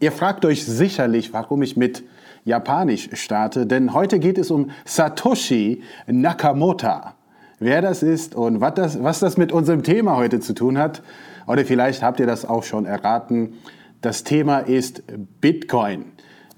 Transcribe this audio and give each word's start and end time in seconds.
Ihr 0.00 0.12
fragt 0.12 0.44
euch 0.44 0.64
sicherlich, 0.64 1.32
warum 1.32 1.62
ich 1.62 1.76
mit 1.76 2.04
Japanisch 2.44 3.10
starte, 3.14 3.66
denn 3.66 3.94
heute 3.94 4.20
geht 4.20 4.38
es 4.38 4.50
um 4.50 4.70
Satoshi 4.84 5.82
Nakamoto. 6.06 7.00
Wer 7.58 7.82
das 7.82 8.04
ist 8.04 8.36
und 8.36 8.60
was 8.60 8.74
das, 8.74 9.02
was 9.02 9.18
das 9.18 9.36
mit 9.36 9.50
unserem 9.50 9.82
Thema 9.82 10.16
heute 10.16 10.38
zu 10.38 10.54
tun 10.54 10.78
hat, 10.78 11.02
oder 11.48 11.64
vielleicht 11.64 12.02
habt 12.02 12.20
ihr 12.20 12.26
das 12.26 12.44
auch 12.44 12.62
schon 12.62 12.86
erraten, 12.86 13.54
das 14.00 14.22
Thema 14.22 14.60
ist 14.60 15.02
Bitcoin. 15.40 16.04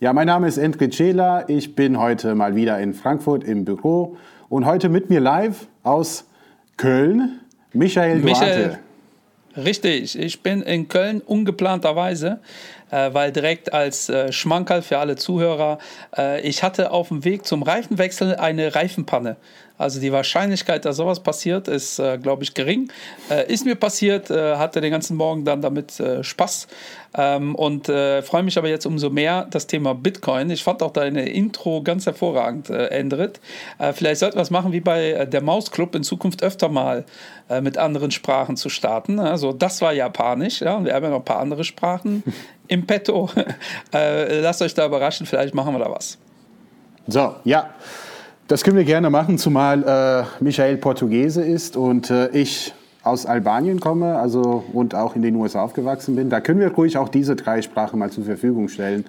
Ja, 0.01 0.13
mein 0.13 0.27
Name 0.27 0.47
ist 0.47 0.59
Endrit 0.59 0.93
Cela, 0.95 1.49
ich 1.49 1.75
bin 1.75 1.99
heute 1.99 2.35
mal 2.35 2.55
wieder 2.55 2.79
in 2.79 2.93
Frankfurt 2.93 3.45
im 3.45 3.65
Büro 3.65 4.19
und 4.51 4.67
heute 4.67 4.91
mit 4.91 5.09
mir 5.09 5.21
live 5.21 5.67
aus 5.83 6.27
Köln 6.77 7.41
Michael 7.73 8.21
Duarte. 8.21 8.45
Michael, 8.45 8.79
richtig, 9.57 10.19
ich 10.19 10.43
bin 10.43 10.61
in 10.61 10.89
Köln 10.89 11.23
ungeplanterweise, 11.23 12.41
äh, 12.91 13.13
weil 13.13 13.33
direkt 13.33 13.73
als 13.73 14.09
äh, 14.09 14.33
Schmankerl 14.33 14.83
für 14.83 14.99
alle 14.99 15.17
Zuhörer, 15.17 15.79
äh, 16.17 16.41
ich 16.43 16.63
hatte 16.63 16.91
auf 16.91 17.09
dem 17.09 17.25
Weg 17.25 17.47
zum 17.47 17.63
Reifenwechsel 17.63 18.37
eine 18.37 18.75
Reifenpanne. 18.75 19.37
Also 19.81 19.99
die 19.99 20.13
Wahrscheinlichkeit, 20.13 20.85
dass 20.85 20.97
sowas 20.97 21.21
passiert, 21.21 21.67
ist, 21.67 21.99
äh, 21.99 22.19
glaube 22.19 22.43
ich, 22.43 22.53
gering. 22.53 22.93
Äh, 23.31 23.51
ist 23.51 23.65
mir 23.65 23.77
passiert, 23.77 24.31
äh, 24.31 24.57
hatte 24.57 24.83
den 24.83 24.91
ganzen 24.91 25.17
Morgen 25.17 25.47
dann 25.47 25.63
damit 25.63 25.99
äh, 25.99 26.23
Spaß 26.23 26.69
ähm, 27.17 27.55
und 27.55 27.89
äh, 27.89 28.21
freue 28.21 28.43
mich 28.43 28.59
aber 28.59 28.69
jetzt 28.69 28.85
umso 28.85 29.09
mehr 29.09 29.47
das 29.51 29.67
Thema 29.67 29.95
Bitcoin. 29.95 30.51
Ich 30.51 30.63
fand 30.63 30.83
auch 30.83 30.93
deine 30.93 31.31
Intro 31.31 31.83
ganz 31.83 32.05
hervorragend, 32.05 32.69
äh, 32.69 32.89
Endrit. 32.89 33.41
vielleicht 33.95 34.21
sollten 34.21 34.37
wir 34.37 34.43
es 34.43 34.51
machen 34.51 34.73
wie 34.73 34.81
bei 34.81 35.25
der 35.25 35.41
Mausclub 35.41 35.95
in 35.95 36.03
Zukunft 36.03 36.43
öfter 36.43 36.69
mal 36.69 37.07
mit 37.63 37.79
anderen 37.79 38.11
Sprachen 38.11 38.57
zu 38.57 38.69
starten. 38.69 39.19
Also 39.19 39.53
das 39.53 39.81
war 39.81 39.93
Japanisch, 39.93 40.61
ja, 40.61 40.77
und 40.77 40.85
wir 40.85 40.95
haben 40.95 41.05
ja 41.05 41.11
noch 41.11 41.19
ein 41.19 41.25
paar 41.25 41.41
andere 41.41 41.65
Sprachen 41.65 42.23
im 42.69 42.87
Petto. 42.87 43.31
lasst 43.93 44.61
euch 44.61 44.75
da 44.75 44.87
überraschen, 44.87 45.27
vielleicht 45.27 45.55
machen 45.55 45.75
wir 45.75 45.79
da 45.79 45.91
was. 45.91 46.19
So, 47.07 47.37
ja. 47.45 47.71
Das 48.51 48.65
können 48.65 48.77
wir 48.77 48.85
gerne 48.85 49.11
machen, 49.11 49.39
zumal 49.39 49.85
äh, 49.85 50.43
Michael 50.43 50.77
Portugiese 50.77 51.41
ist 51.41 51.77
und 51.77 52.11
äh, 52.11 52.31
ich 52.31 52.75
aus 53.05 53.25
Albanien 53.25 53.79
komme 53.79 54.19
also, 54.19 54.65
und 54.73 54.93
auch 54.97 55.15
in 55.15 55.23
den 55.23 55.37
USA 55.37 55.63
aufgewachsen 55.63 56.17
bin. 56.17 56.31
Da 56.31 56.41
können 56.41 56.59
wir 56.59 56.73
ruhig 56.73 56.99
auch 56.99 57.09
diese 57.09 57.37
drei 57.37 57.63
Sprachen 57.63 58.01
mal 58.01 58.11
zur 58.11 58.25
Verfügung 58.25 58.69
stellen. 58.69 59.07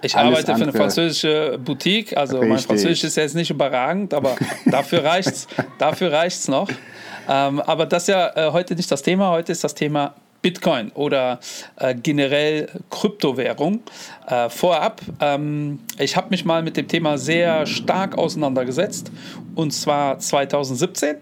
Ich 0.00 0.16
Alles 0.16 0.30
arbeite 0.30 0.56
für 0.56 0.62
eine 0.62 0.72
französische 0.72 1.58
Boutique, 1.62 2.16
also 2.16 2.38
Richtig. 2.38 2.48
mein 2.48 2.58
Französisch 2.58 3.04
ist 3.04 3.16
jetzt 3.18 3.34
nicht 3.34 3.50
überragend, 3.50 4.14
aber 4.14 4.34
dafür 4.64 5.04
reicht 5.04 5.28
es 5.28 5.46
dafür 5.78 6.10
reicht's 6.10 6.48
noch. 6.48 6.70
Ähm, 7.28 7.60
aber 7.60 7.84
das 7.84 8.04
ist 8.04 8.08
ja 8.08 8.30
äh, 8.34 8.50
heute 8.50 8.74
nicht 8.76 8.90
das 8.90 9.02
Thema, 9.02 9.28
heute 9.28 9.52
ist 9.52 9.62
das 9.62 9.74
Thema 9.74 10.14
Bitcoin 10.42 10.90
oder 10.94 11.38
äh, 11.76 11.94
generell 11.94 12.68
Kryptowährung. 12.90 13.80
Äh, 14.30 14.48
vorab, 14.48 15.00
ähm, 15.20 15.80
ich 15.98 16.16
habe 16.16 16.28
mich 16.30 16.44
mal 16.44 16.62
mit 16.62 16.76
dem 16.76 16.86
Thema 16.86 17.18
sehr 17.18 17.66
stark 17.66 18.16
auseinandergesetzt 18.16 19.10
und 19.56 19.72
zwar 19.72 20.20
2017. 20.20 21.16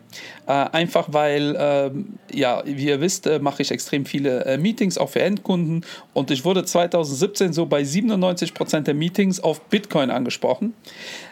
Äh, 0.46 0.52
einfach 0.52 1.08
weil, 1.10 1.56
äh, 1.56 2.36
ja, 2.36 2.62
wie 2.64 2.86
ihr 2.86 3.00
wisst, 3.00 3.26
äh, 3.26 3.38
mache 3.38 3.62
ich 3.62 3.70
extrem 3.70 4.04
viele 4.06 4.44
äh, 4.44 4.58
Meetings 4.58 4.98
auch 4.98 5.10
für 5.10 5.20
Endkunden 5.20 5.84
und 6.12 6.30
ich 6.30 6.44
wurde 6.44 6.64
2017 6.64 7.52
so 7.52 7.66
bei 7.66 7.84
97 7.84 8.54
Prozent 8.54 8.86
der 8.86 8.94
Meetings 8.94 9.40
auf 9.40 9.60
Bitcoin 9.62 10.10
angesprochen. 10.10 10.74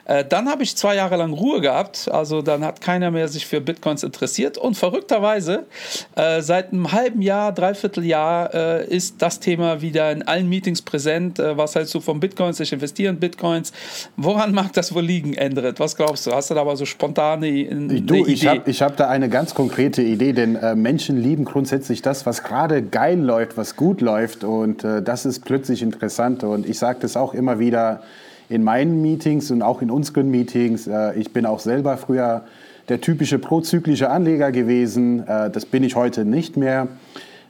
Äh, 0.05 0.25
dann 0.25 0.49
habe 0.49 0.63
ich 0.63 0.77
zwei 0.77 0.97
Jahre 0.97 1.17
lang 1.17 1.33
Ruhe 1.33 1.61
gehabt, 1.61 2.09
also 2.11 2.43
dann 2.43 2.65
hat 2.65 2.81
keiner 2.81 3.11
mehr 3.11 3.29
sich 3.29 3.47
für 3.47 3.61
Bitcoins 3.61 4.03
interessiert 4.03 4.59
und 4.59 4.77
verrückterweise 4.77 5.67
seit 6.15 6.73
einem 6.73 6.93
halben 6.93 7.23
Jahr, 7.23 7.53
dreiviertel 7.53 8.05
Jahr 8.05 8.53
ist 8.55 9.21
das 9.21 9.41
Thema 9.41 9.81
wieder 9.81 10.13
in 10.13 10.23
allen 10.23 10.49
Meetings 10.49 10.83
präsent. 10.83 11.39
Äh, 11.39 11.57
was 11.67 11.75
hältst 11.75 11.95
du 11.97 12.01
von 12.01 12.21
Bitcoins? 12.21 12.61
Ich 12.61 12.73
investiere 12.73 13.11
in 13.11 13.19
Bitcoins. 13.19 13.73
Woran 14.17 14.55
mag 14.55 14.73
das 14.73 14.95
wohl 14.95 15.03
liegen, 15.03 15.35
Endrit? 15.35 15.81
Was 15.81 15.97
glaubst 15.97 16.25
du? 16.25 16.33
Hast 16.33 16.49
du 16.51 16.55
da 16.55 16.61
aber 16.61 16.77
so 16.77 16.85
spontane 16.85 17.47
eine 17.47 18.01
du, 18.01 18.15
Idee? 18.15 18.33
Ich 18.33 18.47
habe 18.47 18.71
ich 18.71 18.83
hab 18.83 18.97
da 18.97 19.09
eine 19.09 19.29
ganz 19.29 19.53
konkrete 19.53 20.01
Idee, 20.01 20.33
denn 20.33 20.55
äh, 20.55 20.77
Menschen 20.77 21.21
lieben 21.21 21.45
grundsätzlich 21.45 22.03
das, 22.03 22.25
was 22.25 22.45
gerade 22.45 22.83
geil 22.83 23.19
läuft, 23.19 23.57
was 23.57 23.75
gut 23.75 24.01
läuft 24.01 24.45
und 24.45 24.85
äh, 24.85 25.03
das 25.03 25.27
ist 25.27 25.45
plötzlich 25.45 25.83
interessant 25.83 26.45
und 26.45 26.69
ich 26.69 26.79
sage 26.79 27.01
das 27.01 27.17
auch 27.17 27.35
immer 27.35 27.59
wieder, 27.59 28.03
in 28.49 28.63
meinen 28.63 29.03
Meetings 29.03 29.51
und 29.51 29.63
auch 29.63 29.83
in 29.83 29.91
unseren 29.91 30.31
Meetings. 30.31 30.87
Äh, 30.87 31.19
ich 31.19 31.33
bin 31.33 31.47
auch 31.47 31.59
selber 31.59 31.97
früher 31.97 32.45
der 32.89 33.01
typische 33.01 33.41
prozyklische 33.41 34.09
Anleger 34.09 34.53
gewesen. 34.53 35.27
Äh, 35.27 35.51
das 35.51 35.67
bin 35.67 35.83
ich 35.83 35.97
heute 35.97 36.25
nicht 36.25 36.57
mehr. 36.57 36.87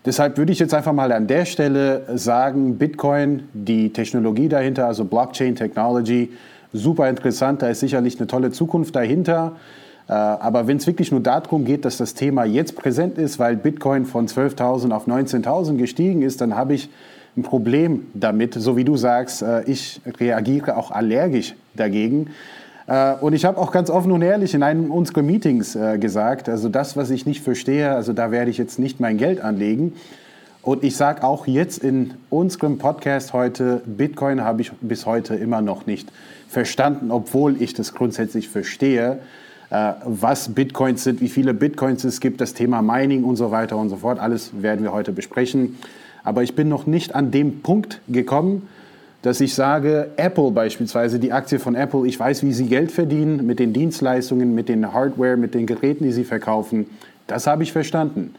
Deshalb 0.06 0.38
würde 0.38 0.52
ich 0.52 0.60
jetzt 0.60 0.72
einfach 0.72 0.92
mal 0.92 1.10
an 1.10 1.26
der 1.26 1.44
Stelle 1.46 2.04
sagen, 2.14 2.78
Bitcoin, 2.78 3.48
die 3.52 3.92
Technologie 3.92 4.48
dahinter, 4.48 4.86
also 4.86 5.04
Blockchain 5.04 5.56
Technology, 5.56 6.30
super 6.72 7.08
interessant, 7.08 7.60
da 7.60 7.68
ist 7.68 7.80
sicherlich 7.80 8.18
eine 8.18 8.28
tolle 8.28 8.52
Zukunft 8.52 8.94
dahinter. 8.94 9.56
Äh, 10.08 10.12
aber 10.12 10.68
wenn 10.68 10.76
es 10.76 10.86
wirklich 10.86 11.10
nur 11.10 11.20
darum 11.20 11.64
geht, 11.64 11.84
dass 11.84 11.96
das 11.96 12.14
Thema 12.14 12.44
jetzt 12.44 12.76
präsent 12.76 13.18
ist, 13.18 13.40
weil 13.40 13.56
Bitcoin 13.56 14.06
von 14.06 14.28
12.000 14.28 14.92
auf 14.92 15.08
19.000 15.08 15.76
gestiegen 15.76 16.22
ist, 16.22 16.40
dann 16.40 16.54
habe 16.54 16.74
ich 16.74 16.88
ein 17.36 17.42
Problem 17.42 18.06
damit. 18.14 18.54
So 18.54 18.76
wie 18.76 18.84
du 18.84 18.96
sagst, 18.96 19.42
äh, 19.42 19.64
ich 19.64 20.00
reagiere 20.20 20.76
auch 20.76 20.92
allergisch 20.92 21.56
dagegen. 21.74 22.28
Äh, 22.86 23.14
und 23.14 23.32
ich 23.32 23.44
habe 23.44 23.58
auch 23.58 23.72
ganz 23.72 23.90
offen 23.90 24.12
und 24.12 24.22
ehrlich 24.22 24.54
in 24.54 24.62
einem 24.62 24.90
unserer 24.90 25.22
Meetings 25.22 25.74
äh, 25.74 25.98
gesagt, 25.98 26.48
also 26.48 26.68
das, 26.68 26.96
was 26.96 27.10
ich 27.10 27.26
nicht 27.26 27.42
verstehe, 27.42 27.90
also 27.90 28.12
da 28.12 28.30
werde 28.30 28.50
ich 28.50 28.58
jetzt 28.58 28.78
nicht 28.78 29.00
mein 29.00 29.18
Geld 29.18 29.40
anlegen. 29.40 29.94
Und 30.62 30.82
ich 30.82 30.96
sage 30.96 31.22
auch 31.22 31.46
jetzt 31.46 31.84
in 31.84 32.14
unserem 32.28 32.78
Podcast 32.78 33.32
heute, 33.32 33.82
Bitcoin 33.86 34.42
habe 34.42 34.62
ich 34.62 34.72
bis 34.80 35.06
heute 35.06 35.36
immer 35.36 35.60
noch 35.62 35.86
nicht 35.86 36.10
verstanden, 36.48 37.12
obwohl 37.12 37.62
ich 37.62 37.72
das 37.72 37.94
grundsätzlich 37.94 38.48
verstehe, 38.48 39.20
was 39.70 40.54
Bitcoins 40.54 41.04
sind, 41.04 41.20
wie 41.20 41.28
viele 41.28 41.54
Bitcoins 41.54 42.02
es 42.02 42.18
gibt, 42.18 42.40
das 42.40 42.52
Thema 42.52 42.82
Mining 42.82 43.22
und 43.22 43.36
so 43.36 43.52
weiter 43.52 43.76
und 43.76 43.90
so 43.90 43.96
fort. 43.96 44.18
Alles 44.18 44.60
werden 44.60 44.82
wir 44.82 44.92
heute 44.92 45.12
besprechen. 45.12 45.78
Aber 46.24 46.42
ich 46.42 46.56
bin 46.56 46.68
noch 46.68 46.86
nicht 46.86 47.14
an 47.14 47.30
dem 47.30 47.62
Punkt 47.62 48.00
gekommen, 48.08 48.68
dass 49.26 49.40
ich 49.40 49.56
sage, 49.56 50.10
Apple 50.16 50.52
beispielsweise, 50.52 51.18
die 51.18 51.32
Aktie 51.32 51.58
von 51.58 51.74
Apple, 51.74 52.06
ich 52.06 52.18
weiß, 52.18 52.44
wie 52.44 52.52
sie 52.52 52.66
Geld 52.66 52.92
verdienen 52.92 53.44
mit 53.44 53.58
den 53.58 53.72
Dienstleistungen, 53.72 54.54
mit 54.54 54.68
den 54.68 54.92
Hardware, 54.92 55.36
mit 55.36 55.52
den 55.52 55.66
Geräten, 55.66 56.04
die 56.04 56.12
sie 56.12 56.22
verkaufen. 56.22 56.86
Das 57.26 57.48
habe 57.48 57.64
ich 57.64 57.72
verstanden. 57.72 58.36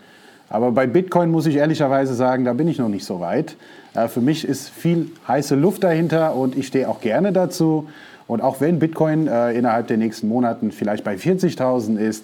Aber 0.48 0.72
bei 0.72 0.88
Bitcoin 0.88 1.30
muss 1.30 1.46
ich 1.46 1.58
ehrlicherweise 1.58 2.14
sagen, 2.14 2.46
da 2.46 2.54
bin 2.54 2.70
ich 2.70 2.78
noch 2.78 2.88
nicht 2.88 3.04
so 3.04 3.20
weit. 3.20 3.58
Äh, 3.96 4.08
für 4.08 4.22
mich 4.22 4.48
ist 4.48 4.70
viel 4.70 5.12
heiße 5.28 5.56
Luft 5.56 5.84
dahinter 5.84 6.34
und 6.36 6.58
ich 6.58 6.68
stehe 6.68 6.88
auch 6.88 7.02
gerne 7.02 7.34
dazu. 7.34 7.90
Und 8.26 8.40
auch 8.40 8.62
wenn 8.62 8.80
Bitcoin 8.80 9.28
äh, 9.28 9.52
innerhalb 9.52 9.88
der 9.88 9.98
nächsten 9.98 10.30
Monaten 10.30 10.72
vielleicht 10.72 11.04
bei 11.04 11.16
40.000 11.16 11.98
ist, 11.98 12.24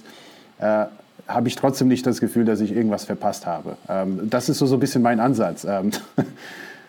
äh, 0.59 0.85
habe 1.27 1.47
ich 1.49 1.57
trotzdem 1.57 1.89
nicht 1.89 2.07
das 2.07 2.21
Gefühl, 2.21 2.45
dass 2.45 2.61
ich 2.61 2.73
irgendwas 2.73 3.03
verpasst 3.03 3.45
habe. 3.45 3.75
Ähm, 3.89 4.29
das 4.29 4.47
ist 4.47 4.59
so, 4.59 4.67
so 4.67 4.77
ein 4.77 4.79
bisschen 4.79 5.01
mein 5.01 5.19
Ansatz. 5.19 5.65
Ähm. 5.65 5.91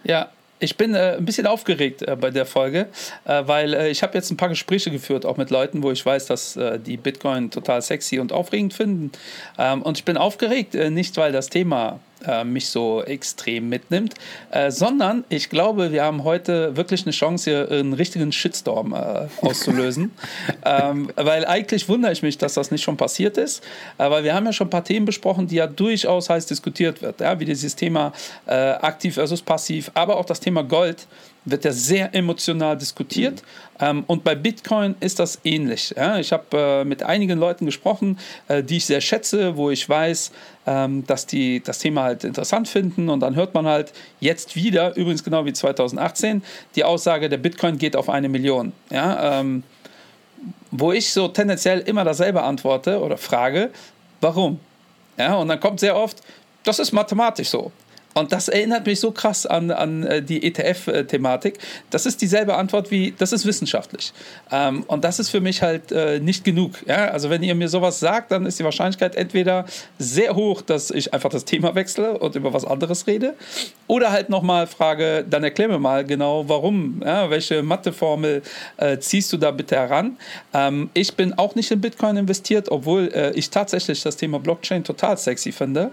Ja, 0.06 0.28
ich 0.64 0.76
bin 0.76 0.94
äh, 0.94 1.16
ein 1.18 1.24
bisschen 1.24 1.46
aufgeregt 1.46 2.02
äh, 2.02 2.16
bei 2.16 2.30
der 2.30 2.46
Folge, 2.46 2.88
äh, 3.24 3.42
weil 3.46 3.74
äh, 3.74 3.90
ich 3.90 4.02
habe 4.02 4.14
jetzt 4.14 4.30
ein 4.30 4.36
paar 4.36 4.48
Gespräche 4.48 4.90
geführt, 4.90 5.26
auch 5.26 5.36
mit 5.36 5.50
Leuten, 5.50 5.82
wo 5.82 5.90
ich 5.90 6.04
weiß, 6.04 6.26
dass 6.26 6.56
äh, 6.56 6.78
die 6.80 6.96
Bitcoin 6.96 7.50
total 7.50 7.82
sexy 7.82 8.18
und 8.18 8.32
aufregend 8.32 8.74
finden. 8.74 9.12
Ähm, 9.58 9.82
und 9.82 9.98
ich 9.98 10.04
bin 10.04 10.16
aufgeregt, 10.16 10.74
äh, 10.74 10.90
nicht 10.90 11.16
weil 11.16 11.32
das 11.32 11.50
Thema 11.50 12.00
äh, 12.26 12.44
mich 12.44 12.68
so 12.68 13.02
extrem 13.02 13.68
mitnimmt, 13.68 14.14
äh, 14.50 14.70
sondern 14.70 15.24
ich 15.28 15.50
glaube, 15.50 15.92
wir 15.92 16.04
haben 16.04 16.24
heute 16.24 16.76
wirklich 16.76 17.04
eine 17.04 17.12
Chance, 17.12 17.50
hier 17.50 17.70
einen 17.70 17.92
richtigen 17.92 18.32
Shitstorm 18.32 18.92
äh, 18.92 19.28
auszulösen. 19.40 20.12
ähm, 20.64 21.10
weil 21.16 21.44
eigentlich 21.46 21.88
wundere 21.88 22.12
ich 22.12 22.22
mich, 22.22 22.38
dass 22.38 22.54
das 22.54 22.70
nicht 22.70 22.82
schon 22.82 22.96
passiert 22.96 23.36
ist, 23.38 23.62
weil 23.96 24.24
wir 24.24 24.34
haben 24.34 24.46
ja 24.46 24.52
schon 24.52 24.68
ein 24.68 24.70
paar 24.70 24.84
Themen 24.84 25.06
besprochen, 25.06 25.46
die 25.46 25.56
ja 25.56 25.66
durchaus 25.66 26.30
heiß 26.30 26.46
diskutiert 26.46 27.02
wird, 27.02 27.20
ja? 27.20 27.38
wie 27.38 27.44
dieses 27.44 27.76
Thema 27.76 28.12
äh, 28.46 28.52
aktiv 28.54 29.14
versus 29.14 29.42
passiv, 29.42 29.90
aber 29.94 30.16
auch 30.16 30.24
das 30.24 30.40
Thema 30.40 30.62
Gold 30.62 31.06
wird 31.44 31.64
ja 31.64 31.72
sehr 31.72 32.14
emotional 32.14 32.76
diskutiert. 32.76 33.42
Mhm. 33.42 33.84
Ähm, 33.86 34.04
und 34.06 34.24
bei 34.24 34.34
Bitcoin 34.34 34.94
ist 35.00 35.18
das 35.18 35.40
ähnlich. 35.44 35.94
Ja? 35.96 36.18
Ich 36.18 36.32
habe 36.32 36.44
äh, 36.52 36.84
mit 36.84 37.02
einigen 37.02 37.38
Leuten 37.38 37.66
gesprochen, 37.66 38.18
äh, 38.48 38.62
die 38.62 38.78
ich 38.78 38.86
sehr 38.86 39.00
schätze, 39.00 39.56
wo 39.56 39.70
ich 39.70 39.88
weiß, 39.88 40.32
ähm, 40.66 41.06
dass 41.06 41.26
die 41.26 41.62
das 41.62 41.78
Thema 41.78 42.04
halt 42.04 42.24
interessant 42.24 42.68
finden. 42.68 43.08
Und 43.08 43.20
dann 43.20 43.34
hört 43.34 43.54
man 43.54 43.66
halt 43.66 43.92
jetzt 44.20 44.56
wieder, 44.56 44.96
übrigens 44.96 45.24
genau 45.24 45.44
wie 45.44 45.52
2018, 45.52 46.42
die 46.76 46.84
Aussage, 46.84 47.28
der 47.28 47.38
Bitcoin 47.38 47.78
geht 47.78 47.96
auf 47.96 48.08
eine 48.08 48.28
Million. 48.28 48.72
Ja? 48.90 49.40
Ähm, 49.40 49.64
wo 50.70 50.92
ich 50.92 51.12
so 51.12 51.28
tendenziell 51.28 51.80
immer 51.80 52.04
dasselbe 52.04 52.42
antworte 52.42 53.00
oder 53.00 53.16
frage, 53.16 53.70
warum? 54.20 54.58
Ja, 55.16 55.36
und 55.36 55.48
dann 55.48 55.60
kommt 55.60 55.78
sehr 55.78 55.96
oft, 55.96 56.20
das 56.64 56.78
ist 56.78 56.92
mathematisch 56.92 57.48
so. 57.48 57.70
Und 58.14 58.32
das 58.32 58.48
erinnert 58.48 58.86
mich 58.86 59.00
so 59.00 59.10
krass 59.10 59.44
an, 59.44 59.70
an 59.70 60.04
äh, 60.04 60.22
die 60.22 60.44
ETF-Thematik. 60.44 61.58
Das 61.90 62.06
ist 62.06 62.22
dieselbe 62.22 62.54
Antwort 62.54 62.90
wie, 62.90 63.12
das 63.18 63.32
ist 63.32 63.44
wissenschaftlich. 63.44 64.12
Ähm, 64.52 64.84
und 64.86 65.04
das 65.04 65.18
ist 65.18 65.30
für 65.30 65.40
mich 65.40 65.62
halt 65.62 65.90
äh, 65.90 66.20
nicht 66.20 66.44
genug. 66.44 66.86
Ja? 66.86 67.08
Also 67.08 67.28
wenn 67.28 67.42
ihr 67.42 67.54
mir 67.54 67.68
sowas 67.68 67.98
sagt, 67.98 68.30
dann 68.30 68.46
ist 68.46 68.58
die 68.58 68.64
Wahrscheinlichkeit 68.64 69.16
entweder 69.16 69.66
sehr 69.98 70.34
hoch, 70.36 70.62
dass 70.62 70.90
ich 70.92 71.12
einfach 71.12 71.30
das 71.30 71.44
Thema 71.44 71.74
wechsle 71.74 72.18
und 72.18 72.36
über 72.36 72.52
was 72.52 72.64
anderes 72.64 73.06
rede. 73.08 73.34
Oder 73.88 74.12
halt 74.12 74.30
nochmal 74.30 74.68
frage, 74.68 75.24
dann 75.28 75.42
erklär 75.42 75.68
mir 75.68 75.80
mal 75.80 76.04
genau, 76.04 76.48
warum. 76.48 77.02
Ja? 77.04 77.28
Welche 77.30 77.62
Matheformel 77.62 78.42
äh, 78.76 78.98
ziehst 78.98 79.32
du 79.32 79.36
da 79.36 79.50
bitte 79.50 79.74
heran? 79.74 80.16
Ähm, 80.52 80.88
ich 80.94 81.14
bin 81.14 81.32
auch 81.34 81.56
nicht 81.56 81.70
in 81.72 81.80
Bitcoin 81.80 82.16
investiert, 82.16 82.70
obwohl 82.70 83.10
äh, 83.12 83.32
ich 83.32 83.50
tatsächlich 83.50 84.02
das 84.02 84.16
Thema 84.16 84.38
Blockchain 84.38 84.84
total 84.84 85.18
sexy 85.18 85.50
finde. 85.50 85.90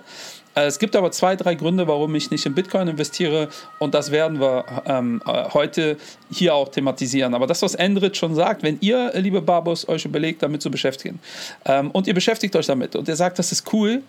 Äh, 0.55 0.65
es 0.65 0.79
gibt 0.79 0.95
aber 0.95 1.11
zwei, 1.11 1.35
drei 1.35 1.55
Gründe, 1.55 1.87
warum 1.87 2.13
ich 2.15 2.31
nicht 2.31 2.45
in 2.45 2.53
Bitcoin 2.53 2.87
investiere 2.87 3.49
und 3.79 3.93
das 3.93 4.11
werden 4.11 4.39
wir 4.39 4.65
ähm, 4.85 5.21
äh, 5.25 5.49
heute 5.53 5.97
hier 6.31 6.55
auch 6.55 6.69
thematisieren. 6.69 7.33
Aber 7.33 7.47
das, 7.47 7.61
was 7.61 7.75
Endrit 7.75 8.17
schon 8.17 8.35
sagt, 8.35 8.63
wenn 8.63 8.77
ihr, 8.81 9.11
liebe 9.15 9.41
Barbos, 9.41 9.87
euch 9.87 10.05
überlegt, 10.05 10.43
damit 10.43 10.61
zu 10.61 10.71
beschäftigen 10.71 11.19
ähm, 11.65 11.91
und 11.91 12.07
ihr 12.07 12.13
beschäftigt 12.13 12.55
euch 12.55 12.65
damit 12.65 12.95
und 12.95 13.07
ihr 13.07 13.15
sagt, 13.15 13.39
das 13.39 13.51
ist 13.51 13.71
cool, 13.73 14.01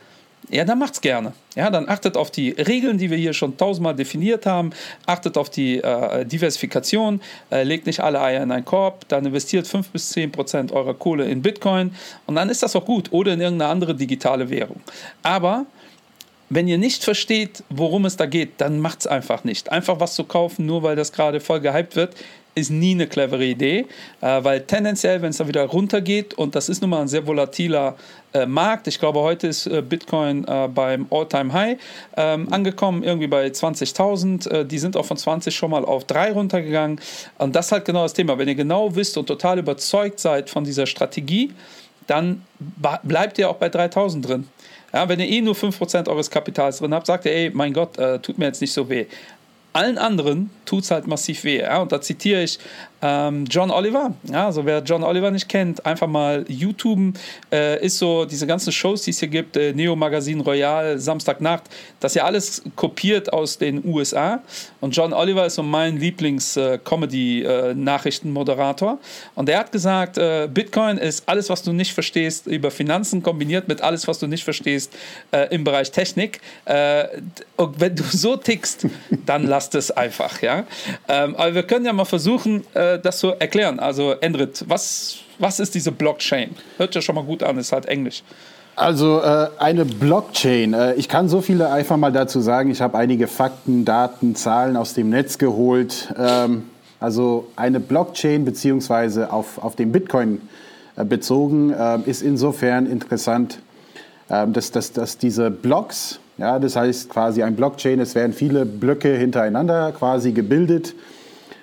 ja, 0.50 0.64
dann 0.64 0.78
macht's 0.78 1.00
gerne. 1.00 1.32
Ja, 1.54 1.70
dann 1.70 1.88
achtet 1.88 2.16
auf 2.16 2.30
die 2.30 2.50
Regeln, 2.50 2.98
die 2.98 3.10
wir 3.10 3.16
hier 3.16 3.32
schon 3.32 3.56
tausendmal 3.56 3.94
definiert 3.94 4.44
haben. 4.44 4.70
Achtet 5.06 5.38
auf 5.38 5.50
die 5.50 5.78
äh, 5.78 6.26
Diversifikation. 6.26 7.20
Äh, 7.50 7.62
legt 7.62 7.86
nicht 7.86 8.00
alle 8.00 8.20
Eier 8.20 8.42
in 8.42 8.50
einen 8.50 8.64
Korb. 8.64 9.08
Dann 9.08 9.24
investiert 9.24 9.66
5 9.68 9.90
bis 9.90 10.08
10 10.10 10.32
Prozent 10.32 10.72
eurer 10.72 10.94
Kohle 10.94 11.26
in 11.26 11.42
Bitcoin. 11.42 11.94
Und 12.26 12.34
dann 12.34 12.48
ist 12.50 12.62
das 12.62 12.74
auch 12.74 12.84
gut. 12.84 13.12
Oder 13.12 13.34
in 13.34 13.40
irgendeine 13.40 13.70
andere 13.70 13.94
digitale 13.94 14.50
Währung. 14.50 14.80
Aber 15.22 15.66
wenn 16.54 16.68
ihr 16.68 16.76
nicht 16.76 17.02
versteht, 17.02 17.64
worum 17.70 18.04
es 18.04 18.16
da 18.16 18.26
geht, 18.26 18.60
dann 18.60 18.78
macht 18.78 19.00
es 19.00 19.06
einfach 19.06 19.42
nicht. 19.42 19.72
Einfach 19.72 20.00
was 20.00 20.14
zu 20.14 20.24
kaufen, 20.24 20.66
nur 20.66 20.82
weil 20.82 20.96
das 20.96 21.12
gerade 21.12 21.40
voll 21.40 21.60
gehypt 21.60 21.96
wird, 21.96 22.14
ist 22.54 22.70
nie 22.70 22.92
eine 22.92 23.06
clevere 23.06 23.44
Idee, 23.44 23.86
äh, 24.20 24.44
weil 24.44 24.60
tendenziell, 24.60 25.22
wenn 25.22 25.30
es 25.30 25.38
dann 25.38 25.48
wieder 25.48 25.64
runtergeht, 25.64 26.34
und 26.34 26.54
das 26.54 26.68
ist 26.68 26.82
nun 26.82 26.90
mal 26.90 27.00
ein 27.00 27.08
sehr 27.08 27.26
volatiler 27.26 27.96
äh, 28.34 28.44
Markt, 28.44 28.86
ich 28.86 28.98
glaube, 28.98 29.20
heute 29.20 29.46
ist 29.46 29.66
äh, 29.66 29.80
Bitcoin 29.80 30.44
beim 30.74 31.06
All-Time-High 31.10 31.78
ähm, 32.18 32.52
angekommen, 32.52 33.02
irgendwie 33.02 33.28
bei 33.28 33.46
20.000. 33.46 34.50
Äh, 34.50 34.66
die 34.66 34.78
sind 34.78 34.98
auch 34.98 35.06
von 35.06 35.16
20 35.16 35.54
schon 35.54 35.70
mal 35.70 35.86
auf 35.86 36.04
3 36.04 36.32
runtergegangen. 36.32 37.00
Und 37.38 37.56
das 37.56 37.66
ist 37.66 37.72
halt 37.72 37.86
genau 37.86 38.02
das 38.02 38.12
Thema. 38.12 38.36
Wenn 38.36 38.48
ihr 38.48 38.54
genau 38.54 38.94
wisst 38.94 39.16
und 39.16 39.26
total 39.26 39.58
überzeugt 39.58 40.20
seid 40.20 40.50
von 40.50 40.64
dieser 40.64 40.84
Strategie, 40.86 41.52
dann 42.06 42.42
bleibt 43.02 43.38
ihr 43.38 43.48
auch 43.48 43.56
bei 43.56 43.70
3000 43.70 44.28
drin. 44.28 44.48
Ja, 44.92 45.08
wenn 45.08 45.20
ihr 45.20 45.28
eh 45.28 45.40
nur 45.40 45.54
5% 45.54 46.08
eures 46.08 46.30
Kapitals 46.30 46.78
drin 46.78 46.92
habt, 46.92 47.06
sagt 47.06 47.24
ihr, 47.24 47.32
ey, 47.32 47.50
mein 47.52 47.72
Gott, 47.72 47.98
äh, 47.98 48.18
tut 48.18 48.38
mir 48.38 48.46
jetzt 48.46 48.60
nicht 48.60 48.72
so 48.72 48.88
weh. 48.88 49.06
Allen 49.72 49.96
anderen 49.96 50.50
tut 50.66 50.84
es 50.84 50.90
halt 50.90 51.06
massiv 51.06 51.44
weh. 51.44 51.60
Ja? 51.60 51.80
Und 51.80 51.92
da 51.92 52.00
zitiere 52.00 52.42
ich 52.42 52.58
ähm, 53.02 53.44
John 53.46 53.70
Oliver. 53.70 54.14
Ja, 54.24 54.46
also 54.46 54.64
wer 54.64 54.78
John 54.78 55.02
Oliver 55.02 55.30
nicht 55.30 55.48
kennt, 55.48 55.84
einfach 55.84 56.06
mal 56.06 56.46
YouTube 56.48 57.18
äh, 57.50 57.84
ist 57.84 57.98
so 57.98 58.24
diese 58.24 58.46
ganzen 58.46 58.72
Shows, 58.72 59.02
die 59.02 59.10
es 59.10 59.18
hier 59.18 59.28
gibt, 59.28 59.56
äh, 59.56 59.72
Neo 59.72 59.96
Magazin 59.96 60.40
Royal, 60.40 60.96
Samstagnacht, 60.98 61.64
das 62.00 62.12
ist 62.12 62.16
ja 62.16 62.24
alles 62.24 62.62
kopiert 62.76 63.32
aus 63.32 63.56
den 63.58 63.84
USA. 63.84 64.40
Und 64.80 64.96
John 64.96 65.12
Oliver 65.12 65.44
ist 65.46 65.56
so 65.56 65.62
mein 65.62 65.98
Lieblings-Comedy-Nachrichtenmoderator. 65.98 68.92
Äh, 68.92 68.96
und 69.34 69.48
er 69.48 69.60
hat 69.60 69.72
gesagt, 69.72 70.18
äh, 70.18 70.48
Bitcoin 70.52 70.98
ist 70.98 71.28
alles, 71.28 71.48
was 71.48 71.62
du 71.62 71.72
nicht 71.72 71.92
verstehst 71.92 72.46
über 72.46 72.70
Finanzen, 72.70 73.22
kombiniert 73.22 73.68
mit 73.68 73.80
alles, 73.80 74.08
was 74.08 74.18
du 74.18 74.26
nicht 74.26 74.44
verstehst 74.44 74.92
äh, 75.30 75.54
im 75.54 75.64
Bereich 75.64 75.90
Technik. 75.90 76.40
Äh, 76.64 77.04
und 77.56 77.80
wenn 77.80 77.96
du 77.96 78.02
so 78.04 78.36
tickst, 78.36 78.86
dann 79.26 79.46
lass 79.46 79.70
das 79.70 79.90
einfach. 79.90 80.42
Ja? 80.42 80.64
Ähm, 81.08 81.36
aber 81.36 81.54
wir 81.54 81.62
können 81.62 81.84
ja 81.84 81.92
mal 81.92 82.04
versuchen, 82.04 82.64
äh, 82.74 82.91
das 82.98 83.18
zu 83.18 83.28
erklären. 83.38 83.78
Also, 83.78 84.12
Endrit, 84.12 84.64
was, 84.68 85.18
was 85.38 85.60
ist 85.60 85.74
diese 85.74 85.92
Blockchain? 85.92 86.54
Hört 86.76 86.94
ja 86.94 87.00
schon 87.00 87.14
mal 87.14 87.24
gut 87.24 87.42
an, 87.42 87.58
ist 87.58 87.72
halt 87.72 87.86
Englisch. 87.86 88.22
Also 88.74 89.20
äh, 89.20 89.48
eine 89.58 89.84
Blockchain. 89.84 90.72
Äh, 90.72 90.94
ich 90.94 91.08
kann 91.08 91.28
so 91.28 91.42
viele 91.42 91.70
einfach 91.70 91.96
mal 91.96 92.12
dazu 92.12 92.40
sagen. 92.40 92.70
Ich 92.70 92.80
habe 92.80 92.96
einige 92.96 93.26
Fakten, 93.26 93.84
Daten, 93.84 94.34
Zahlen 94.34 94.76
aus 94.76 94.94
dem 94.94 95.10
Netz 95.10 95.36
geholt. 95.36 96.12
Ähm, 96.18 96.64
also 96.98 97.48
eine 97.56 97.80
Blockchain 97.80 98.44
beziehungsweise 98.44 99.32
auf, 99.32 99.58
auf 99.62 99.76
den 99.76 99.92
Bitcoin 99.92 100.40
äh, 100.96 101.04
bezogen 101.04 101.72
äh, 101.72 101.98
ist 102.06 102.22
insofern 102.22 102.86
interessant, 102.86 103.58
ähm, 104.30 104.52
dass, 104.52 104.70
dass, 104.70 104.92
dass 104.92 105.18
diese 105.18 105.50
Blocks, 105.50 106.18
ja, 106.38 106.58
das 106.58 106.76
heißt 106.76 107.10
quasi 107.10 107.42
ein 107.42 107.56
Blockchain, 107.56 108.00
es 108.00 108.14
werden 108.14 108.32
viele 108.32 108.64
Blöcke 108.64 109.14
hintereinander 109.14 109.92
quasi 109.92 110.32
gebildet 110.32 110.94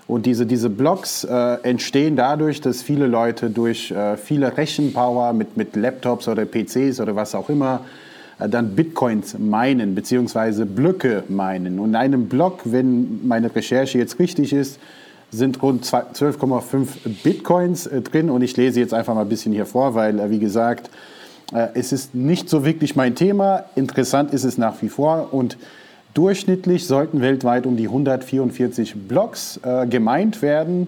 und 0.09 0.25
diese, 0.25 0.47
diese 0.47 0.71
Blocks 0.71 1.23
äh, 1.23 1.57
entstehen 1.61 2.15
dadurch, 2.15 2.61
dass 2.61 2.81
viele 2.81 3.05
Leute 3.05 3.51
durch 3.51 3.91
äh, 3.91 4.17
viele 4.17 4.57
Rechenpower 4.57 5.33
mit, 5.33 5.55
mit 5.55 5.75
Laptops 5.75 6.27
oder 6.27 6.47
PCs 6.47 6.99
oder 6.99 7.15
was 7.15 7.35
auch 7.35 7.47
immer 7.47 7.81
äh, 8.39 8.49
dann 8.49 8.75
Bitcoins 8.75 9.37
meinen, 9.37 9.93
beziehungsweise 9.93 10.65
Blöcke 10.65 11.25
meinen. 11.27 11.77
Und 11.77 11.89
in 11.89 11.95
einem 11.95 12.27
Block, 12.27 12.61
wenn 12.63 13.27
meine 13.27 13.55
Recherche 13.55 13.99
jetzt 13.99 14.17
richtig 14.17 14.51
ist, 14.51 14.79
sind 15.29 15.61
rund 15.61 15.85
12,5 15.85 16.87
Bitcoins 17.23 17.85
äh, 17.85 18.01
drin. 18.01 18.31
Und 18.31 18.41
ich 18.41 18.57
lese 18.57 18.79
jetzt 18.79 18.95
einfach 18.95 19.13
mal 19.13 19.21
ein 19.21 19.29
bisschen 19.29 19.53
hier 19.53 19.67
vor, 19.67 19.93
weil, 19.93 20.19
äh, 20.19 20.31
wie 20.31 20.39
gesagt, 20.39 20.89
äh, 21.53 21.67
es 21.75 21.91
ist 21.91 22.15
nicht 22.15 22.49
so 22.49 22.65
wirklich 22.65 22.95
mein 22.95 23.13
Thema. 23.13 23.65
Interessant 23.75 24.33
ist 24.33 24.43
es 24.43 24.57
nach 24.57 24.81
wie 24.81 24.89
vor. 24.89 25.35
Und 25.35 25.55
Durchschnittlich 26.13 26.87
sollten 26.87 27.21
weltweit 27.21 27.65
um 27.65 27.77
die 27.77 27.85
144 27.85 28.95
Blocks 29.07 29.59
äh, 29.63 29.85
gemeint 29.85 30.41
werden. 30.41 30.87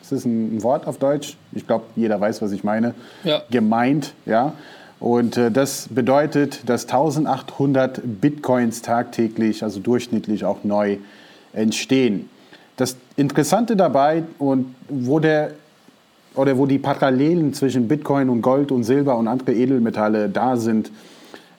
Das 0.00 0.12
ist 0.12 0.24
ein 0.24 0.62
Wort 0.62 0.86
auf 0.86 0.98
Deutsch. 0.98 1.36
Ich 1.52 1.66
glaube, 1.66 1.84
jeder 1.96 2.20
weiß, 2.20 2.42
was 2.42 2.52
ich 2.52 2.64
meine. 2.64 2.94
Ja. 3.24 3.42
Gemeint, 3.50 4.14
ja. 4.24 4.52
Und 5.00 5.36
äh, 5.36 5.50
das 5.50 5.88
bedeutet, 5.90 6.68
dass 6.68 6.84
1800 6.84 8.00
Bitcoins 8.20 8.82
tagtäglich, 8.82 9.64
also 9.64 9.80
durchschnittlich 9.80 10.44
auch 10.44 10.62
neu 10.62 10.98
entstehen. 11.52 12.28
Das 12.76 12.96
Interessante 13.16 13.76
dabei 13.76 14.22
und 14.38 14.74
wo 14.88 15.18
der 15.18 15.52
oder 16.34 16.56
wo 16.56 16.66
die 16.66 16.78
Parallelen 16.78 17.52
zwischen 17.52 17.88
Bitcoin 17.88 18.28
und 18.28 18.42
Gold 18.42 18.72
und 18.72 18.84
Silber 18.84 19.16
und 19.18 19.28
andere 19.28 19.52
Edelmetalle 19.52 20.28
da 20.28 20.56
sind, 20.56 20.90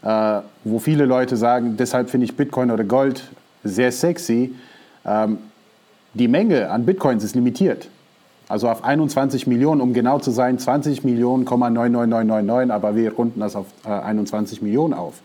äh, 0.03 0.41
wo 0.63 0.79
viele 0.79 1.05
Leute 1.05 1.37
sagen, 1.37 1.77
deshalb 1.77 2.09
finde 2.09 2.25
ich 2.25 2.35
Bitcoin 2.35 2.71
oder 2.71 2.83
Gold 2.83 3.23
sehr 3.63 3.91
sexy. 3.91 4.53
Ähm, 5.05 5.37
die 6.13 6.27
Menge 6.27 6.69
an 6.69 6.85
Bitcoins 6.85 7.23
ist 7.23 7.35
limitiert. 7.35 7.89
Also 8.49 8.69
auf 8.69 8.83
21 8.83 9.47
Millionen, 9.47 9.81
um 9.81 9.93
genau 9.93 10.19
zu 10.19 10.31
sein, 10.31 10.59
20 10.59 11.03
Millionen, 11.03 11.45
99999, 11.45 12.71
aber 12.71 12.95
wir 12.95 13.13
runden 13.13 13.39
das 13.39 13.55
auf 13.55 13.67
äh, 13.85 13.89
21 13.89 14.61
Millionen 14.61 14.93
auf. 14.93 15.21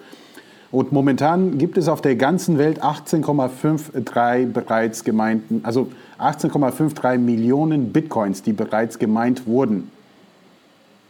Und 0.70 0.92
momentan 0.92 1.58
gibt 1.58 1.78
es 1.78 1.88
auf 1.88 2.00
der 2.00 2.14
ganzen 2.14 2.58
Welt 2.58 2.82
18,53 2.82 4.46
bereits 4.46 5.02
gemeinten, 5.02 5.60
also 5.64 5.88
18,53 6.18 7.18
Millionen 7.18 7.92
Bitcoins, 7.92 8.42
die 8.42 8.52
bereits 8.52 8.98
gemeint 8.98 9.46
wurden. 9.46 9.90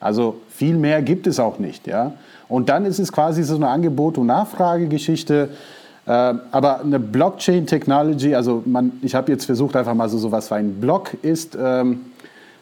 Also 0.01 0.41
viel 0.49 0.77
mehr 0.77 1.03
gibt 1.03 1.27
es 1.27 1.41
auch 1.41 1.59
nicht. 1.59 1.87
Ja? 1.87 2.13
Und 2.49 2.69
dann 2.69 2.85
ist 2.85 2.99
es 2.99 3.13
quasi 3.13 3.43
so 3.43 3.57
eine 3.57 3.69
Angebot- 3.69 4.19
und 4.19 4.27
Nachfragegeschichte. 4.27 5.51
Äh, 6.07 6.11
aber 6.11 6.81
eine 6.81 6.99
Blockchain-Technology, 6.99 8.35
also 8.35 8.63
man, 8.65 8.93
ich 9.03 9.15
habe 9.15 9.31
jetzt 9.31 9.45
versucht, 9.45 9.77
einfach 9.77 9.95
mal 9.95 10.09
so 10.09 10.33
was 10.33 10.51
wie 10.51 10.55
ein 10.55 10.81
Block 10.81 11.13
ist 11.23 11.57
ähm, 11.61 12.07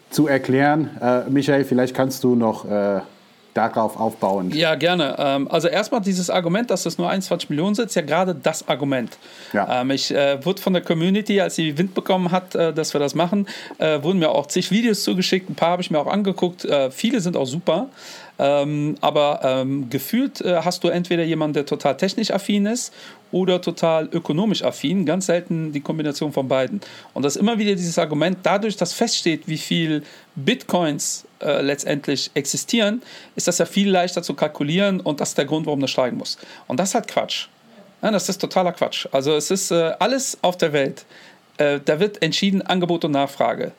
zu 0.09 0.27
erklären. 0.27 0.89
Äh, 1.01 1.29
Michael, 1.29 1.63
vielleicht 1.63 1.95
kannst 1.95 2.23
du 2.23 2.35
noch 2.35 2.65
äh, 2.65 3.01
darauf 3.57 3.99
aufbauend. 3.99 4.53
Ja, 4.53 4.75
gerne. 4.75 5.15
Ähm, 5.17 5.47
also 5.49 5.67
erstmal 5.67 6.01
dieses 6.01 6.29
Argument, 6.29 6.69
dass 6.69 6.85
es 6.85 6.97
nur 6.97 7.09
21 7.09 7.49
Millionen 7.49 7.75
sind, 7.75 7.87
ist 7.87 7.95
ja 7.95 8.03
gerade 8.03 8.35
das 8.35 8.67
Argument. 8.67 9.17
Ja. 9.51 9.81
Ähm, 9.81 9.91
ich 9.91 10.13
äh, 10.13 10.43
wurde 10.45 10.61
von 10.61 10.73
der 10.73 10.83
Community, 10.83 11.41
als 11.41 11.55
sie 11.55 11.77
Wind 11.77 11.93
bekommen 11.93 12.31
hat, 12.31 12.55
äh, 12.55 12.73
dass 12.73 12.93
wir 12.93 12.99
das 12.99 13.15
machen, 13.15 13.47
äh, 13.79 14.01
wurden 14.03 14.19
mir 14.19 14.29
auch 14.29 14.45
zig 14.45 14.69
Videos 14.71 15.03
zugeschickt. 15.03 15.49
Ein 15.49 15.55
paar 15.55 15.71
habe 15.71 15.81
ich 15.81 15.91
mir 15.91 15.99
auch 15.99 16.07
angeguckt. 16.07 16.67
viele 16.91 17.21
sind 17.21 17.35
auch 17.35 17.45
super. 17.45 17.87
Ähm, 18.39 18.95
aber 19.01 19.39
ähm, 19.43 19.89
gefühlt 19.89 20.41
äh, 20.41 20.61
hast 20.63 20.83
du 20.83 20.89
entweder 20.89 21.23
jemanden, 21.23 21.55
der 21.55 21.65
total 21.65 21.97
technisch 21.97 22.31
affin 22.31 22.67
ist 22.67 22.93
oder 23.31 23.61
total 23.61 24.07
ökonomisch 24.11 24.63
affin. 24.63 25.05
Ganz 25.05 25.25
selten 25.25 25.71
die 25.71 25.81
Kombination 25.81 26.31
von 26.31 26.47
beiden. 26.47 26.81
Und 27.13 27.23
das 27.23 27.35
ist 27.35 27.41
immer 27.41 27.57
wieder 27.57 27.75
dieses 27.75 27.97
Argument, 27.97 28.37
dadurch, 28.43 28.77
dass 28.77 28.93
feststeht, 28.93 29.47
wie 29.47 29.57
viel 29.57 30.03
Bitcoins 30.35 31.25
äh, 31.41 31.61
letztendlich 31.61 32.31
existieren, 32.33 33.01
ist 33.35 33.47
das 33.47 33.57
ja 33.57 33.65
viel 33.65 33.89
leichter 33.89 34.23
zu 34.23 34.33
kalkulieren 34.33 34.99
und 34.99 35.19
das 35.19 35.29
ist 35.29 35.37
der 35.37 35.45
Grund, 35.45 35.65
warum 35.65 35.79
das 35.79 35.91
steigen 35.91 36.17
muss. 36.17 36.37
Und 36.67 36.79
das 36.79 36.89
ist 36.89 36.95
halt 36.95 37.07
Quatsch. 37.07 37.47
Ja, 38.01 38.11
das 38.11 38.29
ist 38.29 38.39
totaler 38.39 38.73
Quatsch. 38.73 39.07
Also 39.11 39.35
es 39.35 39.51
ist 39.51 39.71
äh, 39.71 39.93
alles 39.99 40.37
auf 40.41 40.57
der 40.57 40.73
Welt. 40.73 41.05
Äh, 41.57 41.79
da 41.83 41.99
wird 41.99 42.21
entschieden 42.21 42.61
Angebot 42.61 43.05
und 43.05 43.11
Nachfrage. 43.11 43.71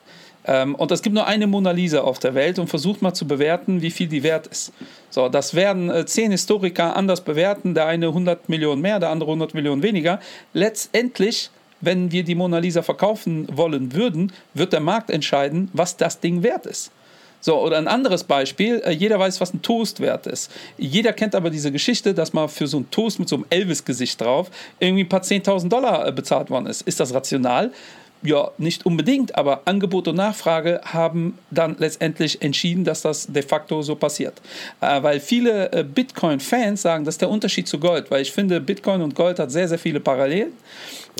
Ähm, 0.45 0.75
und 0.75 0.91
es 0.91 1.01
gibt 1.01 1.13
nur 1.13 1.27
eine 1.27 1.47
Mona 1.47 1.71
Lisa 1.71 2.01
auf 2.01 2.19
der 2.19 2.33
Welt 2.33 2.59
und 2.59 2.67
versucht 2.67 3.01
mal 3.01 3.13
zu 3.13 3.27
bewerten, 3.27 3.81
wie 3.81 3.91
viel 3.91 4.07
die 4.07 4.23
wert 4.23 4.47
ist. 4.47 4.73
So, 5.09 5.29
das 5.29 5.53
werden 5.53 5.89
äh, 5.89 6.05
zehn 6.05 6.31
Historiker 6.31 6.95
anders 6.95 7.21
bewerten, 7.21 7.73
der 7.73 7.85
eine 7.85 8.07
100 8.07 8.49
Millionen 8.49 8.81
mehr, 8.81 8.99
der 8.99 9.09
andere 9.09 9.29
100 9.29 9.53
Millionen 9.53 9.83
weniger. 9.83 10.19
Letztendlich, 10.53 11.49
wenn 11.81 12.11
wir 12.11 12.23
die 12.23 12.35
Mona 12.35 12.59
Lisa 12.59 12.81
verkaufen 12.81 13.47
wollen 13.51 13.93
würden, 13.93 14.33
wird 14.53 14.73
der 14.73 14.79
Markt 14.79 15.09
entscheiden, 15.09 15.69
was 15.73 15.97
das 15.97 16.19
Ding 16.19 16.43
wert 16.43 16.65
ist. 16.65 16.91
So, 17.41 17.59
oder 17.61 17.77
ein 17.77 17.87
anderes 17.87 18.23
Beispiel, 18.23 18.81
äh, 18.85 18.91
jeder 18.91 19.17
weiß, 19.19 19.39
was 19.39 19.53
ein 19.53 19.61
Toast 19.61 19.99
wert 19.99 20.27
ist. 20.27 20.51
Jeder 20.77 21.13
kennt 21.13 21.35
aber 21.35 21.49
diese 21.49 21.71
Geschichte, 21.71 22.13
dass 22.13 22.33
mal 22.33 22.47
für 22.47 22.67
so 22.67 22.79
ein 22.79 22.91
Toast 22.91 23.19
mit 23.19 23.29
so 23.29 23.37
einem 23.37 23.45
Elvis-Gesicht 23.49 24.19
drauf 24.19 24.51
irgendwie 24.79 25.03
ein 25.03 25.09
paar 25.09 25.21
10.000 25.21 25.69
Dollar 25.69 26.07
äh, 26.07 26.11
bezahlt 26.11 26.49
worden 26.49 26.65
ist. 26.65 26.81
Ist 26.81 26.99
das 26.99 27.13
rational? 27.13 27.71
Ja, 28.21 28.51
nicht 28.57 28.85
unbedingt, 28.85 29.35
aber 29.35 29.61
Angebot 29.63 30.09
und 30.09 30.17
Nachfrage 30.17 30.81
haben 30.83 31.37
dann 31.51 31.77
letztendlich 31.79 32.41
entschieden, 32.41 32.83
dass 32.83 33.01
das 33.01 33.27
de 33.27 33.41
facto 33.41 33.81
so 33.81 33.95
passiert. 33.95 34.41
Äh, 34.81 35.01
weil 35.01 35.21
viele 35.21 35.71
äh, 35.71 35.83
Bitcoin-Fans 35.85 36.81
sagen, 36.81 37.05
das 37.05 37.15
ist 37.15 37.21
der 37.21 37.29
Unterschied 37.29 37.69
zu 37.69 37.79
Gold, 37.79 38.11
weil 38.11 38.21
ich 38.21 38.33
finde, 38.33 38.59
Bitcoin 38.59 39.01
und 39.01 39.15
Gold 39.15 39.39
hat 39.39 39.51
sehr, 39.51 39.69
sehr 39.69 39.79
viele 39.79 40.01
Parallelen. 40.01 40.51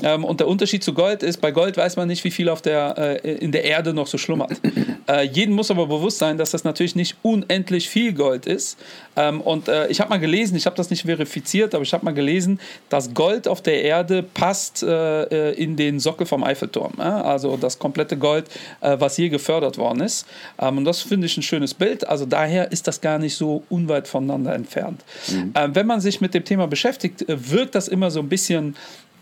Ähm, 0.02 0.24
und 0.24 0.40
der 0.40 0.48
Unterschied 0.48 0.82
zu 0.82 0.94
Gold 0.94 1.22
ist, 1.22 1.40
bei 1.40 1.50
Gold 1.50 1.76
weiß 1.76 1.96
man 1.96 2.08
nicht, 2.08 2.24
wie 2.24 2.30
viel 2.30 2.48
auf 2.48 2.62
der, 2.62 3.22
äh, 3.24 3.34
in 3.34 3.52
der 3.52 3.64
Erde 3.64 3.92
noch 3.92 4.06
so 4.06 4.18
schlummert. 4.18 4.52
äh, 5.08 5.24
jedem 5.26 5.54
muss 5.54 5.70
aber 5.70 5.86
bewusst 5.86 6.18
sein, 6.18 6.38
dass 6.38 6.50
das 6.50 6.64
natürlich 6.64 6.96
nicht 6.96 7.16
unendlich 7.22 7.88
viel 7.88 8.12
Gold 8.12 8.46
ist. 8.46 8.78
Ähm, 9.16 9.40
und 9.40 9.68
äh, 9.68 9.88
ich 9.88 10.00
habe 10.00 10.10
mal 10.10 10.18
gelesen, 10.18 10.56
ich 10.56 10.66
habe 10.66 10.76
das 10.76 10.90
nicht 10.90 11.02
verifiziert, 11.02 11.74
aber 11.74 11.82
ich 11.82 11.92
habe 11.92 12.04
mal 12.04 12.14
gelesen, 12.14 12.60
dass 12.88 13.12
Gold 13.14 13.48
auf 13.48 13.62
der 13.62 13.82
Erde 13.82 14.22
passt 14.22 14.82
äh, 14.82 15.52
in 15.52 15.76
den 15.76 16.00
Sockel 16.00 16.26
vom 16.26 16.44
Eiffelturm. 16.44 16.89
Also 16.98 17.56
das 17.56 17.78
komplette 17.78 18.16
Gold, 18.16 18.46
äh, 18.80 18.96
was 18.98 19.16
hier 19.16 19.28
gefördert 19.28 19.78
worden 19.78 20.00
ist. 20.00 20.26
Ähm, 20.58 20.78
und 20.78 20.84
das 20.84 21.02
finde 21.02 21.26
ich 21.26 21.36
ein 21.36 21.42
schönes 21.42 21.74
Bild. 21.74 22.06
Also 22.06 22.26
daher 22.26 22.72
ist 22.72 22.86
das 22.86 23.00
gar 23.00 23.18
nicht 23.18 23.36
so 23.36 23.62
unweit 23.68 24.08
voneinander 24.08 24.54
entfernt. 24.54 25.02
Mhm. 25.28 25.52
Ähm, 25.54 25.74
wenn 25.74 25.86
man 25.86 26.00
sich 26.00 26.20
mit 26.20 26.34
dem 26.34 26.44
Thema 26.44 26.66
beschäftigt, 26.66 27.24
wirkt 27.28 27.74
das 27.74 27.88
immer 27.88 28.10
so 28.10 28.20
ein 28.20 28.28
bisschen 28.28 28.76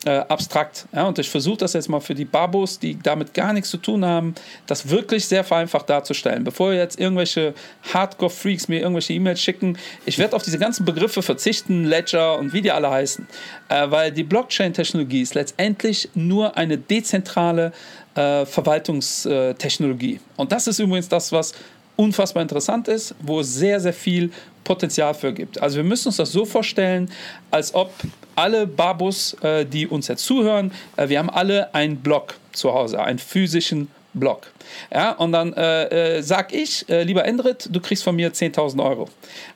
äh, 0.04 0.18
abstrakt. 0.28 0.86
Ja, 0.92 1.06
und 1.06 1.18
ich 1.18 1.28
versuche 1.28 1.58
das 1.58 1.72
jetzt 1.72 1.88
mal 1.88 2.00
für 2.00 2.14
die 2.14 2.24
Babos, 2.24 2.78
die 2.78 2.98
damit 3.02 3.34
gar 3.34 3.52
nichts 3.52 3.70
zu 3.70 3.78
tun 3.78 4.04
haben, 4.04 4.34
das 4.66 4.88
wirklich 4.88 5.26
sehr 5.26 5.44
vereinfacht 5.44 5.90
darzustellen. 5.90 6.44
Bevor 6.44 6.72
jetzt 6.72 7.00
irgendwelche 7.00 7.54
Hardcore-Freaks 7.92 8.68
mir 8.68 8.80
irgendwelche 8.80 9.12
E-Mails 9.14 9.40
schicken, 9.40 9.76
ich 10.06 10.18
werde 10.18 10.36
auf 10.36 10.42
diese 10.42 10.58
ganzen 10.58 10.84
Begriffe 10.84 11.22
verzichten, 11.22 11.84
Ledger 11.84 12.38
und 12.38 12.52
wie 12.52 12.62
die 12.62 12.70
alle 12.70 12.90
heißen, 12.90 13.26
äh, 13.68 13.90
weil 13.90 14.12
die 14.12 14.24
Blockchain-Technologie 14.24 15.22
ist 15.22 15.34
letztendlich 15.34 16.08
nur 16.14 16.56
eine 16.56 16.78
dezentrale 16.78 17.72
äh, 18.14 18.46
Verwaltungstechnologie. 18.46 20.20
Und 20.36 20.52
das 20.52 20.66
ist 20.66 20.78
übrigens 20.78 21.08
das, 21.08 21.32
was 21.32 21.54
unfassbar 21.96 22.42
interessant 22.42 22.86
ist, 22.86 23.14
wo 23.20 23.40
es 23.40 23.52
sehr, 23.52 23.80
sehr 23.80 23.92
viel 23.92 24.30
Potenzial 24.68 25.14
für 25.14 25.32
gibt. 25.32 25.62
Also 25.62 25.78
wir 25.78 25.84
müssen 25.84 26.08
uns 26.08 26.18
das 26.18 26.30
so 26.30 26.44
vorstellen, 26.44 27.10
als 27.50 27.74
ob 27.74 27.90
alle 28.36 28.66
Babus, 28.66 29.32
äh, 29.42 29.64
die 29.64 29.86
uns 29.86 30.08
jetzt 30.08 30.26
zuhören, 30.26 30.72
äh, 30.98 31.08
wir 31.08 31.18
haben 31.18 31.30
alle 31.30 31.74
einen 31.74 31.96
Blog 31.96 32.34
zu 32.52 32.74
Hause, 32.74 33.02
einen 33.02 33.18
physischen 33.18 33.88
Blog. 34.18 34.48
Ja, 34.92 35.12
und 35.12 35.32
dann 35.32 35.52
äh, 35.54 36.18
äh, 36.18 36.22
sag 36.22 36.52
ich, 36.52 36.88
äh, 36.88 37.02
lieber 37.02 37.24
Endrit, 37.24 37.68
du 37.70 37.80
kriegst 37.80 38.04
von 38.04 38.16
mir 38.16 38.32
10.000 38.32 38.82
Euro. 38.84 39.08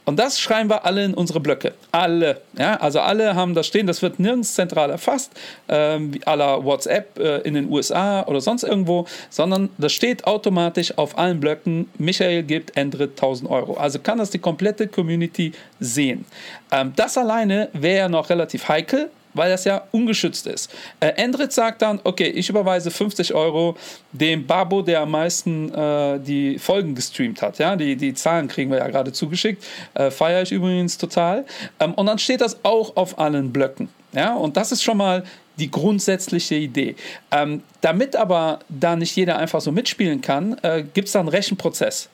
Und 0.05 0.19
das 0.19 0.41
schreiben 0.41 0.69
wir 0.69 0.85
alle 0.85 1.05
in 1.05 1.15
unsere 1.15 1.41
Blöcke. 1.41 1.75
Alle. 1.93 2.41
Ja, 2.59 2.77
also 2.77 3.01
alle 3.01 3.35
haben 3.35 3.55
das 3.55 3.67
stehen, 3.67 3.87
das 3.87 4.03
wird 4.03 4.19
nirgends 4.19 4.55
zentral 4.55 4.91
erfasst, 4.91 5.33
ähm, 5.69 6.13
la 6.27 6.65
WhatsApp 6.65 7.19
äh, 7.19 7.39
in 7.39 7.55
den 7.55 7.71
USA 7.71 8.25
oder 8.27 8.41
sonst 8.41 8.65
irgendwo, 8.65 9.07
sondern 9.31 9.71
das 9.79 9.93
steht 9.93 10.27
automatisch 10.27 10.97
auf 10.99 11.17
allen 11.17 11.41
Blöcken, 11.41 11.89
Michael 11.99 12.43
gibt 12.43 12.77
Endrit 12.77 13.21
1.000 13.21 13.49
Euro. 13.49 13.75
Also 13.75 13.99
kann 13.99 14.19
das 14.19 14.31
die 14.31 14.39
komplette 14.39 14.89
Community 14.89 15.53
sehen. 15.79 16.25
Ähm, 16.71 16.93
das 16.97 17.17
alleine 17.17 17.69
wäre 17.73 17.99
ja 17.99 18.09
noch 18.09 18.31
relativ 18.31 18.69
heikel, 18.69 19.11
weil 19.35 19.51
das 19.51 19.65
ja 19.65 19.83
ungeschützt 19.91 20.47
ist. 20.47 20.71
Äh, 21.01 21.09
Endrit 21.17 21.53
sagt 21.53 21.83
dann, 21.83 22.01
okay, 22.05 22.29
ich 22.29 22.49
überweise 22.49 22.91
50 22.91 23.35
Euro 23.35 23.77
dem 24.13 24.47
Babo, 24.47 24.83
der 24.83 25.01
am 25.01 25.11
meisten 25.11 25.73
äh, 25.73 26.19
die 26.21 26.59
Folgen 26.59 26.95
gestreamt 26.95 27.43
hat. 27.43 27.59
Ja, 27.59 27.77
die, 27.77 27.97
die 27.97 28.15
Zahlen 28.15 28.49
kriegen 28.49 28.71
wir 28.71 28.79
ja 28.79 28.89
gerade 28.89 29.13
zugeschickt. 29.13 29.65
Äh, 29.95 30.11
Feiere 30.11 30.43
ich 30.43 30.53
übrigens 30.53 30.99
total. 30.99 31.45
Ähm, 31.81 31.95
und 31.95 32.07
dann 32.07 32.19
steht 32.19 32.41
das 32.41 32.65
auch 32.65 32.97
auf 32.97 33.19
allen 33.19 33.53
Blöcken. 33.53 33.89
Ja, 34.13 34.35
und 34.35 34.57
das 34.57 34.73
ist 34.73 34.83
schon 34.83 34.99
mal 34.99 35.25
die 35.59 35.71
grundsätzliche 35.71 36.55
Idee. 36.55 36.97
Ähm, 37.31 37.63
damit 37.81 38.17
aber 38.17 38.61
da 38.69 38.97
nicht 38.97 39.15
jeder 39.17 39.39
einfach 39.39 39.61
so 39.61 39.73
mitspielen 39.73 40.21
kann, 40.21 40.57
äh, 40.63 40.85
gibt 40.95 41.09
es 41.09 41.13
da 41.13 41.21
einen 41.21 41.29
Rechenprozess. 41.29 42.09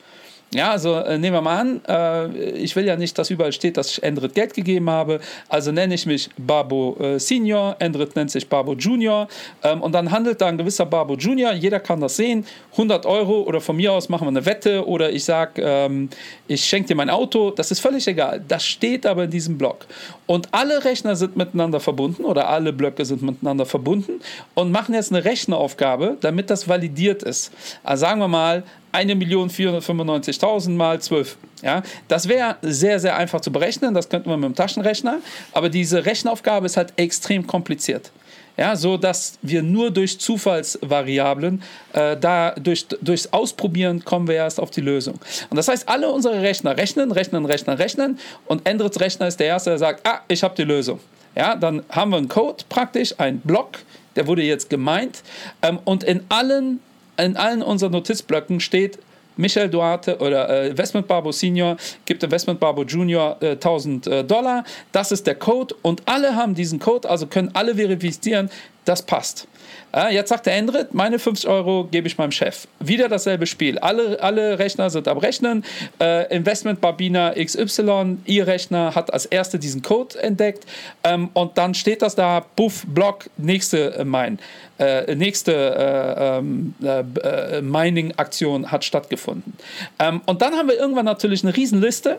Ja, 0.54 0.70
also 0.70 0.94
äh, 0.94 1.18
nehmen 1.18 1.36
wir 1.36 1.42
mal 1.42 1.60
an, 1.60 1.80
äh, 1.86 2.52
ich 2.52 2.74
will 2.74 2.86
ja 2.86 2.96
nicht, 2.96 3.18
dass 3.18 3.28
überall 3.28 3.52
steht, 3.52 3.76
dass 3.76 3.90
ich 3.90 4.02
Endrit 4.02 4.34
Geld 4.34 4.54
gegeben 4.54 4.88
habe. 4.88 5.20
Also 5.50 5.72
nenne 5.72 5.94
ich 5.94 6.06
mich 6.06 6.30
Babo 6.38 6.96
äh, 7.00 7.20
Senior, 7.20 7.76
Endrit 7.80 8.16
nennt 8.16 8.30
sich 8.30 8.48
Babo 8.48 8.72
Junior. 8.72 9.28
Ähm, 9.62 9.82
und 9.82 9.92
dann 9.92 10.10
handelt 10.10 10.40
da 10.40 10.46
ein 10.46 10.56
gewisser 10.56 10.86
Babo 10.86 11.16
Junior, 11.16 11.52
jeder 11.52 11.80
kann 11.80 12.00
das 12.00 12.16
sehen, 12.16 12.46
100 12.72 13.04
Euro 13.04 13.42
oder 13.42 13.60
von 13.60 13.76
mir 13.76 13.92
aus 13.92 14.08
machen 14.08 14.24
wir 14.24 14.28
eine 14.30 14.46
Wette 14.46 14.86
oder 14.88 15.12
ich 15.12 15.24
sage, 15.24 15.60
ähm, 15.62 16.08
ich 16.46 16.64
schenke 16.64 16.88
dir 16.88 16.94
mein 16.94 17.10
Auto, 17.10 17.50
das 17.50 17.70
ist 17.70 17.80
völlig 17.80 18.08
egal. 18.08 18.42
Das 18.48 18.64
steht 18.64 19.04
aber 19.04 19.24
in 19.24 19.30
diesem 19.30 19.58
Block. 19.58 19.84
Und 20.24 20.48
alle 20.52 20.82
Rechner 20.82 21.14
sind 21.14 21.36
miteinander 21.36 21.78
verbunden 21.78 22.24
oder 22.24 22.48
alle 22.48 22.72
Blöcke 22.72 23.04
sind 23.04 23.20
miteinander 23.20 23.66
verbunden 23.66 24.20
und 24.54 24.72
machen 24.72 24.94
jetzt 24.94 25.12
eine 25.12 25.26
Rechenaufgabe, 25.26 26.16
damit 26.22 26.48
das 26.48 26.68
validiert 26.68 27.22
ist. 27.22 27.52
Also 27.84 28.00
sagen 28.00 28.20
wir 28.20 28.28
mal, 28.28 28.62
1.495.000 28.92 30.70
mal 30.70 31.00
12. 31.00 31.36
Ja, 31.62 31.82
das 32.06 32.28
wäre 32.28 32.56
sehr, 32.62 33.00
sehr 33.00 33.16
einfach 33.16 33.40
zu 33.40 33.50
berechnen. 33.50 33.94
Das 33.94 34.08
könnte 34.08 34.28
man 34.28 34.40
mit 34.40 34.48
dem 34.48 34.54
Taschenrechner. 34.54 35.18
Aber 35.52 35.68
diese 35.68 36.04
Rechenaufgabe 36.04 36.66
ist 36.66 36.76
halt 36.76 36.92
extrem 36.96 37.46
kompliziert. 37.46 38.12
Ja, 38.56 38.74
so 38.74 38.96
dass 38.96 39.38
wir 39.40 39.62
nur 39.62 39.92
durch 39.92 40.18
Zufallsvariablen, 40.18 41.62
äh, 41.92 42.16
da 42.16 42.50
durch, 42.52 42.88
durchs 42.88 43.28
Ausprobieren 43.32 44.04
kommen 44.04 44.26
wir 44.26 44.34
erst 44.34 44.58
auf 44.58 44.72
die 44.72 44.80
Lösung. 44.80 45.14
Und 45.48 45.56
das 45.56 45.68
heißt, 45.68 45.88
alle 45.88 46.10
unsere 46.10 46.42
Rechner 46.42 46.76
rechnen, 46.76 47.12
rechnen, 47.12 47.46
rechnen, 47.46 47.76
rechnen 47.76 48.18
und 48.46 48.66
Endrits 48.66 48.98
Rechner 48.98 49.28
ist 49.28 49.38
der 49.38 49.46
erste, 49.46 49.70
der 49.70 49.78
sagt, 49.78 50.04
ah, 50.04 50.22
ich 50.26 50.42
habe 50.42 50.56
die 50.56 50.64
Lösung. 50.64 50.98
Ja, 51.36 51.54
dann 51.54 51.84
haben 51.88 52.10
wir 52.10 52.16
einen 52.16 52.26
Code 52.26 52.64
praktisch, 52.68 53.14
einen 53.18 53.38
Block, 53.40 53.78
der 54.16 54.26
wurde 54.26 54.42
jetzt 54.42 54.68
gemeint 54.68 55.22
ähm, 55.62 55.78
und 55.84 56.02
in 56.02 56.24
allen 56.28 56.80
in 57.18 57.36
allen 57.36 57.62
unseren 57.62 57.92
Notizblöcken 57.92 58.60
steht, 58.60 58.98
Michael 59.38 59.70
Duarte 59.70 60.18
oder 60.18 60.48
äh, 60.48 60.68
Investment 60.68 61.06
Barbo 61.06 61.30
Senior 61.30 61.76
gibt 62.04 62.22
Investment 62.24 62.58
Barbo 62.58 62.82
Junior 62.82 63.36
äh, 63.40 63.52
1000 63.52 64.06
äh, 64.06 64.24
Dollar. 64.24 64.64
Das 64.90 65.12
ist 65.12 65.26
der 65.26 65.36
Code 65.36 65.74
und 65.82 66.02
alle 66.06 66.34
haben 66.34 66.54
diesen 66.54 66.80
Code, 66.80 67.08
also 67.08 67.28
können 67.28 67.50
alle 67.54 67.76
verifizieren, 67.76 68.50
das 68.88 69.02
passt. 69.02 69.46
Äh, 69.94 70.14
jetzt 70.14 70.28
sagt 70.28 70.46
der 70.46 70.54
Endrit, 70.56 70.92
meine 70.92 71.18
50 71.18 71.48
Euro 71.48 71.88
gebe 71.90 72.06
ich 72.06 72.18
meinem 72.18 72.32
Chef. 72.32 72.66
Wieder 72.80 73.08
dasselbe 73.08 73.46
Spiel. 73.46 73.78
Alle, 73.78 74.20
alle 74.22 74.58
Rechner 74.58 74.90
sind 74.90 75.08
am 75.08 75.18
Rechnen. 75.18 75.64
Äh, 76.00 76.34
Investment 76.34 76.80
Barbina 76.80 77.32
XY, 77.32 78.18
ihr 78.26 78.46
Rechner 78.46 78.94
hat 78.94 79.12
als 79.12 79.26
erste 79.26 79.58
diesen 79.58 79.82
Code 79.82 80.20
entdeckt 80.20 80.66
ähm, 81.04 81.30
und 81.32 81.56
dann 81.58 81.74
steht 81.74 82.02
das 82.02 82.14
da, 82.14 82.44
buff, 82.56 82.84
Block, 82.86 83.30
nächste 83.36 83.94
äh, 83.94 84.04
mein. 84.04 84.38
Äh, 84.78 85.14
nächste 85.16 85.52
äh, 85.52 86.38
ähm, 86.38 86.74
äh, 86.82 87.60
Mining-Aktion 87.62 88.70
hat 88.70 88.84
stattgefunden. 88.84 89.54
Ähm, 89.98 90.20
und 90.26 90.42
dann 90.42 90.54
haben 90.54 90.68
wir 90.68 90.78
irgendwann 90.78 91.06
natürlich 91.06 91.42
eine 91.42 91.56
Riesenliste 91.56 92.18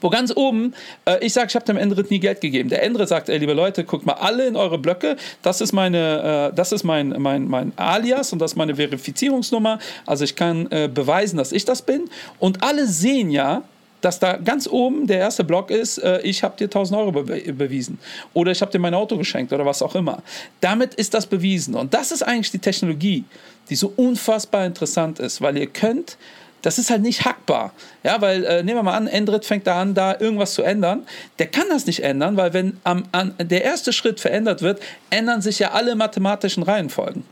wo 0.00 0.10
ganz 0.10 0.32
oben 0.34 0.74
äh, 1.04 1.24
ich 1.24 1.32
sage, 1.32 1.48
ich 1.48 1.54
habe 1.54 1.64
dem 1.64 1.76
Endrit 1.76 2.10
nie 2.10 2.18
Geld 2.18 2.40
gegeben. 2.40 2.68
Der 2.68 2.82
Endrit 2.82 3.08
sagt, 3.08 3.28
ey, 3.28 3.38
liebe 3.38 3.52
Leute, 3.52 3.84
guckt 3.84 4.06
mal 4.06 4.14
alle 4.14 4.46
in 4.46 4.56
eure 4.56 4.78
Blöcke. 4.78 5.16
Das 5.42 5.60
ist 5.60 5.72
meine, 5.72 6.50
äh, 6.52 6.56
das 6.56 6.72
ist 6.72 6.84
mein, 6.84 7.14
mein, 7.18 7.48
mein 7.48 7.72
Alias 7.76 8.32
und 8.32 8.38
das 8.38 8.52
ist 8.52 8.56
meine 8.56 8.76
Verifizierungsnummer. 8.76 9.78
Also 10.06 10.24
ich 10.24 10.36
kann 10.36 10.66
äh, 10.70 10.88
beweisen, 10.92 11.36
dass 11.36 11.52
ich 11.52 11.64
das 11.64 11.82
bin. 11.82 12.08
Und 12.38 12.62
alle 12.62 12.86
sehen 12.86 13.30
ja, 13.30 13.62
dass 14.04 14.18
da 14.18 14.36
ganz 14.36 14.66
oben 14.66 15.06
der 15.06 15.18
erste 15.18 15.44
Block 15.44 15.70
ist, 15.70 15.98
äh, 15.98 16.20
ich 16.20 16.42
habe 16.42 16.56
dir 16.56 16.64
1000 16.64 17.00
Euro 17.00 17.20
überwiesen 17.20 17.98
oder 18.34 18.52
ich 18.52 18.60
habe 18.60 18.70
dir 18.70 18.78
mein 18.78 18.92
Auto 18.92 19.16
geschenkt 19.16 19.52
oder 19.52 19.64
was 19.64 19.80
auch 19.80 19.94
immer. 19.94 20.22
Damit 20.60 20.94
ist 20.94 21.14
das 21.14 21.26
bewiesen. 21.26 21.74
Und 21.74 21.94
das 21.94 22.12
ist 22.12 22.22
eigentlich 22.22 22.50
die 22.50 22.58
Technologie, 22.58 23.24
die 23.70 23.76
so 23.76 23.92
unfassbar 23.96 24.66
interessant 24.66 25.20
ist, 25.20 25.40
weil 25.40 25.56
ihr 25.56 25.68
könnt 25.68 26.18
das 26.64 26.78
ist 26.78 26.90
halt 26.90 27.02
nicht 27.02 27.24
hackbar. 27.24 27.72
Ja, 28.02 28.20
weil 28.20 28.44
äh, 28.44 28.62
nehmen 28.62 28.78
wir 28.78 28.82
mal 28.82 28.96
an, 28.96 29.06
Endrit 29.06 29.44
fängt 29.44 29.66
da 29.66 29.80
an, 29.80 29.94
da 29.94 30.18
irgendwas 30.18 30.54
zu 30.54 30.62
ändern. 30.62 31.06
Der 31.38 31.46
kann 31.46 31.66
das 31.68 31.86
nicht 31.86 32.02
ändern, 32.02 32.36
weil 32.36 32.54
wenn 32.54 32.78
am, 32.84 33.04
an, 33.12 33.34
der 33.38 33.64
erste 33.64 33.92
Schritt 33.92 34.18
verändert 34.18 34.62
wird, 34.62 34.80
ändern 35.10 35.42
sich 35.42 35.58
ja 35.58 35.72
alle 35.72 35.94
mathematischen 35.94 36.62
Reihenfolgen. 36.62 37.24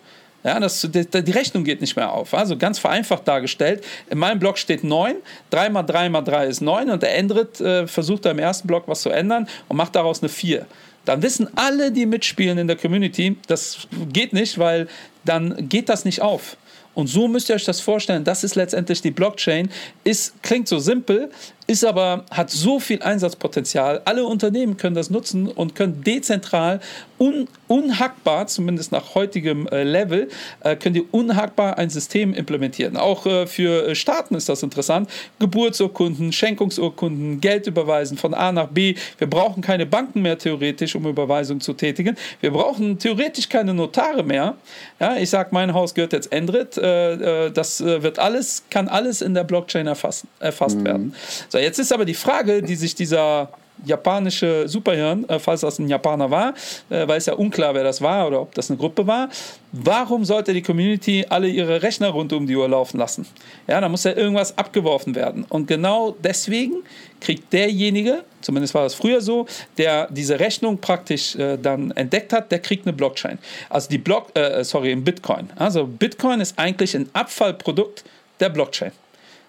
Ja, 0.45 0.59
das, 0.61 0.87
die, 0.91 1.07
die, 1.07 1.31
Rechnung 1.31 1.65
geht 1.65 1.81
nicht 1.81 1.97
mehr 1.97 2.13
auf. 2.13 2.35
Also 2.35 2.59
ganz 2.59 2.79
vereinfacht 2.79 3.27
dargestellt. 3.27 3.85
In 4.11 4.19
meinem 4.19 4.39
Block 4.39 4.59
steht 4.59 4.85
9, 4.85 5.15
3 5.51 5.71
mal 5.71 5.83
3 5.85 6.09
mal 6.11 6.23
3 6.23 6.47
ist 6.47 6.61
9 6.61 6.91
und 6.91 7.03
der 7.03 7.17
Endrit 7.17 7.61
äh, 7.61 7.87
versucht 7.87 8.25
da 8.25 8.33
im 8.33 8.39
ersten 8.39 8.67
Block 8.67 8.85
was 8.87 9.03
zu 9.03 9.11
ändern 9.11 9.49
und 9.69 9.77
macht 9.77 9.95
daraus 9.95 10.21
eine 10.21 10.29
4. 10.29 10.67
Dann 11.05 11.23
wissen 11.23 11.49
alle, 11.57 11.91
die 11.91 12.07
mitspielen 12.07 12.59
in 12.59 12.67
der 12.67 12.77
Community, 12.77 13.37
das 13.47 13.89
geht 14.13 14.33
nicht, 14.33 14.59
weil 14.59 14.89
dann 15.25 15.69
geht 15.69 15.89
das 15.89 16.05
nicht 16.05 16.21
auf. 16.21 16.57
Und 16.95 17.07
so 17.07 17.29
müsst 17.29 17.49
ihr 17.49 17.55
euch 17.55 17.65
das 17.65 17.81
vorstellen. 17.81 18.25
Das 18.25 18.45
ist 18.45 18.55
letztendlich 18.55 19.01
die 19.01 19.11
Blockchain. 19.11 19.71
Ist, 20.05 20.43
klingt 20.43 20.69
so 20.69 20.79
simpel, 20.79 21.31
ist 21.67 21.85
aber, 21.85 22.25
hat 22.31 22.51
so 22.51 22.81
viel 22.81 23.03
Einsatzpotenzial. 23.03 24.03
Alle 24.05 24.25
Unternehmen 24.25 24.77
können 24.77 24.97
das 24.97 25.11
nutzen 25.11 25.49
und 25.49 25.75
können 25.75 26.03
dezentral, 26.03 26.81
un, 27.19 27.47
unhackbar, 27.69 28.49
zumindest 28.49 28.91
nach 28.91 29.15
heutigem 29.15 29.69
äh, 29.69 29.85
Level, 29.85 30.29
äh, 30.61 30.75
können 30.75 30.95
die 30.95 31.03
unhackbar 31.03 31.79
ein 31.79 31.89
System 31.89 32.35
implementieren. 32.35 32.97
Auch 32.97 33.27
äh, 33.27 33.47
für 33.47 33.89
äh, 33.89 33.95
Staaten 33.95 34.35
ist 34.35 34.49
das 34.49 34.65
interessant. 34.65 35.09
Geburtsurkunden, 35.39 36.33
Schenkungsurkunden, 36.33 37.41
Geld 37.41 37.69
überweisen 37.69 38.19
von 38.19 38.35
A 38.35 38.51
nach 38.51 38.67
B. 38.67 38.97
Wir 39.19 39.31
brauchen 39.31 39.63
keine 39.63 39.87
Banken 39.87 40.23
mehr 40.23 40.39
theoretisch, 40.39 40.97
um 40.97 41.07
Überweisungen 41.07 41.61
zu 41.61 41.75
tätigen. 41.75 42.17
Wir 42.41 42.51
brauchen 42.51 42.99
theoretisch 42.99 43.49
keine 43.49 43.73
Notare 43.73 44.25
mehr. 44.25 44.57
Ja, 44.99 45.17
ich 45.17 45.31
sage, 45.31 45.51
mein 45.53 45.73
Haus 45.75 45.95
gehört 45.95 46.13
jetzt 46.13 46.33
Endrit. 46.33 46.77
Äh, 46.77 47.47
äh, 47.47 47.51
das 47.53 47.81
wird 47.83 48.19
alles, 48.19 48.65
kann 48.69 48.89
alles 48.89 49.23
in 49.23 49.35
der 49.35 49.45
Blockchain 49.45 49.87
erfassen, 49.87 50.29
erfasst 50.41 50.79
mhm. 50.79 50.85
werden. 50.85 51.15
So, 51.53 51.59
jetzt 51.59 51.79
ist 51.79 51.93
aber 51.93 52.07
die 52.07 52.15
Frage, 52.15 52.63
die 52.63 52.77
sich 52.77 52.95
dieser 52.95 53.51
japanische 53.85 54.67
Superhirn, 54.67 55.29
äh, 55.29 55.39
falls 55.39 55.61
das 55.61 55.79
ein 55.79 55.87
Japaner 55.87 56.31
war, 56.31 56.55
äh, 56.89 57.07
weil 57.07 57.19
es 57.19 57.27
ja 57.27 57.35
unklar, 57.35 57.75
wer 57.75 57.85
das 57.85 58.01
war 58.01 58.27
oder 58.27 58.41
ob 58.41 58.55
das 58.55 58.71
eine 58.71 58.79
Gruppe 58.79 59.07
war. 59.07 59.29
Warum 59.73 60.25
sollte 60.25 60.55
die 60.55 60.63
Community 60.63 61.27
alle 61.29 61.49
ihre 61.49 61.83
Rechner 61.83 62.09
rund 62.09 62.33
um 62.33 62.47
die 62.47 62.57
Uhr 62.57 62.67
laufen 62.71 62.97
lassen? 62.97 63.27
Ja, 63.67 63.83
da 63.83 63.91
muss 63.91 64.05
ja 64.05 64.13
irgendwas 64.13 64.57
abgeworfen 64.57 65.15
werden. 65.15 65.45
Und 65.51 65.67
genau 65.67 66.17
deswegen 66.25 66.85
kriegt 67.21 67.53
derjenige, 67.53 68.25
zumindest 68.41 68.73
war 68.73 68.85
das 68.85 68.95
früher 68.95 69.21
so, 69.21 69.45
der 69.77 70.09
diese 70.11 70.41
Rechnung 70.41 70.79
praktisch 70.79 71.37
äh, 71.37 71.59
dann 71.59 71.91
entdeckt 71.91 72.33
hat, 72.33 72.51
der 72.51 72.61
kriegt 72.61 72.87
eine 72.87 72.95
Blockchain. 72.95 73.39
Also 73.69 73.91
die 73.91 73.99
Block, 73.99 74.35
äh, 74.35 74.65
sorry, 74.65 74.91
ein 74.91 75.05
Bitcoin. 75.05 75.51
Also 75.57 75.87
Bitcoin 75.87 76.41
ist 76.41 76.59
eigentlich 76.59 76.97
ein 76.97 77.11
Abfallprodukt 77.13 78.05
der 78.41 78.49
Blockchain. 78.49 78.93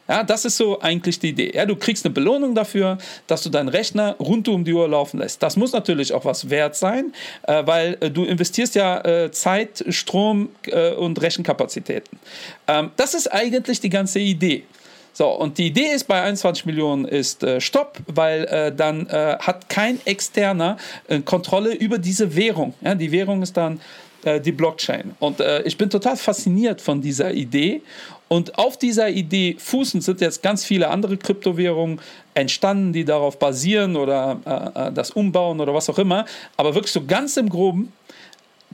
Ja, 0.08 0.24
das 0.24 0.44
ist 0.44 0.58
so 0.58 0.82
eigentlich 0.82 1.20
die 1.20 1.30
Idee. 1.30 1.52
Ja, 1.54 1.66
du 1.66 1.78
kriegst 1.78 2.06
eine 2.06 2.14
Belohnung 2.14 2.56
dafür, 2.56 2.98
dass 3.28 3.42
du 3.44 3.50
deinen 3.50 3.70
Rechner 3.70 4.16
rund 4.20 4.48
um 4.50 4.66
die 4.66 4.74
Uhr 4.74 4.88
laufen 4.88 5.20
lässt. 5.20 5.42
Das 5.42 5.56
muss 5.56 5.72
natürlich 5.72 6.14
auch 6.14 6.26
was 6.26 6.50
wert 6.50 6.76
sein, 6.76 7.14
äh, 7.44 7.66
weil 7.66 7.98
äh, 8.02 8.12
du 8.12 8.26
investierst 8.26 8.76
ja 8.76 9.00
äh, 9.06 9.32
Zeit, 9.32 9.84
Strom 9.90 10.50
äh, 10.66 10.92
und 10.92 11.22
Rechenkapazitäten. 11.22 12.20
Ähm, 12.68 12.92
das 12.98 13.14
ist 13.14 13.32
eigentlich 13.32 13.80
die 13.80 13.90
ganze 13.90 14.20
Idee. 14.20 14.66
So, 15.14 15.30
und 15.30 15.60
die 15.60 15.68
Idee 15.68 15.94
ist 15.94 16.08
bei 16.08 16.22
21 16.22 16.66
Millionen 16.66 17.06
ist 17.06 17.44
äh, 17.44 17.62
Stopp, 17.62 18.00
weil 18.08 18.46
äh, 18.46 18.76
dann 18.76 19.08
äh, 19.08 19.38
hat 19.40 19.70
kein 19.70 20.00
externer 20.06 20.78
äh, 21.08 21.20
Kontrolle 21.20 21.74
über 21.76 22.00
diese 22.00 22.36
Währung. 22.36 22.74
Ja, 22.82 22.96
die 22.96 23.12
Währung 23.12 23.44
ist 23.44 23.56
dann 23.56 23.80
äh, 24.24 24.42
die 24.42 24.52
Blockchain. 24.52 25.16
Und 25.20 25.40
ich 25.66 25.78
bin 25.78 25.90
total 25.90 26.18
fasziniert 26.18 26.82
von 26.82 27.00
dieser 27.00 27.32
Idee 27.32 27.84
und 28.28 28.58
auf 28.58 28.78
dieser 28.78 29.10
Idee 29.10 29.56
fußen 29.60 30.02
sind 30.02 30.22
jetzt 30.22 30.42
ganz 30.42 30.66
viele 30.66 30.90
andere 30.90 31.18
Kryptowährungen 31.18 32.00
entstanden, 32.34 32.94
die 32.94 33.06
darauf 33.06 33.38
basieren 33.38 33.96
oder 33.96 34.40
äh, 34.46 34.88
äh, 34.88 34.92
das 34.92 35.12
umbauen 35.12 35.60
oder 35.60 35.74
was 35.74 35.90
auch 35.90 36.00
immer. 36.00 36.26
Aber 36.58 36.74
wirklich 36.74 36.92
so 36.92 37.06
ganz 37.06 37.38
im 37.38 37.50
Groben 37.50 37.94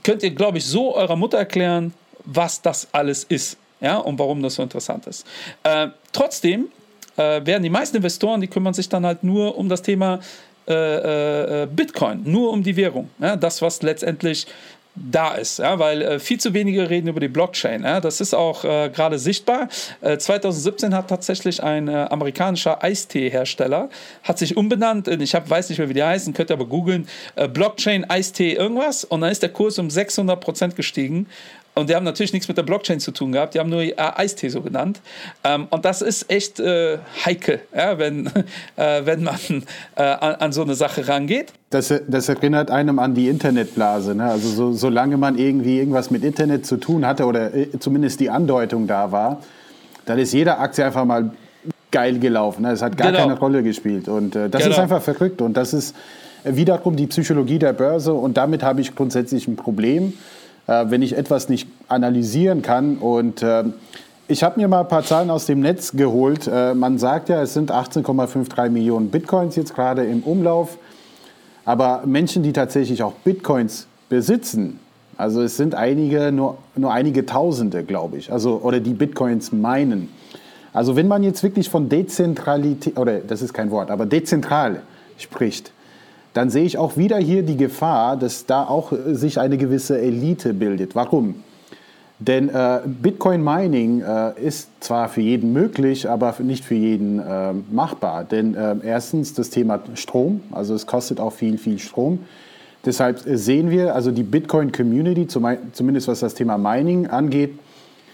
könnt 0.03 0.24
ihr, 0.24 0.32
glaube 0.32 0.60
ich, 0.60 0.65
so 0.65 0.96
eurer 0.96 1.15
Mutter 1.15 1.38
erklären, 1.38 1.94
was 2.24 2.62
das 2.62 2.88
alles 2.94 3.24
ist 3.25 3.58
ja, 3.82 3.98
und 3.98 4.20
warum 4.20 4.41
das 4.41 4.56
so 4.56 4.63
interessant 4.63 5.08
ist. 5.08 5.25
Äh, 5.63 5.88
trotzdem 6.12 6.68
äh, 7.18 7.46
werden 7.46 7.63
die 7.63 7.70
meisten 7.70 7.98
Investoren, 7.98 8.42
die 8.42 8.48
kümmern 8.48 8.74
sich 8.74 8.90
dann 8.90 9.05
halt 9.05 9.24
nur 9.24 9.57
um 9.57 9.70
das 9.70 9.81
Thema 9.81 10.20
äh, 10.68 11.64
äh, 11.64 11.66
Bitcoin, 11.66 12.22
nur 12.24 12.51
um 12.51 12.64
die 12.64 12.75
Währung. 12.75 13.09
Ja, 13.20 13.35
das, 13.35 13.62
was 13.62 13.81
letztendlich 13.81 14.46
da 15.00 15.35
ist, 15.35 15.59
ja, 15.59 15.79
weil 15.79 16.01
äh, 16.01 16.20
viel 16.20 16.40
zu 16.40 16.53
wenige 16.53 16.90
reden 16.90 17.07
über 17.07 17.20
die 17.20 17.27
Blockchain. 17.27 17.83
Ja. 17.83 18.00
Das 18.00 18.22
ist 18.22 18.33
auch 18.33 18.64
äh, 18.64 18.90
gerade 18.90 19.20
sichtbar. 19.20 19.70
Äh, 20.01 20.18
2017 20.18 20.94
hat 20.94 21.09
tatsächlich 21.09 21.64
ein 21.64 21.88
äh, 21.88 22.07
amerikanischer 22.09 22.83
Eistee-Hersteller 22.83 23.90
hat 24.24 24.38
sich 24.38 24.57
umbenannt. 24.57 25.07
Ich 25.07 25.35
hab, 25.35 25.50
weiß 25.50 25.70
nicht 25.70 25.79
mehr, 25.79 25.90
wie 25.90 25.94
die 25.94 26.03
heißen, 26.03 26.33
könnt 26.33 26.51
ihr 26.51 26.55
aber 26.55 26.66
googeln. 26.66 27.07
Äh, 27.35 27.48
Blockchain 27.48 28.09
Eistee 28.09 28.53
irgendwas 28.53 29.03
und 29.03 29.22
dann 29.22 29.31
ist 29.31 29.42
der 29.42 29.50
Kurs 29.50 29.79
um 29.79 29.90
600 29.90 30.40
Prozent 30.40 30.75
gestiegen. 30.75 31.27
Und 31.79 31.89
die 31.89 31.96
haben 31.96 32.03
natürlich 32.03 32.33
nichts 32.33 32.48
mit 32.48 32.57
der 32.57 32.63
Blockchain 32.63 33.00
zu 33.00 33.11
tun 33.11 33.31
gehabt, 33.31 33.53
die 33.53 33.59
haben 33.59 33.70
nur 33.70 33.81
äh, 33.81 33.94
Eistee 33.98 34.50
so 34.50 34.61
genannt. 34.61 35.01
Ähm, 35.44 35.68
und 35.70 35.85
das 35.85 36.01
ist 36.01 36.29
echt 36.29 36.59
äh, 36.59 36.98
heikel, 37.25 37.61
ja, 37.75 37.98
wenn, 37.98 38.27
äh, 38.75 39.05
wenn 39.05 39.24
man 39.24 39.63
äh, 39.96 40.03
an, 40.03 40.35
an, 40.35 40.51
so 40.51 40.61
eine 40.61 40.75
Sache 40.75 41.07
rangeht. 41.07 41.53
Das, 41.70 41.94
das 42.07 42.29
erinnert 42.29 42.72
einem 42.72 43.00
an 43.00 43.13
die 43.13 43.29
Internetblase. 43.29 44.15
Ne? 44.15 44.25
Also 44.25 44.50
so, 44.50 44.74
solange 44.74 45.18
man 45.18 45.37
irgendwie 45.37 45.77
irgendwas 45.79 46.11
mit 46.11 46.24
Internet 46.24 46.65
zu 46.65 46.77
tun 46.77 47.05
hatte 47.05 47.25
oder 47.25 47.53
äh, 47.53 47.68
zumindest 47.79 48.20
die 48.20 48.29
Andeutung 48.29 48.87
da 48.87 49.11
war, 49.11 49.42
dann 50.05 50.20
ist 50.20 50.33
jede 50.33 50.57
Aktie 50.57 50.83
einfach 50.85 51.05
mal 51.05 51.31
geil 51.92 52.20
gelaufen. 52.20 52.63
Ne? 52.63 52.72
Es 52.72 52.81
hat 52.81 52.98
gar 52.98 53.11
genau. 53.11 53.27
keine 53.27 53.39
Rolle 53.39 53.63
gespielt. 53.63 54.07
Und 54.07 54.35
äh, 54.35 54.50
das 54.50 54.63
genau. 54.63 54.74
ist 54.74 54.79
einfach 54.79 55.01
verrückt. 55.01 55.42
Und 55.42 55.55
das 55.55 55.74
ist 55.74 55.96
wiederum 56.44 56.96
die 56.96 57.07
Psychologie 57.07 57.59
der 57.59 57.74
Börse. 57.74 58.13
Und 58.13 58.37
damit 58.37 58.63
habe 58.63 58.81
ich 58.81 58.96
grundsätzlich 58.96 59.48
ein 59.48 59.55
Problem 59.55 60.13
äh, 60.70 60.92
wenn 60.92 61.01
ich 61.01 61.18
etwas 61.18 61.50
nicht 61.50 61.68
analysieren 61.88 62.62
kann. 62.62 62.98
Und 62.98 63.42
äh, 63.42 63.64
ich 64.27 64.44
habe 64.44 64.60
mir 64.60 64.68
mal 64.68 64.82
ein 64.82 64.88
paar 64.88 65.03
Zahlen 65.03 65.32
aus 65.32 65.48
dem 65.48 65.62
Netz 65.62 65.94
geholt. 65.94 66.48
Äh, 66.48 66.75
man 66.75 67.00
sagt 67.00 67.29
ja, 67.29 67.42
es 67.42 67.55
sind 67.55 67.72
18,53 67.72 68.70
Millionen 68.70 69.10
Bitcoins 69.10 69.55
jetzt 69.55 69.74
gerade 69.74 70.05
im 70.05 70.22
Umlauf. 70.22 70.77
Aber 71.66 72.03
Menschen, 72.05 72.44
die 72.44 72.53
tatsächlich 72.53 73.01
auch 73.01 73.14
Bitcoins 73.14 73.88
besitzen, 74.10 74.79
also 75.18 75.42
es 75.42 75.58
sind 75.58 75.75
einige, 75.75 76.32
nur, 76.32 76.58
nur 76.75 76.94
einige 76.94 77.25
Tausende, 77.25 77.84
glaube 77.84 78.18
ich, 78.18 78.32
also, 78.32 78.62
oder 78.64 78.79
die 78.79 78.94
Bitcoins 78.94 79.51
meinen. 79.51 80.10
Also 80.72 80.96
wenn 80.96 81.08
man 81.08 81.24
jetzt 81.24 81.44
wirklich 81.44 81.70
von 81.70 81.90
Dezentralität, 81.90 82.98
oder 82.98 83.20
das 83.20 83.42
ist 83.42 83.53
kein 83.53 83.70
Wort, 83.72 83.92
aber 83.92 84.05
dezentral 84.05 84.82
spricht, 85.18 85.72
dann 86.33 86.50
sehe 86.50 86.63
ich 86.63 86.77
auch 86.77 86.98
wieder 86.98 87.18
hier 87.18 87.44
die 87.44 87.57
Gefahr, 87.57 88.18
dass 88.18 88.46
da 88.46 88.63
auch 88.65 88.92
äh, 88.92 89.15
sich 89.15 89.39
eine 89.39 89.57
gewisse 89.57 90.00
Elite 90.00 90.53
bildet. 90.53 90.96
Warum? 90.96 91.44
Denn 92.20 92.50
äh, 92.50 92.81
Bitcoin 92.85 93.42
Mining 93.42 94.01
äh, 94.01 94.33
ist 94.42 94.68
zwar 94.81 95.07
für 95.07 95.22
jeden 95.22 95.53
möglich, 95.53 96.09
aber 96.09 96.35
nicht 96.39 96.65
für 96.65 96.75
jeden 96.75 97.20
äh, 97.20 97.53
machbar. 97.72 98.25
Denn 98.25 98.55
äh, 98.55 98.75
erstens 98.83 99.33
das 99.33 99.50
Thema 99.50 99.79
Strom, 99.96 100.42
also 100.51 100.75
es 100.75 100.85
kostet 100.85 101.22
auch 101.22 101.31
viel, 101.31 101.57
viel 101.57 101.79
Strom. 101.79 102.20
Deshalb 102.85 103.25
äh, 103.25 103.37
sehen 103.37 103.70
wir, 103.70 103.96
also 103.96 104.11
die 104.11 104.24
Bitcoin 104.24 104.74
Community, 104.74 105.27
zumindest 105.27 106.09
was 106.09 106.20
das 106.20 106.33
Thema 106.33 106.57
Mining 106.57 107.07
angeht, 107.07 107.57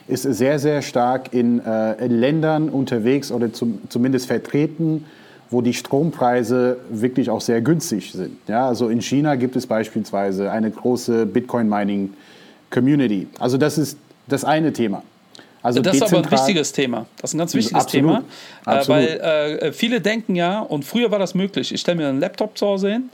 ist 0.07 0.21
sehr, 0.21 0.59
sehr 0.59 0.83
stark 0.83 1.33
in, 1.33 1.57
in 1.57 2.11
Ländern 2.11 2.69
unterwegs 2.69 3.31
oder 3.31 3.51
zum, 3.51 3.79
zumindest 3.89 4.27
vertreten, 4.27 5.03
wo 5.49 5.61
die 5.61 5.73
Strompreise 5.73 6.77
wirklich 6.89 7.29
auch 7.29 7.41
sehr 7.41 7.61
günstig 7.61 8.11
sind. 8.11 8.37
Ja, 8.47 8.67
also 8.67 8.89
in 8.89 9.01
China 9.01 9.35
gibt 9.35 9.55
es 9.55 9.67
beispielsweise 9.67 10.51
eine 10.51 10.71
große 10.71 11.25
Bitcoin-Mining-Community. 11.25 13.27
Also 13.39 13.57
das 13.57 13.77
ist 13.77 13.97
das 14.27 14.43
eine 14.43 14.73
Thema. 14.73 15.03
Also 15.61 15.81
das 15.81 15.95
ist 15.95 16.03
aber 16.03 16.17
ein 16.17 16.31
wichtiges 16.31 16.71
Thema. 16.71 17.07
Das 17.19 17.31
ist 17.31 17.33
ein 17.33 17.39
ganz 17.39 17.53
wichtiges 17.55 17.85
Absolut. 17.85 18.11
Thema. 18.11 18.23
Äh, 18.67 18.77
Absolut. 18.77 19.01
weil 19.01 19.07
äh, 19.07 19.73
viele 19.73 19.99
denken 19.99 20.35
ja, 20.35 20.59
und 20.59 20.85
früher 20.85 21.09
war 21.09 21.17
das 21.17 21.33
möglich, 21.33 21.73
ich 21.73 21.81
stelle 21.81 21.97
mir 21.97 22.07
einen 22.07 22.19
Laptop 22.19 22.55
zu 22.55 22.67
Hause 22.67 22.91
hin 22.91 23.09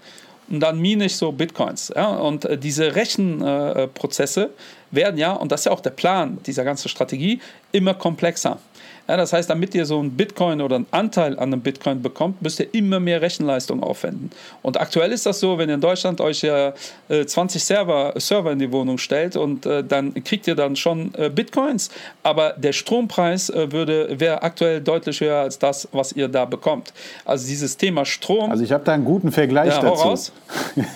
und 0.50 0.60
dann 0.60 0.80
mine 0.80 1.06
ich 1.06 1.16
so 1.16 1.32
Bitcoins. 1.32 1.94
Ja? 1.96 2.10
Und 2.10 2.46
äh, 2.46 2.58
diese 2.58 2.96
Rechenprozesse, 2.96 4.50
werden 4.92 5.18
ja, 5.18 5.34
und 5.34 5.52
das 5.52 5.62
ist 5.62 5.66
ja 5.66 5.72
auch 5.72 5.82
der 5.82 5.92
Plan 5.92 6.38
dieser 6.46 6.64
ganzen 6.64 6.90
Strategie, 6.90 7.40
immer 7.72 7.94
komplexer. 7.94 8.60
Ja, 9.08 9.18
das 9.18 9.34
heißt, 9.34 9.50
damit 9.50 9.76
ihr 9.76 9.86
so 9.86 10.00
einen 10.00 10.12
Bitcoin 10.12 10.62
oder 10.62 10.78
einen 10.78 10.86
Anteil 10.92 11.34
an 11.34 11.52
einem 11.52 11.62
Bitcoin 11.62 12.02
bekommt, 12.02 12.42
müsst 12.42 12.60
ihr 12.60 12.74
immer 12.74 13.00
mehr 13.00 13.22
Rechenleistung 13.22 13.84
aufwenden. 13.84 14.30
Und 14.62 14.80
aktuell 14.80 15.12
ist 15.12 15.26
das 15.26 15.40
so, 15.40 15.58
wenn 15.58 15.70
ihr 15.70 15.76
in 15.76 15.82
Deutschland 15.82 16.22
euch 16.22 16.44
ja 16.44 16.74
äh, 17.10 17.26
20 17.26 17.64
Server, 17.64 18.14
Server 18.18 18.52
in 18.52 18.60
die 18.60 18.72
Wohnung 18.72 18.98
stellt 18.98 19.36
und 19.36 19.66
äh, 19.66 19.84
dann 19.84 20.14
kriegt 20.24 20.48
ihr 20.48 20.56
dann 20.56 20.76
schon 20.76 21.14
äh, 21.16 21.30
Bitcoins, 21.30 21.90
aber 22.24 22.54
der 22.54 22.74
Strompreis 22.74 23.50
äh, 23.50 23.72
würde 23.72 24.20
wäre 24.20 24.44
aktuell 24.44 24.80
deutlich 24.80 25.20
höher 25.20 25.42
als 25.42 25.60
das, 25.60 25.90
was 25.92 26.14
ihr 26.14 26.28
da 26.28 26.46
bekommt. 26.46 26.94
Also 27.26 27.48
dieses 27.48 27.76
Thema 27.76 28.06
Strom. 28.06 28.52
Also 28.52 28.64
ich 28.64 28.72
habe 28.72 28.86
da 28.86 28.94
einen 28.94 29.04
guten 29.04 29.32
Vergleich 29.32 29.76
ja, 29.76 29.82
dazu. 29.82 30.32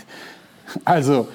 also 0.86 1.28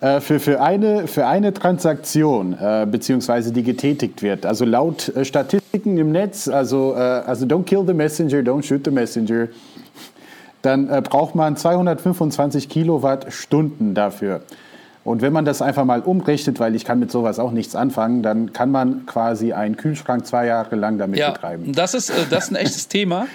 äh, 0.00 0.20
für, 0.20 0.38
für, 0.38 0.60
eine, 0.60 1.08
für 1.08 1.26
eine 1.26 1.52
Transaktion, 1.52 2.52
äh, 2.52 2.86
beziehungsweise 2.88 3.52
die 3.52 3.62
getätigt 3.62 4.22
wird, 4.22 4.46
also 4.46 4.64
laut 4.64 5.08
äh, 5.08 5.24
Statistiken 5.24 5.98
im 5.98 6.12
Netz, 6.12 6.46
also, 6.48 6.94
äh, 6.94 6.98
also 6.98 7.46
don't 7.46 7.64
kill 7.64 7.84
the 7.86 7.94
messenger, 7.94 8.38
don't 8.38 8.62
shoot 8.62 8.84
the 8.84 8.90
messenger, 8.90 9.48
dann 10.62 10.88
äh, 10.88 11.02
braucht 11.02 11.34
man 11.34 11.56
225 11.56 12.68
Kilowattstunden 12.68 13.94
dafür. 13.94 14.42
Und 15.04 15.22
wenn 15.22 15.32
man 15.32 15.44
das 15.44 15.62
einfach 15.62 15.84
mal 15.84 16.02
umrechnet, 16.02 16.60
weil 16.60 16.74
ich 16.74 16.84
kann 16.84 16.98
mit 16.98 17.10
sowas 17.10 17.38
auch 17.38 17.50
nichts 17.50 17.74
anfangen, 17.74 18.22
dann 18.22 18.52
kann 18.52 18.70
man 18.70 19.06
quasi 19.06 19.52
einen 19.52 19.76
Kühlschrank 19.76 20.26
zwei 20.26 20.46
Jahre 20.46 20.76
lang 20.76 20.98
damit 20.98 21.18
ja, 21.18 21.30
betreiben. 21.30 21.72
Das 21.72 21.94
ist, 21.94 22.10
äh, 22.10 22.26
das 22.30 22.44
ist 22.44 22.50
ein 22.50 22.56
echtes 22.56 22.88
Thema 22.88 23.26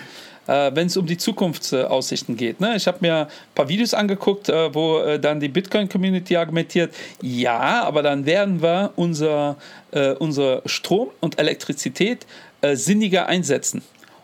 äh, 0.48 0.72
wenn 0.74 0.88
es 0.88 0.98
um 0.98 1.06
die 1.06 1.18
Zukunftsaussichten 1.18 2.36
geht. 2.36 2.60
Ne? 2.60 2.76
Ich 2.76 2.88
habe 2.88 2.98
mir 3.02 3.16
ein 3.16 3.28
paar 3.56 3.70
Videos 3.70 3.94
angeguckt, 3.94 4.50
äh, 4.50 4.74
wo 4.74 5.00
äh, 5.00 5.20
dann 5.20 5.40
die 5.40 5.50
Bitcoin-Community 5.50 6.36
argumentiert, 6.36 6.94
ja, 7.22 7.84
aber 7.84 8.04
dann 8.04 8.26
werden 8.26 8.62
wir 8.62 8.92
unser, 8.96 9.58
äh, 9.92 10.12
unser 10.14 10.62
Strom 10.66 11.10
und 11.20 11.40
Elektrizität 11.40 12.26
äh, 12.62 12.76
sinniger 12.76 13.28
einsetzen. 13.28 13.82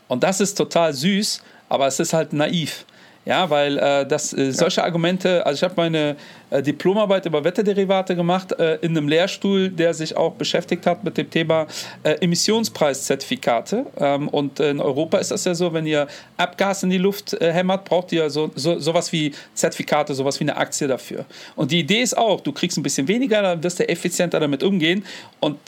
Und 0.07 0.23
das 0.23 0.41
ist 0.41 0.55
total 0.55 0.93
süß, 0.93 1.41
aber 1.69 1.87
es 1.87 1.99
ist 1.99 2.13
halt 2.13 2.33
naiv. 2.33 2.85
Ja, 3.25 3.49
weil 3.49 3.77
äh, 3.77 4.05
das, 4.07 4.33
äh, 4.33 4.51
solche 4.51 4.83
Argumente, 4.83 5.45
also 5.45 5.57
ich 5.57 5.63
habe 5.69 5.73
meine 5.77 6.15
äh, 6.49 6.63
Diplomarbeit 6.63 7.25
über 7.25 7.43
Wetterderivate 7.43 8.15
gemacht 8.15 8.53
äh, 8.53 8.77
in 8.77 8.97
einem 8.97 9.07
Lehrstuhl, 9.07 9.69
der 9.69 9.93
sich 9.93 10.15
auch 10.15 10.33
beschäftigt 10.33 10.85
hat 10.85 11.03
mit 11.03 11.17
dem 11.17 11.29
Thema 11.29 11.67
äh, 12.03 12.13
Emissionspreiszertifikate. 12.21 13.85
Ähm, 13.97 14.29
und 14.29 14.59
in 14.59 14.79
Europa 14.79 15.17
ist 15.17 15.31
das 15.31 15.45
ja 15.45 15.53
so, 15.53 15.73
wenn 15.73 15.85
ihr 15.85 16.07
Abgas 16.37 16.83
in 16.83 16.89
die 16.89 16.97
Luft 16.97 17.33
äh, 17.33 17.51
hämmert, 17.51 17.85
braucht 17.85 18.11
ihr 18.13 18.29
so, 18.29 18.51
so, 18.55 18.79
sowas 18.79 19.11
wie 19.11 19.33
Zertifikate, 19.53 20.13
sowas 20.13 20.39
wie 20.39 20.45
eine 20.45 20.55
Aktie 20.55 20.87
dafür. 20.87 21.25
Und 21.55 21.71
die 21.71 21.79
Idee 21.81 22.01
ist 22.01 22.17
auch, 22.17 22.39
du 22.41 22.53
kriegst 22.53 22.77
ein 22.77 22.83
bisschen 22.83 23.07
weniger, 23.07 23.41
dann 23.41 23.61
wirst 23.61 23.79
du 23.79 23.87
effizienter 23.87 24.39
damit 24.39 24.63
umgehen. 24.63 25.03
Und 25.39 25.59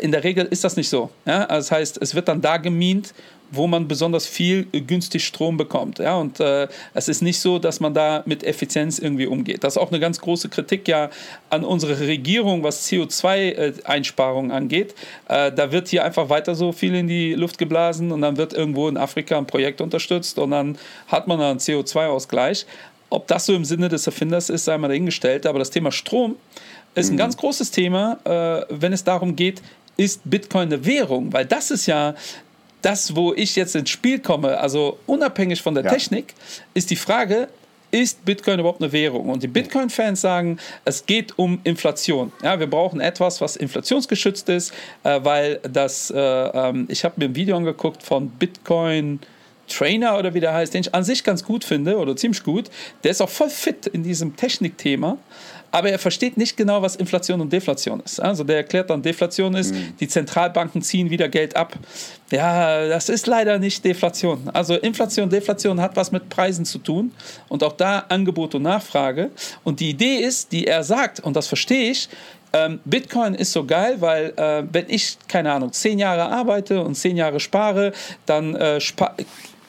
in 0.00 0.12
der 0.12 0.22
Regel 0.22 0.46
ist 0.46 0.62
das 0.62 0.76
nicht 0.76 0.88
so. 0.88 1.10
Ja? 1.24 1.44
Also 1.46 1.68
das 1.68 1.70
heißt, 1.70 2.02
es 2.02 2.14
wird 2.14 2.28
dann 2.28 2.40
da 2.40 2.58
gemient, 2.58 3.14
wo 3.50 3.66
man 3.66 3.88
besonders 3.88 4.26
viel 4.26 4.64
günstig 4.64 5.24
Strom 5.24 5.56
bekommt. 5.56 5.98
Ja? 5.98 6.16
Und 6.16 6.40
äh, 6.40 6.68
es 6.94 7.08
ist 7.08 7.22
nicht 7.22 7.40
so, 7.40 7.58
dass 7.58 7.80
man 7.80 7.94
da 7.94 8.22
mit 8.26 8.44
Effizienz 8.44 8.98
irgendwie 8.98 9.26
umgeht. 9.26 9.64
Das 9.64 9.74
ist 9.74 9.78
auch 9.78 9.90
eine 9.90 10.00
ganz 10.00 10.20
große 10.20 10.48
Kritik 10.48 10.88
ja 10.88 11.10
an 11.50 11.64
unsere 11.64 11.98
Regierung, 12.00 12.62
was 12.62 12.86
CO2-Einsparungen 12.88 14.50
angeht. 14.50 14.94
Äh, 15.28 15.52
da 15.52 15.72
wird 15.72 15.88
hier 15.88 16.04
einfach 16.04 16.28
weiter 16.28 16.54
so 16.54 16.72
viel 16.72 16.94
in 16.94 17.08
die 17.08 17.34
Luft 17.34 17.58
geblasen 17.58 18.12
und 18.12 18.22
dann 18.22 18.36
wird 18.36 18.52
irgendwo 18.52 18.88
in 18.88 18.96
Afrika 18.96 19.38
ein 19.38 19.46
Projekt 19.46 19.80
unterstützt 19.80 20.38
und 20.38 20.50
dann 20.50 20.78
hat 21.06 21.26
man 21.26 21.40
einen 21.40 21.58
CO2-Ausgleich. 21.58 22.66
Ob 23.10 23.26
das 23.26 23.46
so 23.46 23.54
im 23.54 23.64
Sinne 23.64 23.88
des 23.88 24.06
Erfinders 24.06 24.50
ist, 24.50 24.66
sei 24.66 24.76
mal 24.76 24.88
dahingestellt. 24.88 25.46
Aber 25.46 25.58
das 25.58 25.70
Thema 25.70 25.90
Strom 25.90 26.36
ist 26.94 27.10
ein 27.10 27.14
mhm. 27.14 27.18
ganz 27.18 27.36
großes 27.36 27.70
Thema, 27.70 28.18
äh, 28.24 28.66
wenn 28.68 28.92
es 28.92 29.04
darum 29.04 29.34
geht, 29.34 29.62
ist 29.96 30.20
Bitcoin 30.24 30.72
eine 30.72 30.84
Währung? 30.84 31.32
Weil 31.32 31.44
das 31.44 31.70
ist 31.70 31.86
ja 31.86 32.14
das, 32.82 33.16
wo 33.16 33.34
ich 33.34 33.56
jetzt 33.56 33.74
ins 33.74 33.90
Spiel 33.90 34.18
komme, 34.20 34.58
also 34.58 34.98
unabhängig 35.06 35.62
von 35.62 35.74
der 35.74 35.84
ja. 35.84 35.90
Technik, 35.90 36.34
ist 36.74 36.90
die 36.90 36.96
Frage, 36.96 37.48
ist 37.90 38.24
Bitcoin 38.24 38.60
überhaupt 38.60 38.82
eine 38.82 38.92
Währung? 38.92 39.30
Und 39.30 39.42
die 39.42 39.48
Bitcoin-Fans 39.48 40.20
sagen, 40.20 40.58
es 40.84 41.06
geht 41.06 41.38
um 41.38 41.60
Inflation. 41.64 42.32
Ja, 42.42 42.60
wir 42.60 42.68
brauchen 42.68 43.00
etwas, 43.00 43.40
was 43.40 43.56
inflationsgeschützt 43.56 44.48
ist, 44.50 44.72
äh, 45.04 45.20
weil 45.22 45.60
das, 45.62 46.10
äh, 46.10 46.18
ähm, 46.18 46.86
ich 46.90 47.04
habe 47.04 47.14
mir 47.18 47.26
ein 47.26 47.34
Video 47.34 47.56
angeguckt 47.56 48.02
von 48.02 48.28
Bitcoin. 48.30 49.20
Trainer 49.68 50.18
oder 50.18 50.32
wie 50.32 50.40
der 50.40 50.54
heißt, 50.54 50.72
den 50.72 50.80
ich 50.80 50.94
an 50.94 51.04
sich 51.04 51.22
ganz 51.22 51.44
gut 51.44 51.62
finde 51.62 51.98
oder 51.98 52.16
ziemlich 52.16 52.42
gut. 52.42 52.70
Der 53.04 53.10
ist 53.10 53.20
auch 53.20 53.28
voll 53.28 53.50
fit 53.50 53.86
in 53.86 54.02
diesem 54.02 54.34
Technikthema 54.34 55.18
aber 55.70 55.90
er 55.90 55.98
versteht 55.98 56.36
nicht 56.36 56.56
genau, 56.56 56.80
was 56.82 56.96
Inflation 56.96 57.40
und 57.40 57.52
Deflation 57.52 58.00
ist. 58.04 58.20
Also 58.20 58.44
der 58.44 58.58
erklärt 58.58 58.90
dann, 58.90 59.02
Deflation 59.02 59.54
ist, 59.54 59.74
mhm. 59.74 59.94
die 60.00 60.08
Zentralbanken 60.08 60.82
ziehen 60.82 61.10
wieder 61.10 61.28
Geld 61.28 61.56
ab. 61.56 61.74
Ja, 62.30 62.88
das 62.88 63.08
ist 63.08 63.26
leider 63.26 63.58
nicht 63.58 63.84
Deflation. 63.84 64.50
Also 64.52 64.74
Inflation, 64.74 65.28
Deflation 65.28 65.80
hat 65.80 65.96
was 65.96 66.12
mit 66.12 66.28
Preisen 66.28 66.64
zu 66.64 66.78
tun 66.78 67.12
und 67.48 67.62
auch 67.62 67.72
da 67.72 68.04
Angebot 68.08 68.54
und 68.54 68.62
Nachfrage. 68.62 69.30
Und 69.64 69.80
die 69.80 69.90
Idee 69.90 70.16
ist, 70.16 70.52
die 70.52 70.66
er 70.66 70.82
sagt, 70.84 71.20
und 71.20 71.36
das 71.36 71.46
verstehe 71.46 71.90
ich, 71.90 72.08
ähm, 72.52 72.80
Bitcoin 72.84 73.34
ist 73.34 73.52
so 73.52 73.64
geil, 73.64 73.96
weil 74.00 74.32
äh, 74.36 74.64
wenn 74.72 74.86
ich, 74.88 75.18
keine 75.28 75.52
Ahnung, 75.52 75.72
zehn 75.72 75.98
Jahre 75.98 76.30
arbeite 76.30 76.82
und 76.82 76.94
zehn 76.94 77.16
Jahre 77.16 77.40
spare, 77.40 77.92
dann 78.24 78.54
äh, 78.54 78.80
spare 78.80 79.14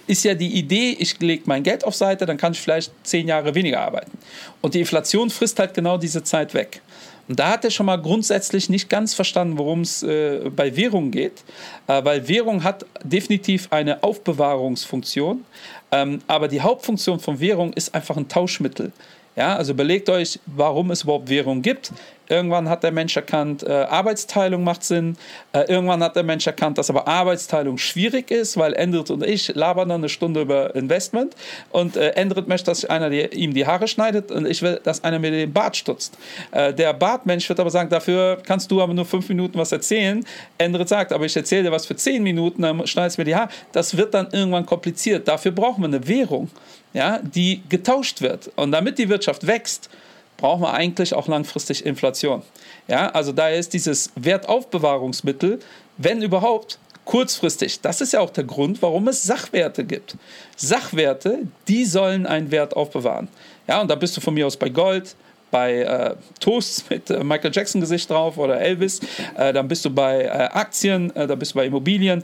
ist 0.09 0.23
ja 0.23 0.33
die 0.33 0.57
Idee, 0.57 0.97
ich 0.97 1.19
lege 1.19 1.43
mein 1.45 1.61
Geld 1.61 1.83
auf 1.83 1.93
Seite, 1.93 2.25
dann 2.25 2.37
kann 2.37 2.53
ich 2.53 2.59
vielleicht 2.59 2.91
zehn 3.03 3.27
Jahre 3.27 3.53
weniger 3.53 3.81
arbeiten. 3.81 4.11
Und 4.59 4.73
die 4.73 4.79
Inflation 4.79 5.29
frisst 5.29 5.59
halt 5.59 5.75
genau 5.75 5.99
diese 5.99 6.23
Zeit 6.23 6.55
weg. 6.55 6.81
Und 7.27 7.39
da 7.39 7.51
hat 7.51 7.63
er 7.63 7.69
schon 7.69 7.85
mal 7.85 8.01
grundsätzlich 8.01 8.69
nicht 8.69 8.89
ganz 8.89 9.13
verstanden, 9.13 9.59
worum 9.59 9.81
es 9.81 10.01
äh, 10.01 10.49
bei 10.49 10.75
Währung 10.75 11.11
geht, 11.11 11.43
äh, 11.85 12.03
weil 12.03 12.27
Währung 12.27 12.63
hat 12.63 12.87
definitiv 13.03 13.67
eine 13.69 14.01
Aufbewahrungsfunktion, 14.01 15.45
ähm, 15.91 16.21
aber 16.25 16.47
die 16.47 16.61
Hauptfunktion 16.61 17.19
von 17.19 17.39
Währung 17.39 17.71
ist 17.73 17.93
einfach 17.93 18.17
ein 18.17 18.27
Tauschmittel. 18.27 18.91
Ja, 19.39 19.55
also 19.55 19.71
überlegt 19.71 20.09
euch, 20.09 20.37
warum 20.47 20.91
es 20.91 21.03
überhaupt 21.03 21.29
Währung 21.29 21.61
gibt. 21.61 21.93
Irgendwann 22.27 22.67
hat 22.67 22.83
der 22.83 22.91
Mensch 22.91 23.15
erkannt, 23.15 23.63
äh, 23.63 23.71
Arbeitsteilung 23.71 24.65
macht 24.65 24.83
Sinn. 24.83 25.15
Äh, 25.53 25.61
irgendwann 25.61 26.03
hat 26.03 26.17
der 26.17 26.23
Mensch 26.23 26.45
erkannt, 26.45 26.77
dass 26.77 26.89
aber 26.89 27.07
Arbeitsteilung 27.07 27.77
schwierig 27.77 28.31
ist, 28.31 28.57
weil 28.57 28.73
Endrit 28.73 29.09
und 29.09 29.25
ich 29.25 29.55
labern 29.55 29.87
dann 29.87 30.01
eine 30.01 30.09
Stunde 30.09 30.41
über 30.41 30.75
Investment 30.75 31.37
und 31.71 31.95
äh, 31.95 32.09
Endrit 32.09 32.49
möchte, 32.49 32.65
dass 32.65 32.83
einer 32.83 33.09
die, 33.09 33.21
ihm 33.27 33.53
die 33.53 33.65
Haare 33.65 33.87
schneidet 33.87 34.29
und 34.29 34.45
ich 34.45 34.61
will, 34.61 34.81
dass 34.83 35.05
einer 35.05 35.19
mir 35.19 35.31
den 35.31 35.53
Bart 35.53 35.77
stutzt. 35.77 36.17
Äh, 36.51 36.73
der 36.73 36.91
Bartmensch 36.91 37.47
wird 37.47 37.61
aber 37.61 37.71
sagen, 37.71 37.89
dafür 37.89 38.39
kannst 38.45 38.69
du 38.69 38.81
aber 38.81 38.93
nur 38.93 39.05
fünf 39.05 39.29
Minuten 39.29 39.57
was 39.57 39.71
erzählen. 39.71 40.21
Endrit 40.57 40.89
sagt, 40.89 41.13
aber 41.13 41.25
ich 41.25 41.35
erzähle 41.37 41.63
dir 41.63 41.71
was 41.71 41.85
für 41.85 41.95
zehn 41.95 42.21
Minuten, 42.23 42.61
dann 42.61 42.85
schneidest 42.85 43.17
du 43.17 43.21
mir 43.21 43.25
die 43.25 43.35
Haare. 43.37 43.49
Das 43.71 43.95
wird 43.95 44.13
dann 44.13 44.27
irgendwann 44.33 44.65
kompliziert. 44.65 45.29
Dafür 45.29 45.51
brauchen 45.51 45.81
wir 45.81 45.87
eine 45.87 46.05
Währung, 46.05 46.49
ja, 46.93 47.19
die 47.19 47.61
getauscht 47.69 48.21
wird. 48.21 48.51
Und 48.55 48.71
damit 48.71 48.97
die 48.97 49.09
Wirtschaft 49.09 49.45
wächst, 49.45 49.89
brauchen 50.37 50.61
wir 50.61 50.73
eigentlich 50.73 51.13
auch 51.13 51.27
langfristig 51.27 51.85
Inflation. 51.85 52.41
Ja, 52.87 53.09
also 53.09 53.31
daher 53.31 53.57
ist 53.57 53.73
dieses 53.73 54.11
Wertaufbewahrungsmittel, 54.15 55.59
wenn 55.97 56.21
überhaupt, 56.21 56.79
kurzfristig. 57.09 57.81
Das 57.81 58.01
ist 58.01 58.13
ja 58.13 58.19
auch 58.19 58.29
der 58.29 58.43
Grund, 58.43 58.83
warum 58.83 59.07
es 59.07 59.23
Sachwerte 59.23 59.83
gibt. 59.83 60.15
Sachwerte, 60.55 61.39
die 61.67 61.85
sollen 61.85 62.27
einen 62.27 62.51
Wert 62.51 62.75
aufbewahren. 62.75 63.29
Ja, 63.67 63.81
und 63.81 63.89
da 63.89 63.95
bist 63.95 64.15
du 64.15 64.21
von 64.21 64.35
mir 64.35 64.45
aus 64.45 64.55
bei 64.55 64.69
Gold, 64.69 65.15
bei 65.49 65.81
äh, 65.81 66.15
Toasts 66.39 66.85
mit 66.89 67.09
äh, 67.09 67.23
Michael 67.23 67.51
Jackson 67.51 67.81
Gesicht 67.81 68.11
drauf 68.11 68.37
oder 68.37 68.61
Elvis, 68.61 68.99
äh, 69.35 69.51
dann 69.51 69.67
bist 69.67 69.85
du 69.85 69.89
bei 69.89 70.21
äh, 70.21 70.27
Aktien, 70.27 71.15
äh, 71.15 71.25
da 71.25 71.33
bist 71.33 71.53
du 71.53 71.55
bei 71.55 71.65
Immobilien 71.65 72.23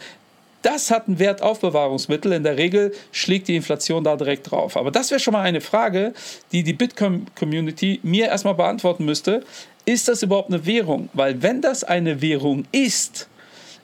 das 0.66 0.90
hat 0.90 1.08
ein 1.08 1.20
Wertaufbewahrungsmittel. 1.20 2.32
In 2.34 2.44
der 2.44 2.58
Regel 2.58 2.92
schlägt 3.12 3.48
die 3.48 3.56
Inflation 3.56 4.04
da 4.04 4.16
direkt 4.16 4.50
drauf. 4.50 4.76
Aber 4.78 4.90
das 4.90 5.12
wäre 5.12 5.20
schon 5.20 5.34
mal 5.34 5.44
eine 5.44 5.62
Frage, 5.62 6.14
die 6.52 6.64
die 6.64 6.74
Bitcoin-Community 6.74 8.00
mir 8.02 8.28
erstmal 8.28 8.56
beantworten 8.56 9.06
müsste. 9.06 9.44
Ist 9.86 10.08
das 10.08 10.24
überhaupt 10.24 10.52
eine 10.52 10.66
Währung? 10.66 11.10
Weil 11.14 11.44
wenn 11.44 11.62
das 11.62 11.84
eine 11.84 12.20
Währung 12.22 12.66
ist, 12.72 13.30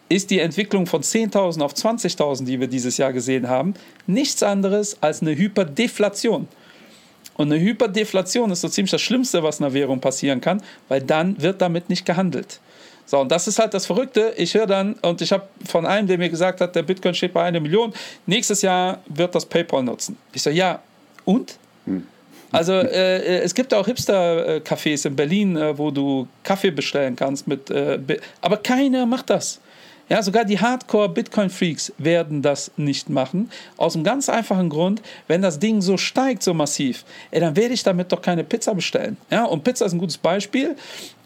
ist 0.10 0.32
die 0.32 0.39
Entwicklung 0.39 0.88
von 0.88 1.04
10.000 1.04 1.62
auf 1.62 1.74
20.000, 1.74 2.46
die 2.46 2.60
wir 2.60 2.67
dieses 2.67 2.98
Jahr 2.98 3.13
gesehen 3.13 3.48
haben, 3.48 3.76
nichts 4.08 4.41
anderes 4.41 4.98
als 5.02 5.22
eine 5.22 5.38
Hyperdeflation. 5.38 6.48
Und 7.38 7.52
eine 7.52 7.62
Hyperdeflation 7.62 8.50
ist 8.52 8.62
so 8.62 8.70
ziemlich 8.70 8.91
das 8.91 9.02
Schlimmste, 9.02 9.44
was 9.44 9.62
einer 9.62 9.74
Währung 9.74 10.02
passieren 10.02 10.41
kann, 10.41 10.62
weil 10.89 11.02
dann 11.02 11.41
wird 11.41 11.62
damit 11.62 11.89
nicht 11.89 12.06
gehandelt. 12.06 12.60
So, 13.06 13.20
und 13.20 13.32
das 13.32 13.48
ist 13.48 13.60
halt 13.60 13.74
das 13.74 13.86
Verrückte. 13.86 14.34
Ich 14.38 14.54
höre 14.54 14.68
dann, 14.68 14.94
und 15.02 15.22
ich 15.22 15.32
habe 15.32 15.48
von 15.68 15.86
einem, 15.86 16.08
der 16.08 16.18
mir 16.18 16.30
gesagt 16.30 16.62
hat, 16.62 16.76
der 16.76 16.84
Bitcoin 16.84 17.14
steht 17.14 17.34
bei 17.34 17.44
einer 17.44 17.60
Million, 17.60 17.94
nächstes 18.26 18.62
Jahr 18.62 19.00
wird 19.08 19.36
das 19.36 19.46
PayPal 19.46 19.84
nutzen. 19.84 20.18
Ich 20.34 20.42
sage, 20.42 20.56
ja, 20.56 20.82
und? 21.26 21.58
Hm. 21.86 22.06
Also 22.52 22.74
äh, 22.74 23.18
äh, 23.18 23.42
es 23.44 23.54
gibt 23.54 23.74
auch 23.74 23.88
Hipster-Cafés 23.88 25.08
in 25.08 25.16
Berlin, 25.16 25.56
äh, 25.56 25.78
wo 25.78 25.90
du 25.92 26.28
Kaffee 26.44 26.72
bestellen 26.72 27.16
kannst 27.16 27.48
mit, 27.48 27.70
äh, 27.70 28.00
aber 28.42 28.58
keiner 28.58 29.06
macht 29.06 29.30
das. 29.30 29.60
Ja, 30.12 30.21
sogar 30.21 30.43
die 30.43 30.60
Hardcore-Bitcoin-Freaks 30.60 31.93
werden 31.97 32.41
das 32.41 32.69
nicht 32.76 33.10
machen. 33.10 33.50
Aus 33.78 33.95
einem 33.95 34.04
ganz 34.04 34.28
einfachen 34.28 34.67
Grund, 34.67 35.02
wenn 35.30 35.41
das 35.41 35.58
Ding 35.58 35.82
so 35.82 35.95
steigt, 35.95 36.43
so 36.43 36.54
massiv, 36.54 37.06
ey, 37.32 37.39
dann 37.39 37.56
werde 37.56 37.74
ich 37.74 37.82
damit 37.82 38.12
doch 38.12 38.21
keine 38.21 38.43
Pizza 38.43 38.76
bestellen. 38.76 39.15
Ja, 39.30 39.45
und 39.45 39.63
Pizza 39.63 39.86
ist 39.86 39.93
ein 39.93 40.00
gutes 40.00 40.17
Beispiel. 40.17 40.76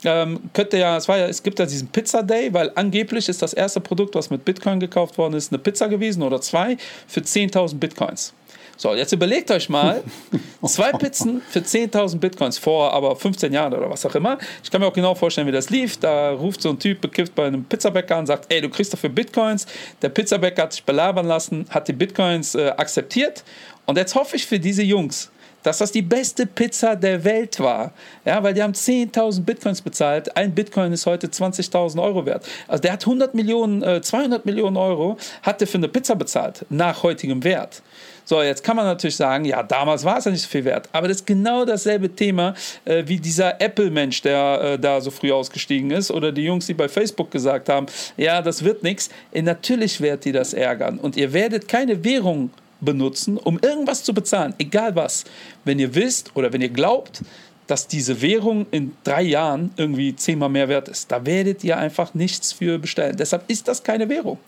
Ähm, 0.03 0.39
könnte 0.53 0.77
ja, 0.77 0.97
es, 0.97 1.07
war 1.07 1.17
ja, 1.17 1.25
es 1.25 1.41
gibt 1.41 1.57
ja 1.57 1.65
diesen 1.65 1.87
Pizza 1.87 2.21
Day, 2.21 2.53
weil 2.53 2.71
angeblich 2.75 3.27
ist 3.27 3.41
das 3.41 3.55
erste 3.55 3.81
Produkt, 3.81 4.13
was 4.13 4.29
mit 4.29 4.45
Bitcoin 4.45 4.79
gekauft 4.79 5.17
worden 5.17 5.33
ist, 5.33 5.51
eine 5.51 5.57
Pizza 5.57 5.87
gewesen 5.87 6.21
oder 6.21 6.39
zwei 6.39 6.77
für 7.07 7.21
10.000 7.21 7.79
Bitcoins. 7.79 8.35
So, 8.77 8.93
jetzt 8.93 9.13
überlegt 9.13 9.51
euch 9.51 9.69
mal, 9.69 10.03
zwei 10.65 10.91
Pizzen 10.91 11.41
für 11.49 11.59
10.000 11.59 12.19
Bitcoins 12.19 12.57
vor 12.57 12.93
aber 12.93 13.15
15 13.15 13.53
Jahren 13.53 13.73
oder 13.73 13.89
was 13.89 14.05
auch 14.05 14.15
immer. 14.15 14.37
Ich 14.63 14.69
kann 14.69 14.81
mir 14.81 14.87
auch 14.87 14.93
genau 14.93 15.15
vorstellen, 15.15 15.47
wie 15.47 15.51
das 15.51 15.69
lief. 15.69 15.97
Da 15.97 16.31
ruft 16.31 16.61
so 16.61 16.69
ein 16.69 16.79
Typ 16.79 16.99
bekifft 16.99 17.33
bei 17.35 17.47
einem 17.47 17.63
Pizzabäcker 17.63 18.17
und 18.17 18.25
sagt, 18.25 18.51
ey, 18.51 18.61
du 18.61 18.69
kriegst 18.69 18.91
dafür 18.91 19.09
Bitcoins. 19.09 19.65
Der 20.01 20.09
Pizzabäcker 20.09 20.63
hat 20.63 20.73
sich 20.73 20.83
belabern 20.83 21.25
lassen, 21.25 21.65
hat 21.69 21.87
die 21.87 21.93
Bitcoins 21.93 22.55
äh, 22.55 22.69
akzeptiert. 22.75 23.43
Und 23.85 23.97
jetzt 23.97 24.15
hoffe 24.15 24.35
ich 24.35 24.45
für 24.45 24.59
diese 24.59 24.83
Jungs, 24.83 25.31
dass 25.65 25.79
das 25.79 25.91
die 25.91 26.01
beste 26.01 26.45
Pizza 26.45 26.95
der 26.95 27.23
Welt 27.23 27.59
war. 27.59 27.93
Ja, 28.23 28.43
weil 28.43 28.53
die 28.53 28.61
haben 28.61 28.73
10.000 28.73 29.41
Bitcoins 29.41 29.81
bezahlt. 29.81 30.35
Ein 30.35 30.53
Bitcoin 30.53 30.91
ist 30.91 31.05
heute 31.05 31.27
20.000 31.27 32.01
Euro 32.01 32.25
wert. 32.25 32.45
Also 32.67 32.81
der 32.81 32.93
hat 32.93 33.01
100 33.03 33.33
Millionen, 33.33 33.81
äh, 33.81 34.01
200 34.01 34.45
Millionen 34.45 34.77
Euro, 34.77 35.17
hat 35.41 35.61
der 35.61 35.67
für 35.67 35.77
eine 35.77 35.87
Pizza 35.87 36.15
bezahlt, 36.15 36.65
nach 36.69 37.01
heutigem 37.01 37.43
Wert. 37.43 37.81
So, 38.27 38.41
jetzt 38.41 38.63
kann 38.63 38.75
man 38.75 38.85
natürlich 38.85 39.15
sagen, 39.15 39.45
ja, 39.45 39.61
damals 39.61 40.03
war 40.03 40.17
es 40.17 40.25
ja 40.25 40.31
nicht 40.31 40.41
so 40.41 40.49
viel 40.49 40.65
wert. 40.65 40.89
Aber 40.91 41.07
das 41.07 41.17
ist 41.17 41.27
genau 41.27 41.63
dasselbe 41.63 42.09
Thema 42.09 42.55
äh, 42.83 43.03
wie 43.05 43.19
dieser 43.19 43.61
Apple-Mensch, 43.61 44.23
der 44.23 44.61
äh, 44.61 44.79
da 44.79 44.99
so 44.99 45.11
früh 45.11 45.31
ausgestiegen 45.31 45.91
ist. 45.91 46.09
Oder 46.09 46.31
die 46.31 46.43
Jungs, 46.43 46.65
die 46.65 46.73
bei 46.73 46.89
Facebook 46.89 47.29
gesagt 47.29 47.69
haben, 47.69 47.85
ja, 48.17 48.41
das 48.41 48.63
wird 48.63 48.81
nichts. 48.81 49.09
Äh, 49.31 49.43
natürlich 49.43 50.01
wird 50.01 50.25
die 50.25 50.31
das 50.31 50.53
ärgern. 50.53 50.97
Und 50.97 51.15
ihr 51.17 51.33
werdet 51.33 51.67
keine 51.67 52.03
Währung 52.03 52.49
benutzen, 52.81 53.37
um 53.37 53.59
irgendwas 53.59 54.03
zu 54.03 54.13
bezahlen, 54.13 54.55
egal 54.57 54.95
was. 54.95 55.23
Wenn 55.63 55.77
ihr 55.77 55.93
wisst 55.93 56.35
oder 56.35 56.51
wenn 56.51 56.61
ihr 56.61 56.69
glaubt, 56.69 57.21
dass 57.67 57.87
diese 57.87 58.21
Währung 58.21 58.65
in 58.71 58.95
drei 59.03 59.21
Jahren 59.21 59.71
irgendwie 59.77 60.15
zehnmal 60.15 60.49
mehr 60.49 60.67
wert 60.67 60.87
ist, 60.87 61.11
da 61.11 61.25
werdet 61.25 61.63
ihr 61.63 61.77
einfach 61.77 62.13
nichts 62.13 62.53
für 62.53 62.79
bestellen. 62.79 63.15
Deshalb 63.17 63.43
ist 63.49 63.67
das 63.67 63.83
keine 63.83 64.09
Währung. 64.09 64.39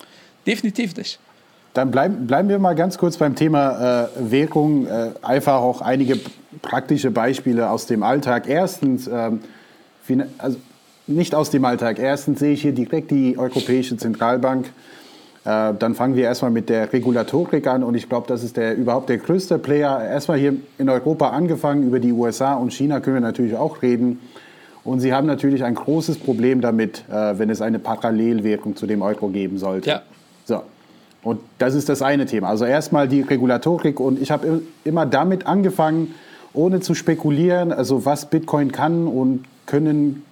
Definitiv 0.46 0.96
nicht. 0.96 1.18
Dann 1.74 1.90
bleiben, 1.90 2.26
bleiben 2.26 2.48
wir 2.48 2.58
mal 2.58 2.74
ganz 2.74 2.98
kurz 2.98 3.16
beim 3.16 3.34
Thema 3.34 4.06
äh, 4.06 4.30
Währung. 4.30 4.86
Äh, 4.86 5.10
einfach 5.22 5.60
auch 5.60 5.80
einige 5.80 6.18
praktische 6.62 7.10
Beispiele 7.10 7.70
aus 7.70 7.86
dem 7.86 8.02
Alltag. 8.02 8.48
Erstens, 8.48 9.08
ähm, 9.08 9.40
also 10.38 10.58
nicht 11.06 11.34
aus 11.34 11.50
dem 11.50 11.64
Alltag. 11.64 11.98
Erstens 11.98 12.40
sehe 12.40 12.52
ich 12.52 12.62
hier 12.62 12.72
direkt 12.72 13.10
die 13.10 13.38
Europäische 13.38 13.96
Zentralbank. 13.96 14.66
Äh, 15.44 15.74
dann 15.78 15.94
fangen 15.94 16.16
wir 16.16 16.24
erstmal 16.24 16.50
mit 16.50 16.68
der 16.68 16.92
Regulatorik 16.92 17.66
an 17.66 17.82
und 17.82 17.94
ich 17.94 18.08
glaube, 18.08 18.26
das 18.26 18.42
ist 18.42 18.56
der, 18.56 18.76
überhaupt 18.76 19.08
der 19.08 19.18
größte 19.18 19.58
Player. 19.58 20.02
Erstmal 20.02 20.38
hier 20.38 20.56
in 20.78 20.88
Europa 20.88 21.30
angefangen, 21.30 21.84
über 21.84 22.00
die 22.00 22.12
USA 22.12 22.54
und 22.54 22.72
China 22.72 23.00
können 23.00 23.16
wir 23.16 23.20
natürlich 23.20 23.56
auch 23.56 23.82
reden. 23.82 24.20
Und 24.84 25.00
sie 25.00 25.12
haben 25.12 25.26
natürlich 25.26 25.64
ein 25.64 25.74
großes 25.74 26.18
Problem 26.18 26.60
damit, 26.60 27.04
äh, 27.10 27.38
wenn 27.38 27.50
es 27.50 27.60
eine 27.60 27.78
Parallelwährung 27.78 28.76
zu 28.76 28.86
dem 28.86 29.02
Euro 29.02 29.28
geben 29.28 29.58
sollte. 29.58 29.90
Ja. 29.90 30.02
Und 31.22 31.40
das 31.58 31.74
ist 31.74 31.88
das 31.88 32.02
eine 32.02 32.26
Thema. 32.26 32.48
Also 32.48 32.64
erstmal 32.64 33.08
die 33.08 33.22
Regulatorik 33.22 34.00
und 34.00 34.20
ich 34.20 34.30
habe 34.30 34.62
immer 34.84 35.06
damit 35.06 35.46
angefangen, 35.46 36.14
ohne 36.52 36.80
zu 36.80 36.94
spekulieren, 36.94 37.72
also 37.72 38.04
was 38.04 38.30
Bitcoin 38.30 38.72
kann 38.72 39.06
und 39.06 39.44
können 39.66 40.22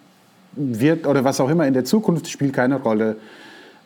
wird 0.52 1.06
oder 1.06 1.24
was 1.24 1.40
auch 1.40 1.50
immer 1.50 1.66
in 1.66 1.74
der 1.74 1.84
Zukunft 1.84 2.28
spielt 2.28 2.54
keine 2.54 2.76
Rolle. 2.76 3.16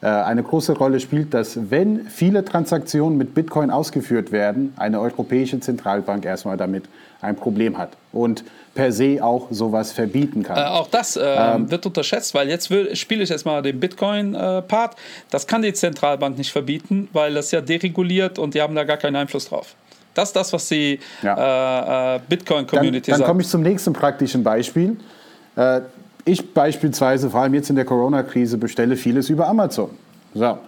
Äh, 0.03 0.07
eine 0.07 0.43
große 0.43 0.73
Rolle 0.73 1.01
spielt, 1.01 1.35
dass 1.35 1.71
wenn 1.71 2.07
viele 2.07 2.45
Transaktionen 2.45 3.19
mit 3.19 3.35
Bitcoin 3.35 3.71
ausgeführt 3.71 4.33
werden, 4.33 4.73
eine 4.77 5.01
europäische 5.01 5.59
Zentralbank 5.61 6.25
erstmal 6.25 6.57
damit 6.57 6.85
ein 7.21 7.37
Problem 7.37 7.79
hat. 7.79 7.91
Und 8.13 8.45
per 8.75 8.93
se 8.93 9.19
auch 9.23 9.49
sowas 9.51 9.93
verbieten 9.93 10.43
kann. 10.43 10.57
Äh, 10.57 10.61
auch 10.61 10.89
das 10.89 11.17
äh, 11.17 11.23
ähm, 11.23 11.71
wird 11.71 11.85
unterschätzt, 11.87 12.35
weil 12.35 12.49
jetzt 12.49 12.73
spiele 12.97 13.23
ich 13.23 13.29
jetzt 13.29 13.45
mal 13.45 13.63
den 13.63 13.81
Bitcoin-Part. 13.81 14.97
das 15.31 15.47
kann 15.47 15.63
die 15.63 15.73
Zentralbank 15.73 16.39
nicht 16.39 16.53
verbieten, 16.53 17.09
weil 17.13 17.35
das 17.35 17.51
ja 17.51 17.61
dereguliert 17.61 18.39
und 18.39 18.55
die 18.55 18.63
haben 18.63 18.75
da 18.75 18.85
gar 18.85 18.97
keinen 18.97 19.17
Einfluss 19.17 19.49
drauf. 19.49 19.75
Das 20.15 20.31
ist 20.31 20.37
das, 20.37 20.53
was 20.53 20.69
die 20.69 20.99
ja. 21.23 22.15
äh, 22.15 22.17
äh 22.17 22.21
Bitcoin-Community 22.29 23.11
sagt. 23.11 23.21
Dann 23.21 23.29
komme 23.29 23.43
ich 23.43 23.49
zum 23.49 23.63
nächsten 23.63 23.93
praktischen 23.93 24.43
Beispiel. 24.43 24.97
Äh, 25.57 25.81
ich 26.25 26.53
beispielsweise, 26.53 27.31
vor 27.31 27.41
allem 27.41 27.55
jetzt 27.55 27.71
in 27.71 27.77
der 27.77 27.85
Corona-Krise, 27.85 28.59
bestelle 28.59 28.97
vieles 28.97 29.31
über 29.31 29.49
Amazon. 29.49 29.91
So. 30.35 30.59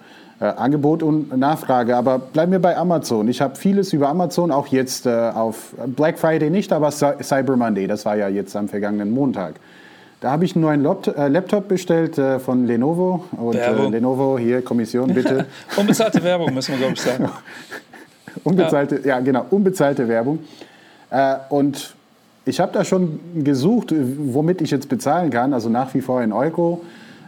Äh, 0.42 0.46
Angebot 0.57 1.05
und 1.05 1.37
Nachfrage. 1.37 1.96
Aber 1.96 2.18
bleiben 2.18 2.50
wir 2.50 2.59
bei 2.59 2.76
Amazon. 2.76 3.28
Ich 3.28 3.40
habe 3.40 3.55
vieles 3.55 3.92
über 3.92 4.09
Amazon, 4.09 4.50
auch 4.50 4.66
jetzt 4.66 5.07
äh, 5.07 5.31
auf 5.33 5.72
Black 5.87 6.18
Friday 6.18 6.50
nicht, 6.50 6.72
aber 6.72 6.90
Cyber 6.90 7.57
Monday, 7.57 7.87
das 7.87 8.05
war 8.05 8.16
ja 8.16 8.26
jetzt 8.26 8.57
am 8.57 8.68
vergangenen 8.68 9.12
Montag. 9.12 9.55
Da 10.20 10.33
habe 10.33 10.44
ich 10.44 10.57
einen 10.57 10.64
neuen 10.64 10.85
äh, 10.85 11.28
Laptop 11.28 11.68
bestellt 11.68 12.18
äh, 12.18 12.40
von 12.40 12.66
Lenovo. 12.66 13.24
Und 13.37 13.55
äh, 13.55 13.88
Lenovo, 13.88 14.37
hier, 14.37 14.62
Kommission, 14.62 15.14
bitte. 15.14 15.46
unbezahlte 15.76 16.24
Werbung, 16.24 16.52
müssen 16.52 16.72
wir, 16.72 16.78
glaube 16.78 16.94
ich, 16.94 17.00
sagen. 17.00 17.28
unbezahlte, 18.42 18.96
ja. 18.96 19.18
ja. 19.18 19.20
genau, 19.20 19.46
unbezahlte 19.48 20.09
Werbung. 20.09 20.40
Und 21.50 21.94
ich 22.46 22.59
habe 22.59 22.72
da 22.72 22.85
schon 22.85 23.44
gesucht, 23.44 23.94
womit 23.94 24.61
ich 24.61 24.72
jetzt 24.72 24.88
bezahlen 24.88 25.31
kann, 25.31 25.52
also 25.52 25.68
nach 25.68 25.94
wie 25.94 26.00
vor 26.00 26.20
in 26.20 26.33
Euro. 26.33 26.81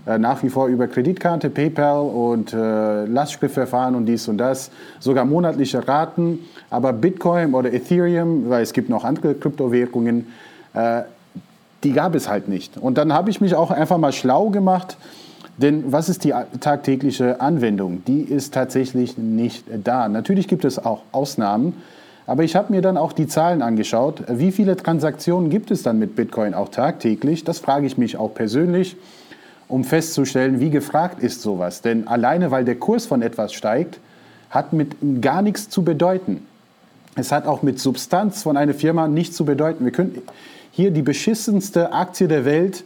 Äh, 0.07 0.19
nach 0.19 0.43
wie 0.43 0.51
vor 0.51 0.69
über 0.69 0.87
Kreditkarte, 0.87 1.49
PayPal 1.49 2.03
und 2.03 2.53
äh, 2.53 3.07
Lastschriftverfahren 3.07 3.95
und 3.95 4.05
dies 4.05 4.29
und 4.29 4.37
das, 4.37 4.71
sogar 5.01 5.25
monatliche 5.25 5.87
Raten. 5.87 6.41
Aber 6.69 6.93
Bitcoin 6.93 7.55
oder 7.55 7.73
Ethereum, 7.73 8.51
weil 8.51 8.63
es 8.63 8.75
gibt 8.75 8.91
noch 8.91 9.05
andere 9.05 9.35
Kryptowährungen, 9.35 10.27
äh, 10.75 11.03
die 11.83 11.93
gab 11.93 12.15
es 12.15 12.29
halt 12.29 12.49
nicht. 12.49 12.77
Und 12.77 12.99
dann 12.99 13.13
habe 13.15 13.31
ich 13.31 13.41
mich 13.41 13.55
auch 13.55 13.71
einfach 13.71 13.97
mal 13.97 14.13
schlau 14.13 14.51
gemacht, 14.51 14.97
denn 15.57 15.93
was 15.93 16.09
ist 16.09 16.25
die 16.25 16.35
tagtägliche 16.61 17.41
Anwendung? 17.41 18.03
Die 18.07 18.23
ist 18.23 18.53
tatsächlich 18.53 19.17
nicht 19.17 19.65
da. 19.85 20.09
Natürlich 20.09 20.49
gibt 20.49 20.65
es 20.65 20.85
auch 20.85 21.03
Ausnahmen, 21.13 21.75
aber 22.27 22.43
ich 22.43 22.57
habe 22.57 22.73
mir 22.73 22.83
dann 22.83 22.97
auch 22.97 23.13
die 23.13 23.27
Zahlen 23.29 23.63
angeschaut. 23.63 24.25
Wie 24.29 24.51
viele 24.51 24.77
Transaktionen 24.77 25.51
gibt 25.51 25.71
es 25.71 25.83
dann 25.83 25.99
mit 25.99 26.17
Bitcoin 26.17 26.55
auch 26.55 26.71
tagtäglich? 26.71 27.45
Das 27.45 27.59
frage 27.61 27.87
ich 27.87 27.97
mich 27.97 28.17
auch 28.17 28.35
persönlich 28.35 28.97
um 29.75 29.83
festzustellen, 29.83 30.61
wie 30.61 30.71
gefragt 30.71 31.21
ist 31.21 31.43
sowas. 31.43 31.83
Denn 31.83 32.07
alleine 32.07 32.53
weil 32.53 32.65
der 32.65 32.77
Kurs 32.77 33.07
von 33.07 33.23
etwas 33.23 33.53
steigt, 33.53 33.99
hat 34.49 34.73
mit 34.73 34.95
gar 35.21 35.43
nichts 35.43 35.69
zu 35.69 35.83
bedeuten. 35.83 36.47
Es 37.17 37.33
hat 37.33 37.49
auch 37.49 37.63
mit 37.63 37.81
Substanz 37.81 38.45
von 38.45 38.57
einer 38.57 38.73
Firma 38.73 39.09
nichts 39.09 39.37
zu 39.37 39.45
bedeuten. 39.45 39.85
Wir 39.85 39.91
können 39.91 40.23
hier 40.71 40.93
die 40.93 41.03
beschissenste 41.03 41.93
Aktie 41.93 42.29
der 42.29 42.45
Welt 42.45 42.85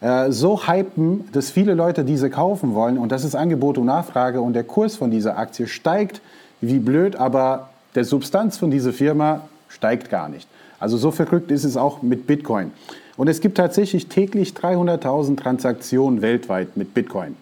äh, 0.00 0.32
so 0.32 0.66
hypen, 0.66 1.28
dass 1.32 1.50
viele 1.50 1.74
Leute 1.74 2.04
diese 2.04 2.30
kaufen 2.30 2.74
wollen. 2.74 2.96
Und 2.96 3.12
das 3.12 3.24
ist 3.24 3.34
Angebot 3.34 3.76
und 3.76 3.84
Nachfrage. 3.84 4.40
Und 4.40 4.54
der 4.54 4.64
Kurs 4.64 4.96
von 4.96 5.10
dieser 5.10 5.36
Aktie 5.36 5.66
steigt 5.66 6.22
wie 6.62 6.78
blöd, 6.78 7.16
aber 7.16 7.68
der 7.94 8.06
Substanz 8.06 8.56
von 8.56 8.70
dieser 8.70 8.94
Firma 8.94 9.42
steigt 9.68 10.08
gar 10.08 10.30
nicht. 10.30 10.48
Also 10.78 10.96
so 10.96 11.10
verrückt 11.10 11.50
ist 11.50 11.64
es 11.64 11.76
auch 11.76 12.00
mit 12.00 12.26
Bitcoin. 12.26 12.72
Und 13.20 13.28
es 13.28 13.42
gibt 13.42 13.58
tatsächlich 13.58 14.06
täglich 14.06 14.54
300.000 14.54 15.36
Transaktionen 15.36 16.22
weltweit 16.22 16.78
mit 16.78 16.94
Bitcoin. 16.94 17.36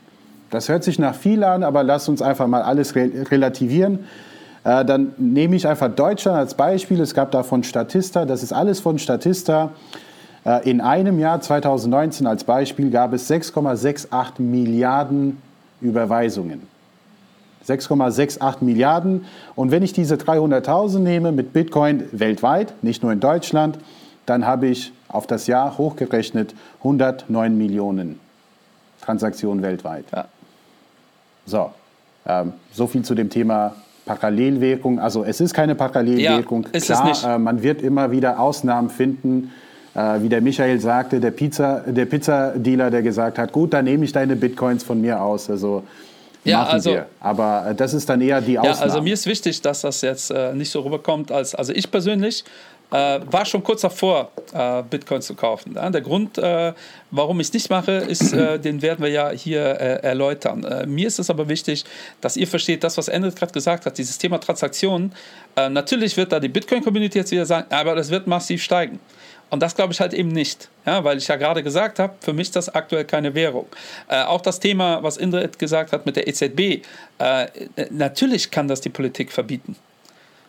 Das 0.51 0.69
hört 0.69 0.83
sich 0.83 0.99
nach 0.99 1.15
viel 1.15 1.45
an, 1.45 1.63
aber 1.63 1.85
lasst 1.85 2.09
uns 2.09 2.21
einfach 2.21 2.49
mal 2.49 2.63
alles 2.63 2.97
relativieren. 2.97 4.01
Äh, 4.65 4.85
dann 4.85 5.13
nehme 5.19 5.55
ich 5.55 5.69
einfach 5.69 5.89
Deutschland 5.89 6.37
als 6.37 6.55
Beispiel. 6.55 7.01
Es 7.01 7.15
gab 7.15 7.31
da 7.31 7.45
von 7.45 7.63
Statista, 7.63 8.25
das 8.25 8.43
ist 8.43 8.53
alles 8.53 8.81
von 8.81 8.99
Statista. 8.99 9.71
Äh, 10.45 10.69
in 10.69 10.81
einem 10.81 11.21
Jahr 11.21 11.41
2019 11.41 12.27
als 12.27 12.43
Beispiel 12.43 12.91
gab 12.91 13.13
es 13.13 13.31
6,68 13.31 14.43
Milliarden 14.43 15.41
Überweisungen. 15.81 16.63
6,68 17.69 18.65
Milliarden. 18.65 19.27
Und 19.55 19.71
wenn 19.71 19.85
ich 19.85 19.93
diese 19.93 20.17
300.000 20.17 20.99
nehme 20.99 21.31
mit 21.31 21.53
Bitcoin 21.53 22.03
weltweit, 22.11 22.75
nicht 22.83 23.05
nur 23.05 23.13
in 23.13 23.21
Deutschland, 23.21 23.79
dann 24.27 24.45
habe 24.45 24.67
ich 24.67 24.93
auf 25.09 25.27
das 25.27 25.47
Jahr 25.47 25.79
hochgerechnet 25.79 26.55
109 26.79 27.57
Millionen 27.57 28.21
Transaktionen 29.01 29.63
weltweit. 29.63 30.05
Ja. 30.15 30.27
So, 31.47 31.71
ähm, 32.27 32.53
so 32.73 32.87
viel 32.87 33.03
zu 33.03 33.15
dem 33.15 33.31
Thema 33.31 33.75
Parallelwährung. 34.05 34.99
Also 34.99 35.25
es 35.25 35.41
ist 35.41 35.55
keine 35.55 35.75
Parallelwährung. 35.75 36.67
Ja, 36.73 36.81
Klar, 36.81 37.35
äh, 37.35 37.39
man 37.39 37.63
wird 37.63 37.83
immer 37.83 38.11
wieder 38.11 38.39
Ausnahmen 38.41 38.91
finden. 38.91 39.53
Äh, 39.95 40.23
wie 40.23 40.29
der 40.29 40.41
Michael 40.41 40.81
sagte, 40.81 41.21
der 41.21 41.31
Pizza, 41.31 41.83
der 41.87 42.07
Pizzadealer, 42.07 42.91
der 42.91 43.03
gesagt 43.03 43.39
hat, 43.39 43.53
gut, 43.53 43.73
dann 43.73 43.85
nehme 43.85 44.05
ich 44.05 44.13
deine 44.13 44.37
Bitcoins 44.37 44.85
von 44.85 45.01
mir 45.01 45.21
aus. 45.21 45.49
Also 45.51 45.85
ja, 46.45 46.59
machen 46.59 46.73
also, 46.73 46.91
wir. 46.91 47.07
Aber 47.21 47.67
äh, 47.71 47.75
das 47.75 47.95
ist 47.95 48.09
dann 48.09 48.21
eher 48.21 48.41
die 48.41 48.59
Ausnahme. 48.59 48.77
Ja, 48.77 48.83
also 48.83 49.03
mir 49.03 49.15
ist 49.15 49.27
wichtig, 49.27 49.61
dass 49.63 49.83
das 49.83 50.01
jetzt 50.03 50.31
äh, 50.31 50.55
nicht 50.55 50.71
so 50.71 50.81
rüberkommt, 50.81 51.33
als 51.33 51.55
also 51.55 51.73
ich 51.73 51.91
persönlich 51.91 52.45
äh, 52.91 53.21
war 53.31 53.45
schon 53.45 53.63
kurz 53.63 53.83
davor, 53.83 54.31
äh, 54.53 54.83
Bitcoin 54.83 55.23
zu 55.23 55.35
kaufen. 55.35 55.75
Ja? 55.75 55.89
Der 55.91 56.01
Grund, 56.01 56.39
äh, 56.39 56.73
warum 57.11 57.41
ich 57.41 57.49
es 57.49 57.53
nicht 57.53 57.71
mache, 57.71 57.93
ist, 57.93 58.33
äh, 58.33 58.59
den 58.59 58.83
werden 58.83 59.03
wir 59.03 59.11
ja 59.11 59.31
hier 59.31 59.63
äh, 59.63 60.03
erläutern. 60.03 60.65
Äh, 60.65 60.87
mir 60.87 61.09
ist 61.09 61.19
es 61.19 61.31
aber 61.31 61.49
wichtig, 61.49 61.85
dass 62.21 62.37
ihr 62.37 62.47
versteht, 62.47 62.85
das, 62.85 62.97
was 62.97 63.09
Endrit 63.09 63.37
gerade 63.37 63.53
gesagt 63.53 63.87
hat, 63.87 63.99
dieses 63.99 64.19
Thema 64.19 64.39
Transaktionen. 64.39 65.13
natürlich 65.57 66.17
wird 66.17 66.33
da 66.33 66.41
die 66.41 66.49
Bitcoin-Community 66.49 67.19
jetzt 67.19 67.31
wieder 67.31 67.47
sagen, 67.47 67.67
aber 67.71 67.95
das 67.95 68.11
wird 68.11 68.27
massiv 68.27 68.63
steigen. 68.63 69.01
Und 69.51 69.63
das 69.63 69.75
glaube 69.75 69.93
ich 69.93 70.01
halt 70.01 70.13
eben 70.13 70.29
nicht, 70.29 70.69
ja, 70.85 71.03
weil 71.05 71.19
ich 71.19 71.29
ja 71.29 71.37
gerade 71.37 71.63
gesagt 71.63 71.99
habe, 71.99 72.15
für 72.21 72.33
mich 72.33 72.49
ist 72.49 72.57
das 72.57 72.69
aktuell 72.69 73.05
keine 73.05 73.35
Währung. 73.35 73.67
Äh, 74.09 74.23
auch 74.23 74.43
das 74.43 74.61
Thema, 74.61 75.03
was 75.03 75.17
Indret 75.17 75.59
gesagt 75.59 75.93
hat 75.93 76.05
mit 76.05 76.17
der 76.17 76.29
EZB, 76.29 76.85
äh, 77.19 77.47
natürlich 77.91 78.51
kann 78.51 78.69
das 78.69 78.81
die 78.81 78.91
Politik 78.91 79.33
verbieten. 79.33 79.77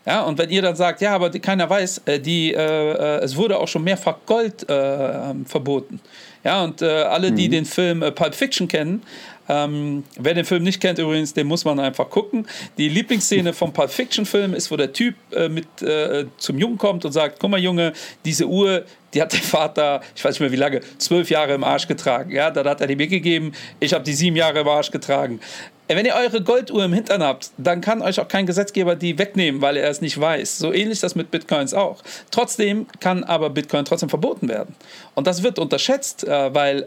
Ja, 0.05 0.21
und 0.23 0.38
wenn 0.38 0.49
ihr 0.49 0.62
dann 0.62 0.75
sagt, 0.75 1.01
ja, 1.01 1.13
aber 1.13 1.29
die, 1.29 1.39
keiner 1.39 1.69
weiß, 1.69 2.01
äh, 2.05 2.19
die, 2.19 2.53
äh, 2.53 2.57
äh, 2.57 3.23
es 3.23 3.35
wurde 3.35 3.57
auch 3.57 3.67
schon 3.67 3.83
mehrfach 3.83 4.15
Gold 4.25 4.67
äh, 4.69 5.33
verboten. 5.45 5.99
Ja, 6.43 6.63
und 6.63 6.81
alle, 6.81 7.33
die 7.33 7.47
mhm. 7.47 7.51
den 7.51 7.65
Film 7.65 7.99
Pulp 8.15 8.33
Fiction 8.33 8.69
kennen, 8.69 9.01
ähm, 9.49 10.03
wer 10.17 10.35
den 10.35 10.45
Film 10.45 10.63
nicht 10.63 10.79
kennt 10.79 10.99
übrigens, 10.99 11.33
den 11.33 11.47
muss 11.47 11.65
man 11.65 11.79
einfach 11.79 12.09
gucken. 12.09 12.47
Die 12.77 12.88
Lieblingsszene 12.88 13.51
vom 13.51 13.73
Pulp 13.73 13.89
Fiction 13.89 14.25
Film 14.25 14.53
ist, 14.53 14.69
wo 14.69 14.77
der 14.77 14.93
Typ 14.93 15.15
äh, 15.31 15.49
mit 15.49 15.81
äh, 15.81 16.25
zum 16.38 16.59
Jungen 16.59 16.77
kommt 16.77 17.03
und 17.03 17.12
sagt, 17.12 17.39
guck 17.39 17.49
mal 17.49 17.59
Junge, 17.59 17.93
diese 18.23 18.47
Uhr, 18.47 18.85
die 19.13 19.21
hat 19.21 19.33
der 19.33 19.41
Vater, 19.41 20.01
ich 20.15 20.23
weiß 20.23 20.35
nicht 20.35 20.41
mehr 20.41 20.51
wie 20.51 20.55
lange, 20.55 20.81
zwölf 20.99 21.31
Jahre 21.31 21.55
im 21.55 21.63
Arsch 21.63 21.88
getragen. 21.88 22.31
Ja, 22.31 22.51
dann 22.51 22.67
hat 22.67 22.79
er 22.79 22.85
die 22.88 22.95
mir 22.95 23.07
gegeben, 23.07 23.53
ich 23.79 23.91
habe 23.93 24.03
die 24.03 24.13
sieben 24.13 24.35
Jahre 24.35 24.59
im 24.59 24.67
Arsch 24.67 24.91
getragen. 24.91 25.39
Äh, 25.88 25.95
wenn 25.95 26.05
ihr 26.05 26.13
eure 26.13 26.43
Golduhr 26.43 26.85
im 26.85 26.93
Hintern 26.93 27.23
habt, 27.23 27.49
dann 27.57 27.81
kann 27.81 28.03
euch 28.03 28.19
auch 28.19 28.27
kein 28.27 28.45
Gesetzgeber 28.45 28.95
die 28.95 29.17
wegnehmen, 29.17 29.63
weil 29.63 29.77
er 29.77 29.89
es 29.89 29.99
nicht 29.99 30.19
weiß. 30.19 30.59
So 30.59 30.71
ähnlich 30.71 30.91
ist 30.91 31.03
das 31.03 31.15
mit 31.15 31.31
Bitcoins 31.31 31.73
auch. 31.73 32.03
Trotzdem 32.29 32.85
kann 32.99 33.23
aber 33.23 33.49
Bitcoin 33.49 33.83
trotzdem 33.83 34.09
verboten 34.09 34.47
werden. 34.47 34.75
Und 35.15 35.25
das 35.25 35.41
wird 35.41 35.57
unterschätzt, 35.57 36.27
äh, 36.27 36.53
weil 36.53 36.85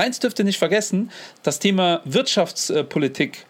eins 0.00 0.18
dürft 0.18 0.38
ihr 0.38 0.44
nicht 0.44 0.58
vergessen, 0.58 1.10
das 1.42 1.58
Thema 1.58 2.00
Wirtschaftspolitik 2.04 3.46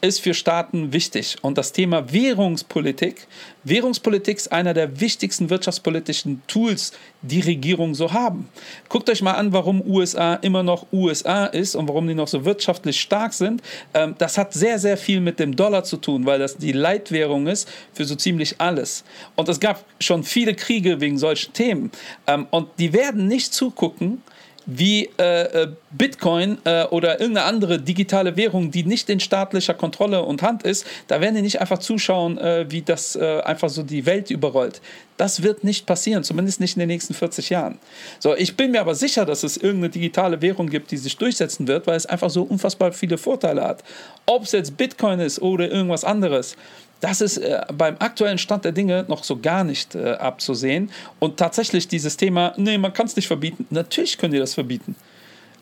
ist 0.00 0.20
für 0.20 0.34
Staaten 0.34 0.92
wichtig. 0.92 1.36
Und 1.40 1.56
das 1.56 1.72
Thema 1.72 2.12
Währungspolitik, 2.12 3.26
Währungspolitik 3.62 4.36
ist 4.36 4.52
einer 4.52 4.74
der 4.74 5.00
wichtigsten 5.00 5.48
wirtschaftspolitischen 5.48 6.42
Tools, 6.46 6.92
die 7.22 7.40
Regierungen 7.40 7.94
so 7.94 8.12
haben. 8.12 8.48
Guckt 8.88 9.08
euch 9.08 9.22
mal 9.22 9.32
an, 9.32 9.52
warum 9.52 9.80
USA 9.86 10.34
immer 10.34 10.62
noch 10.62 10.86
USA 10.92 11.46
ist 11.46 11.74
und 11.74 11.88
warum 11.88 12.06
die 12.06 12.14
noch 12.14 12.28
so 12.28 12.44
wirtschaftlich 12.44 13.00
stark 13.00 13.32
sind. 13.32 13.62
Ähm, 13.94 14.14
das 14.18 14.36
hat 14.36 14.52
sehr, 14.52 14.78
sehr 14.78 14.96
viel 14.96 15.20
mit 15.20 15.38
dem 15.38 15.56
Dollar 15.56 15.84
zu 15.84 15.96
tun, 15.96 16.26
weil 16.26 16.38
das 16.38 16.58
die 16.58 16.72
Leitwährung 16.72 17.46
ist 17.46 17.68
für 17.94 18.04
so 18.04 18.14
ziemlich 18.14 18.60
alles. 18.60 19.04
Und 19.36 19.48
es 19.48 19.60
gab 19.60 19.84
schon 20.00 20.22
viele 20.22 20.54
Kriege 20.54 21.00
wegen 21.00 21.16
solchen 21.16 21.52
Themen. 21.54 21.90
Ähm, 22.26 22.46
und 22.50 22.68
die 22.78 22.92
werden 22.92 23.26
nicht 23.26 23.54
zugucken, 23.54 24.22
wie 24.66 25.10
äh, 25.18 25.62
äh, 25.62 25.68
Bitcoin 25.90 26.58
äh, 26.64 26.84
oder 26.84 27.20
irgendeine 27.20 27.46
andere 27.46 27.78
digitale 27.78 28.36
Währung, 28.36 28.70
die 28.70 28.84
nicht 28.84 29.10
in 29.10 29.20
staatlicher 29.20 29.74
Kontrolle 29.74 30.22
und 30.22 30.42
Hand 30.42 30.62
ist, 30.62 30.86
da 31.08 31.20
werden 31.20 31.34
die 31.36 31.42
nicht 31.42 31.60
einfach 31.60 31.78
zuschauen, 31.78 32.38
äh, 32.38 32.66
wie 32.68 32.82
das 32.82 33.16
äh, 33.16 33.40
einfach 33.42 33.68
so 33.68 33.82
die 33.82 34.06
Welt 34.06 34.30
überrollt. 34.30 34.80
Das 35.16 35.42
wird 35.42 35.62
nicht 35.62 35.86
passieren, 35.86 36.24
zumindest 36.24 36.60
nicht 36.60 36.76
in 36.76 36.80
den 36.80 36.88
nächsten 36.88 37.14
40 37.14 37.50
Jahren. 37.50 37.78
So, 38.18 38.34
ich 38.34 38.56
bin 38.56 38.72
mir 38.72 38.80
aber 38.80 38.94
sicher, 38.94 39.24
dass 39.24 39.44
es 39.44 39.56
irgendeine 39.56 39.90
digitale 39.90 40.40
Währung 40.42 40.68
gibt, 40.68 40.90
die 40.90 40.96
sich 40.96 41.16
durchsetzen 41.16 41.68
wird, 41.68 41.86
weil 41.86 41.96
es 41.96 42.06
einfach 42.06 42.30
so 42.30 42.42
unfassbar 42.42 42.92
viele 42.92 43.18
Vorteile 43.18 43.62
hat. 43.62 43.84
Ob 44.26 44.44
es 44.44 44.52
jetzt 44.52 44.76
Bitcoin 44.76 45.20
ist 45.20 45.40
oder 45.40 45.70
irgendwas 45.70 46.04
anderes. 46.04 46.56
Das 47.00 47.20
ist 47.20 47.38
äh, 47.38 47.60
beim 47.72 47.96
aktuellen 47.98 48.38
Stand 48.38 48.64
der 48.64 48.72
Dinge 48.72 49.04
noch 49.08 49.24
so 49.24 49.36
gar 49.36 49.64
nicht 49.64 49.94
äh, 49.94 50.12
abzusehen. 50.12 50.90
Und 51.18 51.36
tatsächlich 51.36 51.88
dieses 51.88 52.16
Thema, 52.16 52.54
nee, 52.56 52.78
man 52.78 52.92
kann 52.92 53.06
es 53.06 53.16
nicht 53.16 53.26
verbieten. 53.26 53.66
Natürlich 53.70 54.16
können 54.18 54.32
die 54.32 54.38
das 54.38 54.54
verbieten. 54.54 54.96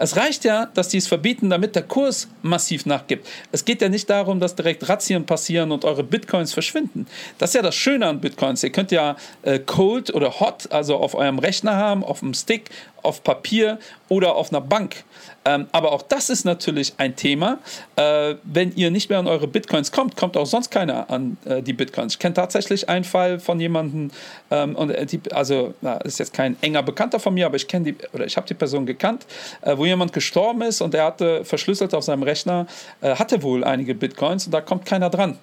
Es 0.02 0.16
reicht 0.16 0.44
ja, 0.44 0.66
dass 0.66 0.88
die 0.88 0.98
es 0.98 1.06
verbieten, 1.06 1.48
damit 1.48 1.76
der 1.76 1.84
Kurs 1.84 2.26
massiv 2.42 2.86
nachgibt. 2.86 3.24
Es 3.52 3.64
geht 3.64 3.80
ja 3.82 3.88
nicht 3.88 4.10
darum, 4.10 4.40
dass 4.40 4.56
direkt 4.56 4.88
Razzien 4.88 5.24
passieren 5.24 5.70
und 5.70 5.84
eure 5.84 6.02
Bitcoins 6.02 6.52
verschwinden. 6.52 7.06
Das 7.38 7.50
ist 7.50 7.54
ja 7.54 7.62
das 7.62 7.76
Schöne 7.76 8.08
an 8.08 8.20
Bitcoins. 8.20 8.64
Ihr 8.64 8.72
könnt 8.72 8.90
ja 8.90 9.16
äh, 9.42 9.60
Cold 9.60 10.12
oder 10.12 10.40
Hot, 10.40 10.72
also 10.72 10.96
auf 10.96 11.14
eurem 11.14 11.38
Rechner 11.38 11.76
haben, 11.76 12.02
auf 12.02 12.18
dem 12.18 12.34
Stick, 12.34 12.70
auf 13.02 13.22
Papier 13.22 13.78
oder 14.08 14.36
auf 14.36 14.50
einer 14.50 14.60
Bank. 14.60 15.04
Ähm, 15.44 15.66
aber 15.72 15.92
auch 15.92 16.02
das 16.02 16.30
ist 16.30 16.44
natürlich 16.44 16.94
ein 16.98 17.16
Thema. 17.16 17.58
Äh, 17.96 18.36
wenn 18.44 18.74
ihr 18.76 18.90
nicht 18.90 19.10
mehr 19.10 19.18
an 19.18 19.26
eure 19.26 19.48
Bitcoins 19.48 19.90
kommt, 19.90 20.16
kommt 20.16 20.36
auch 20.36 20.46
sonst 20.46 20.70
keiner 20.70 21.10
an 21.10 21.36
äh, 21.44 21.62
die 21.62 21.72
Bitcoins. 21.72 22.14
Ich 22.14 22.18
kenne 22.18 22.34
tatsächlich 22.34 22.88
einen 22.88 23.04
Fall 23.04 23.40
von 23.40 23.58
jemandem, 23.58 24.10
ähm, 24.50 24.76
äh, 24.90 25.06
also 25.32 25.74
na, 25.80 25.96
ist 25.98 26.18
jetzt 26.18 26.32
kein 26.32 26.56
enger 26.62 26.82
Bekannter 26.82 27.18
von 27.18 27.34
mir, 27.34 27.46
aber 27.46 27.56
ich 27.56 27.66
kenne 27.66 27.92
die 27.92 27.96
oder 28.12 28.24
ich 28.24 28.36
habe 28.36 28.46
die 28.46 28.54
Person 28.54 28.86
gekannt, 28.86 29.26
äh, 29.62 29.76
wo 29.76 29.84
jemand 29.84 30.12
gestorben 30.12 30.62
ist 30.62 30.80
und 30.80 30.94
er 30.94 31.06
hatte 31.06 31.44
verschlüsselt 31.44 31.94
auf 31.94 32.04
seinem 32.04 32.22
Rechner, 32.22 32.66
äh, 33.00 33.16
hatte 33.16 33.42
wohl 33.42 33.64
einige 33.64 33.94
Bitcoins 33.94 34.46
und 34.46 34.52
da 34.52 34.60
kommt 34.60 34.86
keiner 34.86 35.10
dran. 35.10 35.38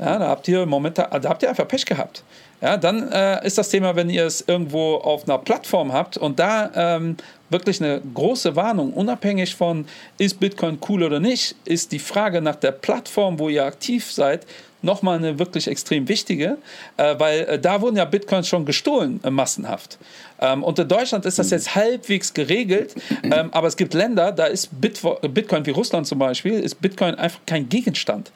Ja, 0.00 0.18
da 0.18 0.28
habt 0.28 0.46
ihr 0.46 0.64
Momente, 0.64 1.08
da 1.10 1.28
habt 1.28 1.42
ihr 1.42 1.48
einfach 1.48 1.66
Pech 1.66 1.84
gehabt. 1.84 2.22
Ja, 2.60 2.76
dann 2.76 3.10
äh, 3.12 3.46
ist 3.46 3.56
das 3.56 3.68
Thema, 3.68 3.94
wenn 3.94 4.10
ihr 4.10 4.26
es 4.26 4.42
irgendwo 4.46 4.96
auf 4.96 5.24
einer 5.28 5.38
Plattform 5.38 5.92
habt 5.92 6.16
und 6.16 6.40
da 6.40 6.70
ähm, 6.74 7.16
wirklich 7.50 7.80
eine 7.80 8.00
große 8.14 8.56
Warnung, 8.56 8.92
unabhängig 8.92 9.54
von, 9.54 9.86
ist 10.18 10.40
Bitcoin 10.40 10.78
cool 10.88 11.04
oder 11.04 11.20
nicht, 11.20 11.54
ist 11.64 11.92
die 11.92 12.00
Frage 12.00 12.40
nach 12.40 12.56
der 12.56 12.72
Plattform, 12.72 13.38
wo 13.38 13.48
ihr 13.48 13.64
aktiv 13.64 14.10
seid, 14.10 14.44
nochmal 14.82 15.18
eine 15.18 15.38
wirklich 15.38 15.68
extrem 15.68 16.08
wichtige, 16.08 16.58
äh, 16.96 17.14
weil 17.18 17.40
äh, 17.40 17.58
da 17.58 17.80
wurden 17.80 17.96
ja 17.96 18.04
Bitcoins 18.04 18.48
schon 18.48 18.64
gestohlen, 18.64 19.20
äh, 19.24 19.30
massenhaft. 19.30 19.98
Ähm, 20.40 20.62
und 20.62 20.78
in 20.78 20.88
Deutschland 20.88 21.26
ist 21.26 21.38
das 21.38 21.50
jetzt 21.50 21.74
halbwegs 21.74 22.34
geregelt, 22.34 22.94
ähm, 23.22 23.48
aber 23.52 23.68
es 23.68 23.76
gibt 23.76 23.94
Länder, 23.94 24.32
da 24.32 24.46
ist 24.46 24.70
Bitcoin, 24.80 25.66
wie 25.66 25.70
Russland 25.70 26.06
zum 26.06 26.18
Beispiel, 26.18 26.58
ist 26.60 26.80
Bitcoin 26.80 27.14
einfach 27.14 27.40
kein 27.46 27.68
Gegenstand. 27.68 28.30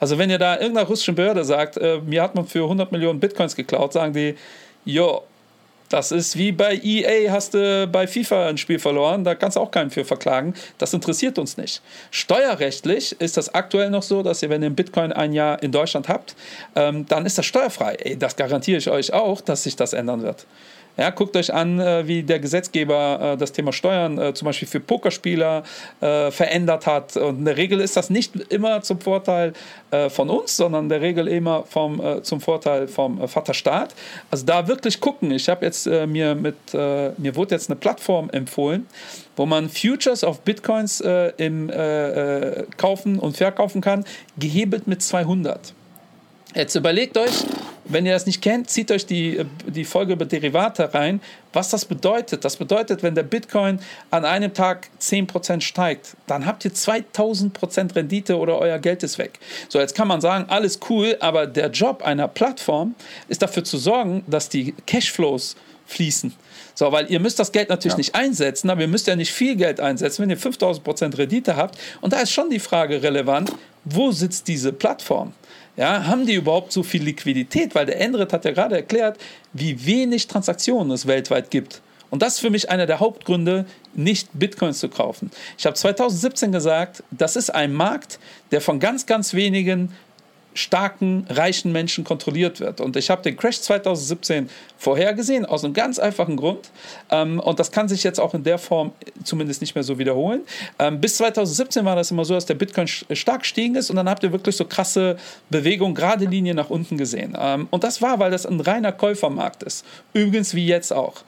Also 0.00 0.18
wenn 0.18 0.30
ihr 0.30 0.38
da 0.38 0.58
irgendeiner 0.58 0.86
russischen 0.86 1.14
Behörde 1.14 1.44
sagt, 1.44 1.76
äh, 1.76 2.00
mir 2.04 2.22
hat 2.22 2.34
man 2.34 2.46
für 2.46 2.62
100 2.64 2.92
Millionen 2.92 3.20
Bitcoins 3.20 3.56
geklaut, 3.56 3.92
sagen 3.92 4.12
die, 4.12 4.36
jo, 4.84 5.22
das 5.88 6.12
ist 6.12 6.36
wie 6.36 6.52
bei 6.52 6.78
EA, 6.82 7.32
hast 7.32 7.54
du 7.54 7.88
bei 7.90 8.06
FIFA 8.06 8.48
ein 8.48 8.58
Spiel 8.58 8.78
verloren, 8.78 9.24
da 9.24 9.34
kannst 9.34 9.56
du 9.56 9.60
auch 9.60 9.70
keinen 9.70 9.90
für 9.90 10.04
verklagen. 10.04 10.54
Das 10.76 10.92
interessiert 10.92 11.38
uns 11.38 11.56
nicht. 11.56 11.80
Steuerrechtlich 12.10 13.18
ist 13.20 13.36
das 13.36 13.54
aktuell 13.54 13.90
noch 13.90 14.02
so, 14.02 14.22
dass 14.22 14.42
ihr, 14.42 14.50
wenn 14.50 14.62
ihr 14.62 14.70
Bitcoin 14.70 15.12
ein 15.12 15.32
Jahr 15.32 15.62
in 15.62 15.72
Deutschland 15.72 16.08
habt, 16.08 16.34
ähm, 16.76 17.06
dann 17.06 17.24
ist 17.24 17.38
das 17.38 17.46
steuerfrei. 17.46 17.94
Ey, 17.94 18.18
das 18.18 18.36
garantiere 18.36 18.78
ich 18.78 18.90
euch 18.90 19.12
auch, 19.12 19.40
dass 19.40 19.62
sich 19.62 19.76
das 19.76 19.94
ändern 19.94 20.22
wird. 20.22 20.46
Ja, 20.98 21.10
guckt 21.10 21.36
euch 21.36 21.54
an, 21.54 21.78
äh, 21.78 22.08
wie 22.08 22.24
der 22.24 22.40
Gesetzgeber 22.40 23.34
äh, 23.34 23.36
das 23.36 23.52
Thema 23.52 23.72
Steuern 23.72 24.18
äh, 24.18 24.34
zum 24.34 24.46
Beispiel 24.46 24.66
für 24.66 24.80
Pokerspieler 24.80 25.62
verändert 26.00 26.86
hat. 26.86 27.16
Und 27.16 27.38
in 27.38 27.44
der 27.44 27.56
Regel 27.56 27.80
ist 27.80 27.96
das 27.96 28.10
nicht 28.10 28.34
immer 28.52 28.82
zum 28.82 29.00
Vorteil 29.00 29.52
von 30.08 30.30
uns, 30.30 30.56
sondern 30.56 30.84
in 30.84 30.88
der 30.88 31.00
Regel 31.00 31.28
immer 31.28 31.64
vom, 31.64 32.00
zum 32.22 32.40
Vorteil 32.40 32.88
vom 32.88 33.26
Vaterstaat. 33.26 33.94
Also 34.30 34.46
da 34.46 34.68
wirklich 34.68 35.00
gucken. 35.00 35.30
Ich 35.30 35.48
habe 35.48 35.64
jetzt 35.64 35.86
mir 35.86 36.34
mit, 36.34 36.56
mir 36.72 37.36
wurde 37.36 37.54
jetzt 37.54 37.70
eine 37.70 37.76
Plattform 37.78 38.30
empfohlen, 38.30 38.86
wo 39.36 39.46
man 39.46 39.68
Futures 39.68 40.24
auf 40.24 40.40
Bitcoins 40.40 41.00
im 41.36 41.70
kaufen 42.76 43.18
und 43.18 43.36
verkaufen 43.36 43.80
kann, 43.80 44.04
gehebelt 44.38 44.86
mit 44.86 45.02
200. 45.02 45.74
Jetzt 46.54 46.74
überlegt 46.74 47.18
euch, 47.18 47.44
wenn 47.84 48.06
ihr 48.06 48.12
das 48.12 48.26
nicht 48.26 48.40
kennt, 48.40 48.70
zieht 48.70 48.90
euch 48.90 49.04
die, 49.04 49.44
die 49.66 49.84
Folge 49.84 50.14
über 50.14 50.24
Derivate 50.24 50.92
rein, 50.94 51.20
was 51.52 51.70
das 51.70 51.84
bedeutet. 51.84 52.44
Das 52.44 52.56
bedeutet, 52.56 53.02
wenn 53.02 53.14
der 53.14 53.22
Bitcoin 53.22 53.80
an 54.10 54.24
einem 54.24 54.52
Tag 54.54 54.88
10% 55.00 55.60
steigt, 55.60 56.16
dann 56.26 56.46
habt 56.46 56.64
ihr 56.64 56.72
2000% 56.72 57.94
Rendite 57.94 58.38
oder 58.38 58.58
euer 58.58 58.78
Geld 58.78 59.02
ist 59.02 59.18
weg. 59.18 59.38
So, 59.68 59.78
jetzt 59.78 59.94
kann 59.94 60.08
man 60.08 60.20
sagen, 60.20 60.46
alles 60.48 60.80
cool, 60.88 61.16
aber 61.20 61.46
der 61.46 61.70
Job 61.70 62.02
einer 62.02 62.28
Plattform 62.28 62.94
ist 63.28 63.42
dafür 63.42 63.64
zu 63.64 63.76
sorgen, 63.76 64.22
dass 64.26 64.48
die 64.48 64.74
Cashflows 64.86 65.56
fließen. 65.86 66.34
So, 66.74 66.92
weil 66.92 67.10
ihr 67.10 67.20
müsst 67.20 67.38
das 67.38 67.52
Geld 67.52 67.70
natürlich 67.70 67.94
ja. 67.94 67.98
nicht 67.98 68.14
einsetzen, 68.14 68.70
aber 68.70 68.82
ihr 68.82 68.88
müsst 68.88 69.06
ja 69.06 69.16
nicht 69.16 69.32
viel 69.32 69.56
Geld 69.56 69.80
einsetzen, 69.80 70.22
wenn 70.22 70.30
ihr 70.30 70.38
5000% 70.38 71.18
Rendite 71.18 71.56
habt. 71.56 71.78
Und 72.00 72.12
da 72.12 72.20
ist 72.20 72.32
schon 72.32 72.50
die 72.50 72.60
Frage 72.60 73.02
relevant, 73.02 73.52
wo 73.84 74.12
sitzt 74.12 74.48
diese 74.48 74.72
Plattform? 74.72 75.32
Ja, 75.78 76.06
haben 76.08 76.26
die 76.26 76.34
überhaupt 76.34 76.72
so 76.72 76.82
viel 76.82 77.04
Liquidität? 77.04 77.76
Weil 77.76 77.86
der 77.86 78.00
Endrit 78.00 78.32
hat 78.32 78.44
ja 78.44 78.50
gerade 78.50 78.74
erklärt, 78.74 79.16
wie 79.52 79.86
wenig 79.86 80.26
Transaktionen 80.26 80.90
es 80.90 81.06
weltweit 81.06 81.52
gibt. 81.52 81.82
Und 82.10 82.20
das 82.20 82.34
ist 82.34 82.40
für 82.40 82.50
mich 82.50 82.68
einer 82.68 82.86
der 82.86 82.98
Hauptgründe, 82.98 83.64
nicht 83.94 84.28
Bitcoins 84.32 84.80
zu 84.80 84.88
kaufen. 84.88 85.30
Ich 85.56 85.66
habe 85.66 85.76
2017 85.76 86.50
gesagt, 86.50 87.04
das 87.12 87.36
ist 87.36 87.50
ein 87.50 87.72
Markt, 87.72 88.18
der 88.50 88.60
von 88.60 88.80
ganz, 88.80 89.06
ganz 89.06 89.34
wenigen 89.34 89.92
starken, 90.54 91.26
reichen 91.28 91.72
Menschen 91.72 92.04
kontrolliert 92.04 92.60
wird. 92.60 92.80
Und 92.80 92.96
ich 92.96 93.10
habe 93.10 93.22
den 93.22 93.36
Crash 93.36 93.60
2017 93.60 94.48
vorhergesehen, 94.76 95.44
aus 95.44 95.64
einem 95.64 95.74
ganz 95.74 95.98
einfachen 95.98 96.36
Grund. 96.36 96.70
Ähm, 97.10 97.40
und 97.40 97.58
das 97.58 97.70
kann 97.70 97.88
sich 97.88 98.02
jetzt 98.04 98.18
auch 98.18 98.34
in 98.34 98.44
der 98.44 98.58
Form 98.58 98.92
zumindest 99.24 99.60
nicht 99.60 99.74
mehr 99.74 99.84
so 99.84 99.98
wiederholen. 99.98 100.42
Ähm, 100.78 101.00
bis 101.00 101.16
2017 101.16 101.84
war 101.84 101.96
das 101.96 102.10
immer 102.10 102.24
so, 102.24 102.34
dass 102.34 102.46
der 102.46 102.54
Bitcoin 102.54 102.86
stark 102.88 103.40
gestiegen 103.40 103.74
ist 103.76 103.90
und 103.90 103.96
dann 103.96 104.08
habt 104.08 104.22
ihr 104.22 104.32
wirklich 104.32 104.56
so 104.56 104.64
krasse 104.64 105.16
Bewegungen, 105.50 105.94
gerade 105.94 106.24
Linien 106.24 106.56
nach 106.56 106.70
unten 106.70 106.96
gesehen. 106.96 107.36
Ähm, 107.38 107.68
und 107.70 107.84
das 107.84 108.02
war, 108.02 108.18
weil 108.18 108.30
das 108.30 108.46
ein 108.46 108.60
reiner 108.60 108.92
Käufermarkt 108.92 109.62
ist. 109.62 109.84
Übrigens 110.12 110.54
wie 110.54 110.66
jetzt 110.66 110.92
auch. 110.92 111.22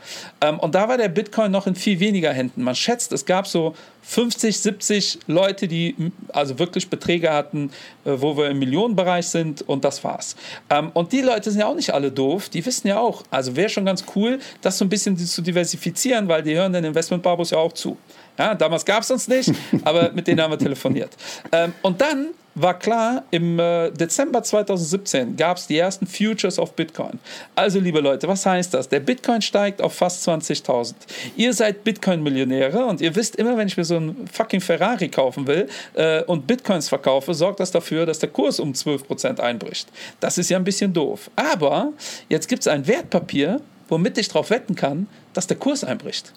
Und 0.61 0.75
da 0.75 0.89
war 0.89 0.97
der 0.97 1.09
Bitcoin 1.09 1.51
noch 1.51 1.67
in 1.67 1.75
viel 1.75 2.01
weniger 2.01 2.33
Händen. 2.33 2.63
Man 2.63 2.75
schätzt, 2.75 3.13
es 3.13 3.27
gab 3.27 3.47
so 3.47 3.75
50, 4.03 4.59
70 4.59 5.19
Leute, 5.27 5.69
die 5.69 5.95
also 6.33 6.59
wirklich 6.59 6.89
Beträge 6.89 7.33
hatten, 7.33 7.71
äh, 8.05 8.13
wo 8.17 8.37
wir 8.37 8.51
im 8.51 8.59
Millionenbereich 8.59 9.27
sind 9.27 9.63
und 9.69 9.85
das 9.85 10.03
war's. 10.03 10.37
Ähm, 10.69 10.91
und 10.95 11.13
die 11.13 11.21
Leute 11.21 11.51
sind 11.51 11.61
ja 11.61 11.67
auch 11.67 11.75
nicht 11.75 11.93
alle 11.93 12.11
doof, 12.11 12.49
die 12.49 12.65
wissen 12.65 12.89
ja 12.89 12.99
auch, 12.99 13.23
also 13.31 13.57
wäre 13.57 13.69
schon 13.69 13.85
ganz 13.85 14.05
cool, 14.15 14.39
das 14.63 14.79
so 14.79 14.85
ein 14.85 14.89
bisschen 14.89 15.17
zu 15.17 15.43
diversifizieren, 15.43 16.29
weil 16.29 16.43
die 16.43 16.55
hören 16.55 16.73
den 16.73 16.85
Investmentbarbus 16.85 17.51
ja 17.51 17.59
auch 17.59 17.73
zu. 17.73 17.97
Ja, 18.39 18.55
damals 18.55 18.85
gab 18.85 19.03
es 19.03 19.11
uns 19.11 19.29
nicht, 19.29 19.53
aber 19.85 20.13
mit 20.13 20.27
denen 20.27 20.41
haben 20.41 20.51
wir 20.51 20.59
telefoniert. 20.59 21.11
Ähm, 21.53 21.75
und 21.83 22.01
dann 22.01 22.29
war 22.55 22.79
klar, 22.79 23.25
im 23.31 23.59
äh, 23.59 23.91
Dezember 23.91 24.43
2017 24.43 25.37
gab 25.37 25.57
es 25.57 25.67
die 25.67 25.79
ersten 25.79 26.07
Futures 26.07 26.59
auf 26.59 26.75
Bitcoin. 26.75 27.19
Also, 27.55 27.79
liebe 27.79 28.01
Leute, 28.01 28.29
was 28.29 28.45
heißt 28.45 28.75
das? 28.75 28.89
Der 28.89 29.01
Bitcoin 29.01 29.41
steigt 29.41 29.81
auf 29.81 29.95
fast 29.95 30.29
20.000. 30.29 30.95
Ihr 31.37 31.53
seid 31.53 31.85
Bitcoin-Millionäre 31.85 32.85
und 32.85 33.01
ihr 33.01 33.15
wisst 33.15 33.37
immer, 33.37 33.57
wenn 33.57 33.69
ich 33.69 33.77
mir 33.77 33.85
so 33.85 33.97
einen 33.97 34.29
fucking 34.33 34.61
Ferrari 34.61 35.09
kaufen 35.09 35.47
will 35.47 35.69
äh, 35.95 36.23
und 36.25 36.47
Bitcoins 36.47 36.89
verkaufe, 36.89 37.35
sorgt 37.35 37.61
das 37.61 37.71
dafür, 37.71 38.07
dass 38.07 38.19
der 38.19 38.31
Kurs 38.31 38.59
um 38.61 38.73
12% 38.73 39.41
einbricht. 39.41 39.89
Das 40.21 40.39
ist 40.39 40.51
ja 40.51 40.57
ein 40.57 40.65
bisschen 40.65 40.93
doof. 40.93 41.31
Aber 41.37 41.93
jetzt 42.29 42.49
gibt 42.49 42.63
es 42.63 42.69
ein 42.69 42.87
Wertpapier, 42.87 43.61
womit 43.89 44.19
ich 44.19 44.29
darauf 44.29 44.51
wetten 44.51 44.75
kann, 44.75 45.07
dass 45.35 45.47
der 45.47 45.57
Kurs 45.57 45.85
einbricht. 45.85 46.33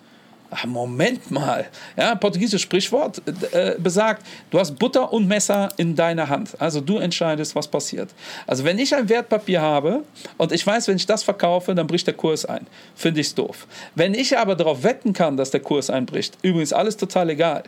Ach, 0.56 0.66
Moment 0.66 1.32
mal. 1.32 1.66
Ja, 1.98 2.14
portugiesisches 2.14 2.62
Sprichwort 2.62 3.22
äh, 3.54 3.76
besagt, 3.80 4.24
du 4.52 4.60
hast 4.60 4.78
Butter 4.78 5.12
und 5.12 5.28
Messer 5.28 5.70
in 5.78 5.96
deiner 5.96 6.30
Hand. 6.30 6.52
Also 6.60 6.80
du 6.80 6.98
entscheidest, 6.98 7.56
was 7.56 7.68
passiert. 7.68 8.10
Also 8.46 8.64
wenn 8.64 8.78
ich 8.78 8.96
ein 8.96 9.10
Wertpapier 9.10 9.62
habe 9.62 10.04
und 10.38 10.52
ich 10.52 10.66
weiß, 10.66 10.88
wenn 10.88 10.98
ich 10.98 11.08
das 11.08 11.24
verkaufe, 11.24 11.74
dann 11.74 11.88
bricht 11.88 12.06
der 12.06 12.14
Kurs 12.14 12.46
ein. 12.46 12.68
Finde 12.96 13.22
ich 13.22 13.28
es 13.28 13.36
doof. 13.36 13.66
Wenn 13.96 14.14
ich 14.14 14.38
aber 14.38 14.56
darauf 14.56 14.84
wetten 14.84 15.14
kann, 15.14 15.38
dass 15.38 15.50
der 15.50 15.62
Kurs 15.62 15.90
einbricht, 15.90 16.38
übrigens 16.44 16.72
alles 16.72 16.98
total 16.98 17.32
egal, 17.32 17.64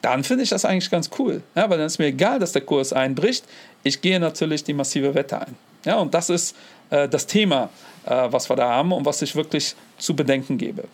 dann 0.00 0.24
finde 0.24 0.44
ich 0.44 0.50
das 0.50 0.64
eigentlich 0.64 0.90
ganz 0.90 1.10
cool. 1.18 1.42
Ja, 1.54 1.68
weil 1.68 1.76
dann 1.76 1.86
ist 1.86 1.98
mir 1.98 2.06
egal, 2.06 2.38
dass 2.38 2.52
der 2.52 2.62
Kurs 2.62 2.92
einbricht. 2.94 3.44
Ich 3.82 4.00
gehe 4.00 4.18
natürlich 4.18 4.64
die 4.64 4.74
massive 4.74 5.14
Wette 5.14 5.40
ein. 5.40 5.56
Ja, 5.84 5.96
und 5.96 6.14
das 6.14 6.30
ist 6.30 6.56
äh, 6.88 7.06
das 7.06 7.26
Thema, 7.26 7.68
äh, 8.06 8.28
was 8.30 8.48
wir 8.48 8.56
da 8.56 8.70
haben 8.70 8.92
und 8.92 9.04
was 9.04 9.20
ich 9.20 9.36
wirklich 9.36 9.74
zu 9.98 10.16
bedenken 10.16 10.56
gebe. 10.56 10.84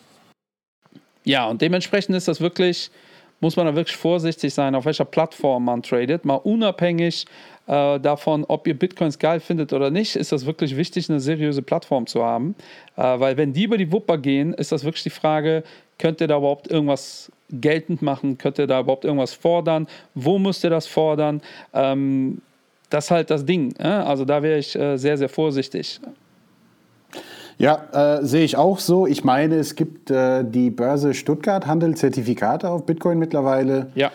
Ja, 1.23 1.47
und 1.47 1.61
dementsprechend 1.61 2.15
ist 2.15 2.27
das 2.27 2.41
wirklich, 2.41 2.89
muss 3.39 3.55
man 3.55 3.65
da 3.65 3.75
wirklich 3.75 3.97
vorsichtig 3.97 4.53
sein, 4.53 4.75
auf 4.75 4.85
welcher 4.85 5.05
Plattform 5.05 5.65
man 5.65 5.83
tradet. 5.83 6.25
Mal 6.25 6.35
unabhängig 6.35 7.25
äh, 7.67 7.99
davon, 7.99 8.43
ob 8.47 8.67
ihr 8.67 8.77
Bitcoins 8.77 9.19
geil 9.19 9.39
findet 9.39 9.73
oder 9.73 9.91
nicht, 9.91 10.15
ist 10.15 10.31
das 10.31 10.45
wirklich 10.45 10.77
wichtig, 10.77 11.09
eine 11.09 11.19
seriöse 11.19 11.61
Plattform 11.61 12.07
zu 12.07 12.23
haben. 12.23 12.55
Äh, 12.95 13.19
weil 13.19 13.37
wenn 13.37 13.53
die 13.53 13.63
über 13.63 13.77
die 13.77 13.91
Wupper 13.91 14.17
gehen, 14.17 14.53
ist 14.53 14.71
das 14.71 14.83
wirklich 14.83 15.03
die 15.03 15.09
Frage, 15.09 15.63
könnt 15.99 16.21
ihr 16.21 16.27
da 16.27 16.37
überhaupt 16.37 16.69
irgendwas 16.69 17.31
geltend 17.51 18.01
machen? 18.01 18.37
Könnt 18.37 18.57
ihr 18.57 18.67
da 18.67 18.79
überhaupt 18.79 19.05
irgendwas 19.05 19.33
fordern? 19.33 19.87
Wo 20.15 20.39
müsst 20.39 20.63
ihr 20.63 20.69
das 20.69 20.87
fordern? 20.87 21.41
Ähm, 21.73 22.41
das 22.89 23.05
ist 23.05 23.11
halt 23.11 23.29
das 23.29 23.45
Ding. 23.45 23.73
Äh? 23.79 23.87
Also 23.87 24.25
da 24.25 24.41
wäre 24.43 24.57
ich 24.57 24.75
äh, 24.75 24.97
sehr, 24.97 25.17
sehr 25.17 25.29
vorsichtig. 25.29 25.99
Ja, 27.61 28.17
äh, 28.19 28.25
sehe 28.25 28.43
ich 28.43 28.57
auch 28.57 28.79
so. 28.79 29.05
Ich 29.05 29.23
meine, 29.23 29.55
es 29.55 29.75
gibt 29.75 30.09
äh, 30.09 30.43
die 30.43 30.71
Börse 30.71 31.13
Stuttgart 31.13 31.67
handelt 31.67 31.97
Zertifikate 31.97 32.69
auf 32.69 32.85
Bitcoin 32.85 33.19
mittlerweile. 33.19 33.87
Ja. 33.93 34.11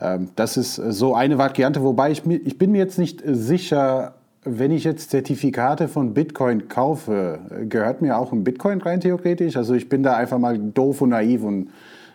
Ähm, 0.00 0.30
das 0.34 0.56
ist 0.56 0.78
äh, 0.78 0.92
so 0.92 1.14
eine 1.14 1.38
Variante, 1.38 1.82
wobei 1.82 2.10
ich, 2.10 2.26
ich 2.26 2.58
bin 2.58 2.72
mir 2.72 2.78
jetzt 2.78 2.98
nicht 2.98 3.22
sicher, 3.24 4.14
wenn 4.42 4.72
ich 4.72 4.82
jetzt 4.82 5.10
Zertifikate 5.10 5.86
von 5.86 6.12
Bitcoin 6.12 6.68
kaufe, 6.68 7.38
gehört 7.68 8.02
mir 8.02 8.18
auch 8.18 8.32
ein 8.32 8.42
Bitcoin 8.42 8.80
rein 8.80 9.00
theoretisch? 9.00 9.56
Also 9.56 9.74
ich 9.74 9.88
bin 9.88 10.02
da 10.02 10.16
einfach 10.16 10.38
mal 10.38 10.58
doof 10.58 11.00
und 11.02 11.10
naiv 11.10 11.44
und 11.44 11.68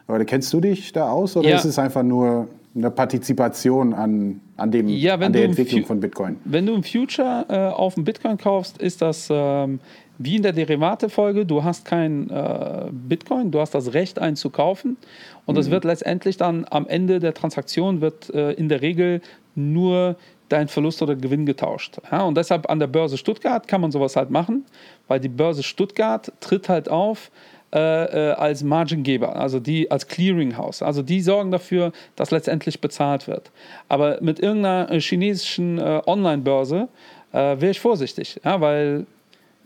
oder 0.07 0.25
kennst 0.25 0.51
du 0.51 0.59
dich 0.59 0.91
da 0.91 1.09
aus 1.09 1.37
oder 1.37 1.49
ja. 1.49 1.55
ist 1.55 1.65
es 1.65 1.79
einfach 1.79 2.03
nur 2.03 2.49
eine 2.75 2.91
Partizipation 2.91 3.93
an, 3.93 4.41
an, 4.57 4.71
dem, 4.71 4.87
ja, 4.89 5.15
an 5.15 5.31
der 5.31 5.45
Entwicklung 5.45 5.85
von 5.85 5.99
Bitcoin? 5.99 6.37
Wenn 6.43 6.65
du 6.65 6.75
ein 6.75 6.83
Future 6.83 7.45
äh, 7.47 7.55
auf 7.73 7.95
dem 7.95 8.03
Bitcoin 8.03 8.37
kaufst, 8.37 8.79
ist 8.79 9.01
das 9.01 9.27
ähm, 9.31 9.79
wie 10.17 10.35
in 10.35 10.43
der 10.43 10.53
Derivate-Folge, 10.53 11.45
du 11.45 11.63
hast 11.63 11.85
kein 11.85 12.29
äh, 12.29 12.85
Bitcoin, 12.91 13.51
du 13.51 13.59
hast 13.59 13.73
das 13.73 13.93
Recht, 13.93 14.19
einen 14.19 14.35
zu 14.35 14.49
kaufen. 14.49 14.97
Und 15.45 15.57
es 15.57 15.67
mhm. 15.67 15.71
wird 15.71 15.85
letztendlich 15.85 16.37
dann 16.37 16.65
am 16.69 16.87
Ende 16.87 17.19
der 17.19 17.33
Transaktion 17.33 18.01
wird 18.01 18.29
äh, 18.29 18.51
in 18.51 18.69
der 18.69 18.81
Regel 18.81 19.21
nur 19.55 20.15
dein 20.49 20.67
Verlust 20.67 21.01
oder 21.01 21.15
Gewinn 21.15 21.45
getauscht. 21.45 21.97
Ja, 22.11 22.21
und 22.23 22.37
deshalb 22.37 22.69
an 22.69 22.79
der 22.79 22.87
Börse 22.87 23.17
Stuttgart 23.17 23.67
kann 23.67 23.81
man 23.81 23.91
sowas 23.91 24.15
halt 24.15 24.29
machen, 24.29 24.65
weil 25.07 25.19
die 25.19 25.29
Börse 25.29 25.63
Stuttgart 25.63 26.31
tritt 26.39 26.69
halt 26.69 26.89
auf 26.89 27.31
äh, 27.73 27.79
äh 27.79 28.33
als 28.33 28.63
Margingeber, 28.63 29.35
also 29.35 29.59
die 29.59 29.89
als 29.89 30.07
Clearinghouse. 30.07 30.83
Also 30.83 31.01
die 31.01 31.21
sorgen 31.21 31.49
dafür, 31.49 31.91
dass 32.15 32.29
letztendlich 32.29 32.81
bezahlt 32.81 33.27
wird. 33.27 33.51
Aber 33.89 34.19
mit 34.21 34.39
irgendeiner 34.39 34.91
äh, 34.91 35.01
chinesischen 35.01 35.79
äh, 35.79 36.01
Online-Börse 36.05 36.87
wäre 37.31 37.71
ich 37.71 37.79
vorsichtig, 37.79 38.39
ja, 38.45 38.61
weil 38.61 39.07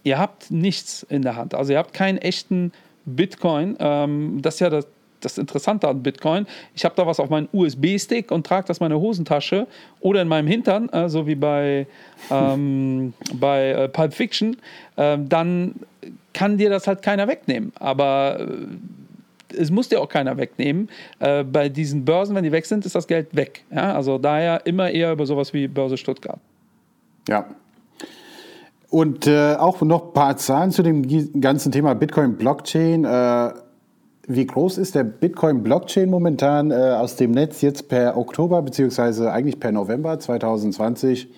ihr 0.07 0.17
habt 0.17 0.49
nichts 0.51 1.05
in 1.09 1.21
der 1.21 1.35
Hand. 1.35 1.53
Also 1.53 1.73
ihr 1.73 1.79
habt 1.79 1.93
keinen 1.93 2.17
echten 2.17 2.71
Bitcoin. 3.05 3.75
Ähm, 3.79 4.41
das 4.41 4.55
ist 4.55 4.59
ja 4.61 4.69
das, 4.69 4.87
das 5.19 5.37
Interessante 5.37 5.87
an 5.87 6.01
Bitcoin. 6.01 6.47
Ich 6.75 6.85
habe 6.85 6.95
da 6.95 7.05
was 7.05 7.19
auf 7.19 7.29
meinen 7.29 7.49
USB-Stick 7.51 8.31
und 8.31 8.47
trage 8.47 8.67
das 8.67 8.77
in 8.79 8.85
meine 8.85 8.99
Hosentasche 8.99 9.67
oder 9.99 10.21
in 10.21 10.27
meinem 10.27 10.47
Hintern, 10.47 10.89
äh, 10.89 11.09
so 11.09 11.27
wie 11.27 11.35
bei, 11.35 11.87
ähm, 12.31 13.13
bei 13.33 13.71
äh, 13.71 13.89
Pulp 13.89 14.13
Fiction. 14.13 14.57
Äh, 14.95 15.17
dann 15.19 15.75
kann 16.33 16.57
dir 16.57 16.69
das 16.69 16.87
halt 16.87 17.01
keiner 17.01 17.27
wegnehmen. 17.27 17.73
Aber 17.79 18.39
äh, 18.39 19.57
es 19.57 19.71
muss 19.71 19.89
dir 19.89 19.99
auch 19.99 20.09
keiner 20.09 20.37
wegnehmen. 20.37 20.89
Äh, 21.19 21.43
bei 21.43 21.67
diesen 21.67 22.05
Börsen, 22.05 22.33
wenn 22.33 22.43
die 22.43 22.51
weg 22.53 22.65
sind, 22.65 22.85
ist 22.85 22.95
das 22.95 23.07
Geld 23.07 23.35
weg. 23.35 23.65
Ja? 23.71 23.93
Also 23.93 24.17
daher 24.17 24.65
immer 24.65 24.89
eher 24.89 25.11
über 25.11 25.25
sowas 25.25 25.53
wie 25.53 25.67
Börse 25.67 25.97
Stuttgart. 25.97 26.39
Ja, 27.27 27.45
und 28.89 29.27
äh, 29.27 29.55
auch 29.55 29.81
noch 29.81 30.07
ein 30.07 30.13
paar 30.13 30.37
Zahlen 30.37 30.71
zu 30.71 30.81
dem 30.81 31.41
ganzen 31.41 31.71
Thema 31.71 31.93
Bitcoin-Blockchain. 31.93 33.03
Äh, 33.03 33.53
wie 34.27 34.45
groß 34.45 34.77
ist 34.77 34.95
der 34.95 35.03
Bitcoin-Blockchain 35.03 36.09
momentan 36.09 36.71
äh, 36.71 36.75
aus 36.75 37.15
dem 37.15 37.31
Netz 37.31 37.61
jetzt 37.61 37.89
per 37.89 38.17
Oktober, 38.17 38.61
beziehungsweise 38.61 39.31
eigentlich 39.31 39.59
per 39.59 39.71
November 39.71 40.19
2020? 40.19 41.29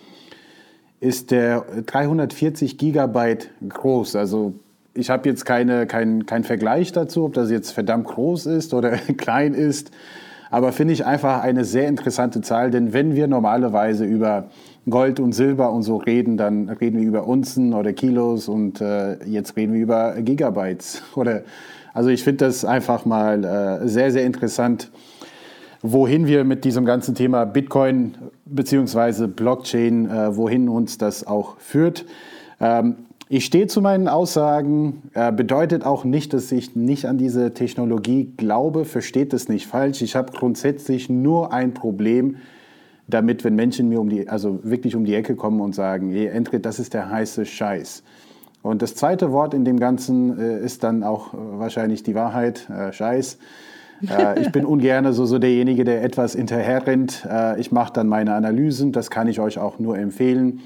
Ist 1.00 1.32
der 1.32 1.66
340 1.86 2.78
Gigabyte 2.78 3.52
groß. 3.68 4.16
Also 4.16 4.54
ich 4.93 5.10
habe 5.10 5.30
jetzt 5.30 5.45
keine, 5.45 5.88
keinen 5.88 6.26
kein 6.26 6.43
Vergleich 6.43 6.91
dazu, 6.91 7.26
ob 7.26 7.34
das 7.34 7.50
jetzt 7.50 7.72
verdammt 7.72 8.06
groß 8.06 8.47
ist 8.47 8.74
oder 8.74 8.91
klein 9.18 9.54
ist. 9.54 9.91
Aber 10.52 10.72
finde 10.72 10.93
ich 10.93 11.06
einfach 11.06 11.41
eine 11.41 11.64
sehr 11.64 11.88
interessante 11.88 12.41
Zahl, 12.41 12.72
denn 12.72 12.91
wenn 12.91 13.16
wir 13.16 13.28
normalerweise 13.28 14.04
über 14.04 14.50
Gold 14.90 15.20
und 15.20 15.34
Silber 15.34 15.72
und 15.72 15.84
so 15.84 15.98
reden, 15.98 16.38
dann 16.38 16.70
reden 16.70 17.00
wir 17.00 17.08
über 17.08 17.28
Unzen 17.28 17.74
oder 17.74 17.94
Kilos 17.94 18.48
und 18.48 18.82
äh, 18.82 19.24
jetzt 19.26 19.56
reden 19.56 19.74
wir 19.74 19.82
über 19.82 20.22
Gigabytes. 20.22 21.04
Oder, 21.16 21.44
also 21.94 22.10
ich 22.10 22.24
finde 22.24 22.46
das 22.46 22.66
einfach 22.66 23.06
mal 23.06 23.44
äh, 23.44 23.88
sehr, 23.88 24.12
sehr 24.12 24.26
interessant, 24.26 24.92
wohin 25.82 26.28
wir 26.28 26.44
mit 26.44 26.66
diesem 26.66 26.86
ganzen 26.86 27.16
Thema 27.16 27.46
Bitcoin 27.46 28.16
bzw. 28.46 29.28
Blockchain, 29.28 30.10
äh, 30.10 30.36
wohin 30.36 30.70
uns 30.70 30.98
das 30.98 31.26
auch 31.26 31.58
führt. 31.60 32.06
Ähm, 32.60 32.96
ich 33.32 33.46
stehe 33.46 33.68
zu 33.68 33.82
meinen 33.82 34.08
Aussagen, 34.08 35.04
äh, 35.14 35.32
bedeutet 35.32 35.86
auch 35.86 36.04
nicht, 36.04 36.34
dass 36.34 36.52
ich 36.52 36.76
nicht 36.76 37.06
an 37.06 37.20
diese 37.20 37.54
Technologie 37.54 38.34
glaube, 38.36 38.86
versteht 38.86 39.34
das 39.34 39.50
nicht 39.50 39.68
falsch. 39.68 40.02
Ich 40.02 40.16
habe 40.16 40.32
grundsätzlich 40.32 41.10
nur 41.10 41.54
ein 41.54 41.76
Problem, 41.76 42.38
damit, 43.10 43.43
wenn 43.43 43.55
Menschen 43.55 43.89
mir 43.89 43.99
um 43.99 44.10
die, 44.10 44.30
also 44.30 44.60
wirklich 44.64 44.95
um 44.95 45.05
die 45.05 45.16
Ecke 45.16 45.36
kommen 45.36 45.62
und 45.62 45.76
sagen, 45.76 46.12
hey, 46.12 46.28
Entrit, 46.28 46.66
das 46.66 46.80
ist 46.80 46.93
der 46.93 47.10
heiße 47.10 47.45
Scheiß. 47.45 48.03
Und 48.62 48.82
das 48.82 48.95
zweite 48.95 49.32
Wort 49.32 49.53
in 49.53 49.64
dem 49.64 49.80
Ganzen 49.80 50.38
äh, 50.38 50.60
ist 50.60 50.84
dann 50.84 51.03
auch 51.03 51.34
äh, 51.34 51.38
wahrscheinlich 51.38 52.03
die 52.03 52.16
Wahrheit, 52.16 52.70
äh, 52.70 52.91
Scheiß. 52.91 53.38
Äh, 54.07 54.41
ich 54.41 54.51
bin 54.51 54.66
ungern 54.66 55.12
so, 55.14 55.26
so 55.26 55.39
derjenige, 55.39 55.84
der 55.84 56.03
etwas 56.03 56.34
hinterherrennt. 56.34 57.28
Äh, 57.30 57.60
ich 57.60 57.72
mache 57.72 57.93
dann 57.93 58.07
meine 58.07 58.34
Analysen, 58.34 58.91
das 58.91 59.10
kann 59.10 59.28
ich 59.28 59.39
euch 59.39 59.60
auch 59.60 59.80
nur 59.80 59.97
empfehlen. 59.97 60.62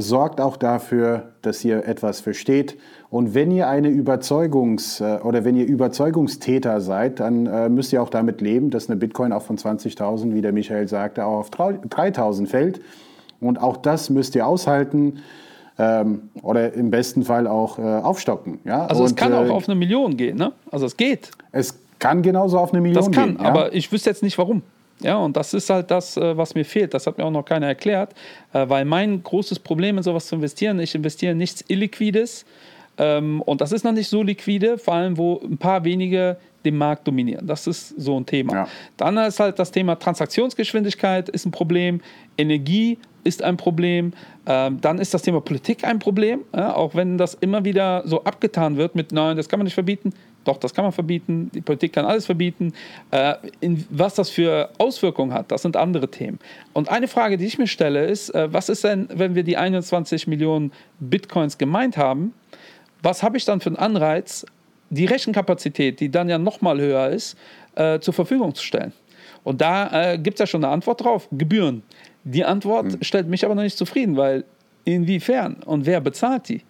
Sorgt 0.00 0.40
auch 0.40 0.56
dafür, 0.56 1.30
dass 1.42 1.64
ihr 1.64 1.84
etwas 1.86 2.20
versteht. 2.20 2.78
Und 3.10 3.34
wenn 3.34 3.50
ihr 3.50 3.68
eine 3.68 3.88
Überzeugungs- 3.88 5.02
äh, 5.02 5.20
oder 5.22 5.44
wenn 5.44 5.56
ihr 5.56 5.66
Überzeugungstäter 5.66 6.80
seid, 6.80 7.20
dann 7.20 7.46
äh, 7.46 7.68
müsst 7.68 7.92
ihr 7.92 8.02
auch 8.02 8.10
damit 8.10 8.40
leben, 8.40 8.70
dass 8.70 8.88
eine 8.88 8.96
Bitcoin 8.96 9.32
auch 9.32 9.42
von 9.42 9.56
20.000, 9.56 10.34
wie 10.34 10.42
der 10.42 10.52
Michael 10.52 10.86
sagte, 10.88 11.24
auch 11.24 11.38
auf 11.38 11.50
3.000 11.50 12.46
fällt. 12.46 12.80
Und 13.40 13.60
auch 13.60 13.76
das 13.76 14.10
müsst 14.10 14.34
ihr 14.34 14.46
aushalten 14.46 15.20
ähm, 15.78 16.30
oder 16.42 16.72
im 16.74 16.90
besten 16.90 17.24
Fall 17.24 17.46
auch 17.46 17.78
äh, 17.78 17.82
aufstocken. 17.82 18.58
Ja? 18.64 18.86
Also 18.86 19.02
und, 19.02 19.10
es 19.10 19.16
kann 19.16 19.32
auch 19.32 19.48
auf 19.50 19.68
eine 19.68 19.76
Million 19.76 20.16
gehen, 20.16 20.36
ne? 20.36 20.52
Also 20.70 20.86
es 20.86 20.96
geht. 20.96 21.30
Es 21.52 21.78
kann 21.98 22.22
genauso 22.22 22.58
auf 22.58 22.72
eine 22.72 22.80
Million 22.80 23.02
gehen. 23.04 23.12
Das 23.12 23.20
kann, 23.20 23.36
gehen, 23.36 23.42
ja? 23.42 23.48
aber 23.48 23.72
ich 23.72 23.90
wüsste 23.90 24.10
jetzt 24.10 24.22
nicht 24.22 24.38
warum. 24.38 24.62
Ja, 25.00 25.16
und 25.16 25.36
das 25.36 25.54
ist 25.54 25.70
halt 25.70 25.90
das, 25.90 26.16
äh, 26.16 26.36
was 26.36 26.54
mir 26.54 26.64
fehlt. 26.64 26.94
Das 26.94 27.06
hat 27.06 27.18
mir 27.18 27.24
auch 27.24 27.30
noch 27.30 27.44
keiner 27.44 27.66
erklärt, 27.66 28.14
äh, 28.52 28.68
weil 28.68 28.84
mein 28.84 29.22
großes 29.22 29.58
Problem 29.60 29.98
in 29.98 30.02
sowas 30.02 30.26
zu 30.26 30.34
investieren, 30.34 30.80
ich 30.80 30.94
investiere 30.94 31.32
in 31.32 31.38
nichts 31.38 31.64
Illiquides 31.68 32.44
ähm, 32.98 33.40
und 33.42 33.60
das 33.60 33.72
ist 33.72 33.84
noch 33.84 33.92
nicht 33.92 34.08
so 34.08 34.22
liquide, 34.22 34.76
vor 34.78 34.94
allem 34.94 35.16
wo 35.16 35.40
ein 35.40 35.58
paar 35.58 35.84
wenige 35.84 36.36
den 36.64 36.76
Markt 36.76 37.06
dominieren. 37.06 37.46
Das 37.46 37.68
ist 37.68 37.90
so 38.00 38.18
ein 38.18 38.26
Thema. 38.26 38.52
Ja. 38.52 38.68
Dann 38.96 39.16
ist 39.18 39.38
halt 39.38 39.58
das 39.60 39.70
Thema 39.70 39.94
Transaktionsgeschwindigkeit 39.94 41.28
ist 41.28 41.46
ein 41.46 41.52
Problem, 41.52 42.00
Energie 42.36 42.98
ist 43.22 43.42
ein 43.44 43.56
Problem, 43.56 44.12
ähm, 44.46 44.80
dann 44.80 44.98
ist 44.98 45.14
das 45.14 45.22
Thema 45.22 45.40
Politik 45.40 45.84
ein 45.84 46.00
Problem, 46.00 46.40
auch 46.52 46.94
wenn 46.96 47.16
das 47.16 47.34
immer 47.34 47.64
wieder 47.64 48.02
so 48.06 48.24
abgetan 48.24 48.76
wird 48.76 48.96
mit, 48.96 49.12
nein, 49.12 49.36
das 49.36 49.48
kann 49.48 49.60
man 49.60 49.64
nicht 49.64 49.74
verbieten. 49.74 50.12
Doch, 50.48 50.56
das 50.56 50.72
kann 50.72 50.82
man 50.82 50.92
verbieten. 50.92 51.50
Die 51.52 51.60
Politik 51.60 51.92
kann 51.92 52.06
alles 52.06 52.24
verbieten. 52.24 52.72
Äh, 53.10 53.34
in, 53.60 53.84
was 53.90 54.14
das 54.14 54.30
für 54.30 54.70
Auswirkungen 54.78 55.34
hat, 55.34 55.52
das 55.52 55.60
sind 55.60 55.76
andere 55.76 56.10
Themen. 56.10 56.38
Und 56.72 56.88
eine 56.88 57.06
Frage, 57.06 57.36
die 57.36 57.44
ich 57.44 57.58
mir 57.58 57.66
stelle, 57.66 58.06
ist, 58.06 58.30
äh, 58.30 58.50
was 58.50 58.70
ist 58.70 58.82
denn, 58.82 59.08
wenn 59.12 59.34
wir 59.34 59.42
die 59.42 59.58
21 59.58 60.26
Millionen 60.26 60.72
Bitcoins 61.00 61.58
gemeint 61.58 61.98
haben? 61.98 62.32
Was 63.02 63.22
habe 63.22 63.36
ich 63.36 63.44
dann 63.44 63.60
für 63.60 63.68
einen 63.68 63.76
Anreiz, 63.76 64.46
die 64.88 65.04
Rechenkapazität, 65.04 66.00
die 66.00 66.10
dann 66.10 66.30
ja 66.30 66.38
nochmal 66.38 66.80
höher 66.80 67.10
ist, 67.10 67.36
äh, 67.74 68.00
zur 68.00 68.14
Verfügung 68.14 68.54
zu 68.54 68.64
stellen? 68.64 68.94
Und 69.44 69.60
da 69.60 70.12
äh, 70.12 70.16
gibt 70.18 70.36
es 70.36 70.40
ja 70.40 70.46
schon 70.46 70.64
eine 70.64 70.72
Antwort 70.72 71.04
drauf: 71.04 71.28
Gebühren. 71.30 71.82
Die 72.24 72.46
Antwort 72.46 72.86
mhm. 72.86 73.02
stellt 73.02 73.28
mich 73.28 73.44
aber 73.44 73.54
noch 73.54 73.64
nicht 73.64 73.76
zufrieden, 73.76 74.16
weil 74.16 74.44
inwiefern 74.86 75.56
und 75.66 75.84
wer 75.84 76.00
bezahlt 76.00 76.48
die? 76.48 76.62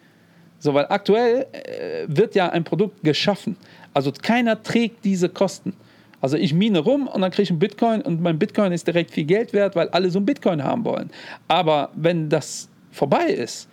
So, 0.59 0.73
weil 0.73 0.85
aktuell 0.89 1.47
äh, 1.51 2.05
wird 2.07 2.35
ja 2.35 2.49
ein 2.49 2.63
Produkt 2.63 3.03
geschaffen. 3.03 3.55
Also 3.93 4.11
keiner 4.11 4.61
trägt 4.61 5.05
diese 5.05 5.29
Kosten. 5.29 5.73
Also 6.21 6.35
ich 6.35 6.53
mine 6.53 6.79
rum 6.79 7.07
und 7.07 7.21
dann 7.21 7.31
kriege 7.31 7.43
ich 7.43 7.49
einen 7.49 7.59
Bitcoin 7.59 8.01
und 8.01 8.21
mein 8.21 8.37
Bitcoin 8.37 8.73
ist 8.73 8.85
direkt 8.85 9.11
viel 9.11 9.23
Geld 9.23 9.53
wert, 9.53 9.75
weil 9.75 9.87
alle 9.89 10.09
so 10.09 10.19
einen 10.19 10.25
Bitcoin 10.25 10.63
haben 10.63 10.83
wollen. 10.83 11.09
Aber 11.47 11.89
wenn 11.95 12.29
das 12.29 12.67
vorbei 12.91 13.27
ist, 13.27 13.69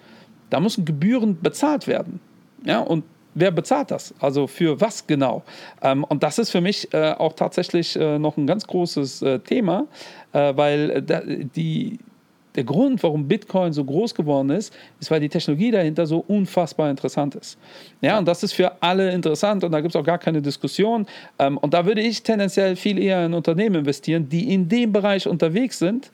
da 0.51 0.61
müssen 0.61 0.85
Gebühren 0.85 1.41
bezahlt 1.41 1.89
werden. 1.89 2.21
Ja, 2.65 2.81
und 2.81 3.05
wer 3.35 3.51
bezahlt 3.51 3.91
das? 3.91 4.15
Also 4.21 4.47
für 4.47 4.81
was 4.81 5.07
genau? 5.07 5.43
Ähm, 5.83 6.05
und 6.05 6.23
das 6.23 6.39
ist 6.39 6.51
für 6.51 6.61
mich 6.61 6.93
äh, 6.95 7.13
auch 7.13 7.33
tatsächlich 7.33 7.97
äh, 7.97 8.19
noch 8.19 8.37
ein 8.37 8.47
ganz 8.47 8.67
großes 8.67 9.23
äh, 9.23 9.39
Thema, 9.41 9.87
äh, 10.33 10.57
weil 10.57 10.91
äh, 10.91 11.45
die 11.57 11.99
der 12.57 12.65
Grund, 12.65 13.03
warum 13.03 13.29
Bitcoin 13.29 13.73
so 13.73 13.85
groß 13.85 14.15
geworden 14.15 14.51
ist, 14.51 14.75
ist, 15.01 15.11
weil 15.11 15.21
die 15.21 15.29
Technologie 15.29 15.71
dahinter 15.71 16.07
so 16.07 16.25
unfassbar 16.27 16.91
interessant 16.91 17.35
ist. 17.35 17.59
Ja, 18.01 18.19
und 18.19 18.27
das 18.27 18.43
ist 18.43 18.53
für 18.53 18.83
alle 18.83 19.13
interessant 19.13 19.63
und 19.65 19.73
da 19.73 19.81
gibt 19.81 19.95
es 19.95 20.01
auch 20.01 20.05
gar 20.05 20.19
keine 20.19 20.43
Diskussion. 20.43 21.07
Ähm, 21.39 21.59
und 21.59 21.75
da 21.75 21.85
würde 21.85 22.01
ich 22.01 22.23
tendenziell 22.23 22.77
viel 22.77 22.99
eher 22.99 23.27
in 23.27 23.35
Unternehmen 23.35 23.77
investieren, 23.77 24.29
die 24.29 24.53
in 24.53 24.69
dem 24.69 24.93
Bereich 24.93 25.27
unterwegs 25.27 25.79
sind 25.79 26.11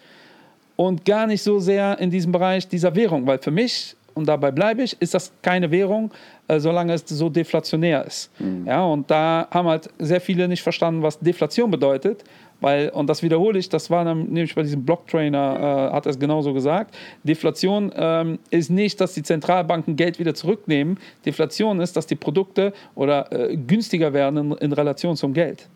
und 0.76 1.04
gar 1.04 1.26
nicht 1.26 1.42
so 1.42 1.60
sehr 1.60 1.98
in 1.98 2.10
diesem 2.10 2.32
Bereich 2.32 2.66
dieser 2.68 2.94
Währung, 2.94 3.26
weil 3.26 3.38
für 3.38 3.50
mich 3.50 3.96
und 4.14 4.26
dabei 4.26 4.50
bleibe 4.50 4.82
ich, 4.82 5.00
ist 5.00 5.14
das 5.14 5.32
keine 5.42 5.70
Währung, 5.70 6.10
äh, 6.48 6.60
solange 6.60 6.92
es 6.92 7.04
so 7.06 7.28
deflationär 7.28 8.04
ist. 8.04 8.30
Mhm. 8.38 8.66
Ja, 8.66 8.84
und 8.84 9.10
da 9.10 9.48
haben 9.50 9.68
halt 9.68 9.88
sehr 9.98 10.20
viele 10.20 10.48
nicht 10.48 10.62
verstanden, 10.62 11.02
was 11.02 11.18
Deflation 11.18 11.70
bedeutet. 11.70 12.24
Weil, 12.62 12.90
und 12.90 13.08
das 13.08 13.24
wiederhole 13.24 13.58
ich, 13.58 13.68
das 13.68 13.90
war 13.90 14.04
nämlich 14.14 14.54
bei 14.54 14.62
diesem 14.62 14.84
Blocktrainer, 14.84 15.90
äh, 15.90 15.94
hat 15.94 16.06
er 16.06 16.10
es 16.10 16.18
genauso 16.18 16.54
gesagt. 16.54 16.94
Deflation 17.24 17.92
ähm, 17.96 18.38
ist 18.50 18.70
nicht, 18.70 19.00
dass 19.00 19.14
die 19.14 19.24
Zentralbanken 19.24 19.96
Geld 19.96 20.20
wieder 20.20 20.32
zurücknehmen. 20.32 20.96
Deflation 21.26 21.80
ist, 21.80 21.96
dass 21.96 22.06
die 22.06 22.14
Produkte 22.14 22.72
oder 22.94 23.30
äh, 23.32 23.56
günstiger 23.56 24.12
werden 24.12 24.36
in, 24.38 24.52
in, 24.52 24.72
Relation 24.72 25.16
zum 25.16 25.34
Geld. 25.34 25.68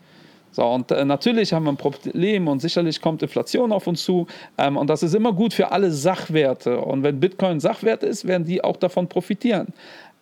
So, 0.53 0.64
und 0.64 0.93
äh, 0.93 1.05
natürlich 1.05 1.53
haben 1.53 1.64
wir 1.64 1.72
ein 1.72 1.76
Problem 1.76 2.47
und 2.47 2.61
sicherlich 2.61 3.01
kommt 3.01 3.20
Inflation 3.20 3.72
auf 3.72 3.89
uns 3.89 4.05
zu. 4.05 4.28
Ähm, 4.57 4.76
und 4.76 4.89
das 4.89 5.03
ist 5.03 5.16
immer 5.16 5.32
gut 5.32 5.55
für 5.55 5.72
alle 5.72 5.91
Sachwerte. 5.91 6.78
Und 6.78 7.03
wenn 7.03 7.18
Bitcoin 7.18 7.59
Sachwert 7.59 8.05
ist, 8.05 8.28
werden 8.28 8.47
die 8.47 8.62
auch 8.62 8.76
davon 8.76 9.09
profitieren. 9.09 9.66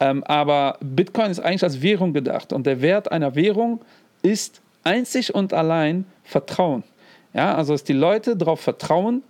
Ähm, 0.00 0.24
aber 0.24 0.78
Bitcoin 0.80 1.30
ist 1.30 1.40
eigentlich 1.40 1.62
als 1.62 1.82
Währung 1.82 2.14
gedacht. 2.14 2.54
Und 2.54 2.66
der 2.66 2.80
Wert 2.80 3.12
einer 3.12 3.34
Währung 3.34 3.82
ist 4.22 4.62
einzig 4.84 5.34
und 5.34 5.52
allein 5.52 6.06
Vertrauen. 6.22 6.84
Ja, 7.32 7.54
also 7.54 7.72
dass 7.72 7.84
die 7.84 7.92
Leute 7.92 8.36
darauf 8.36 8.60
vertrauen, 8.60 9.22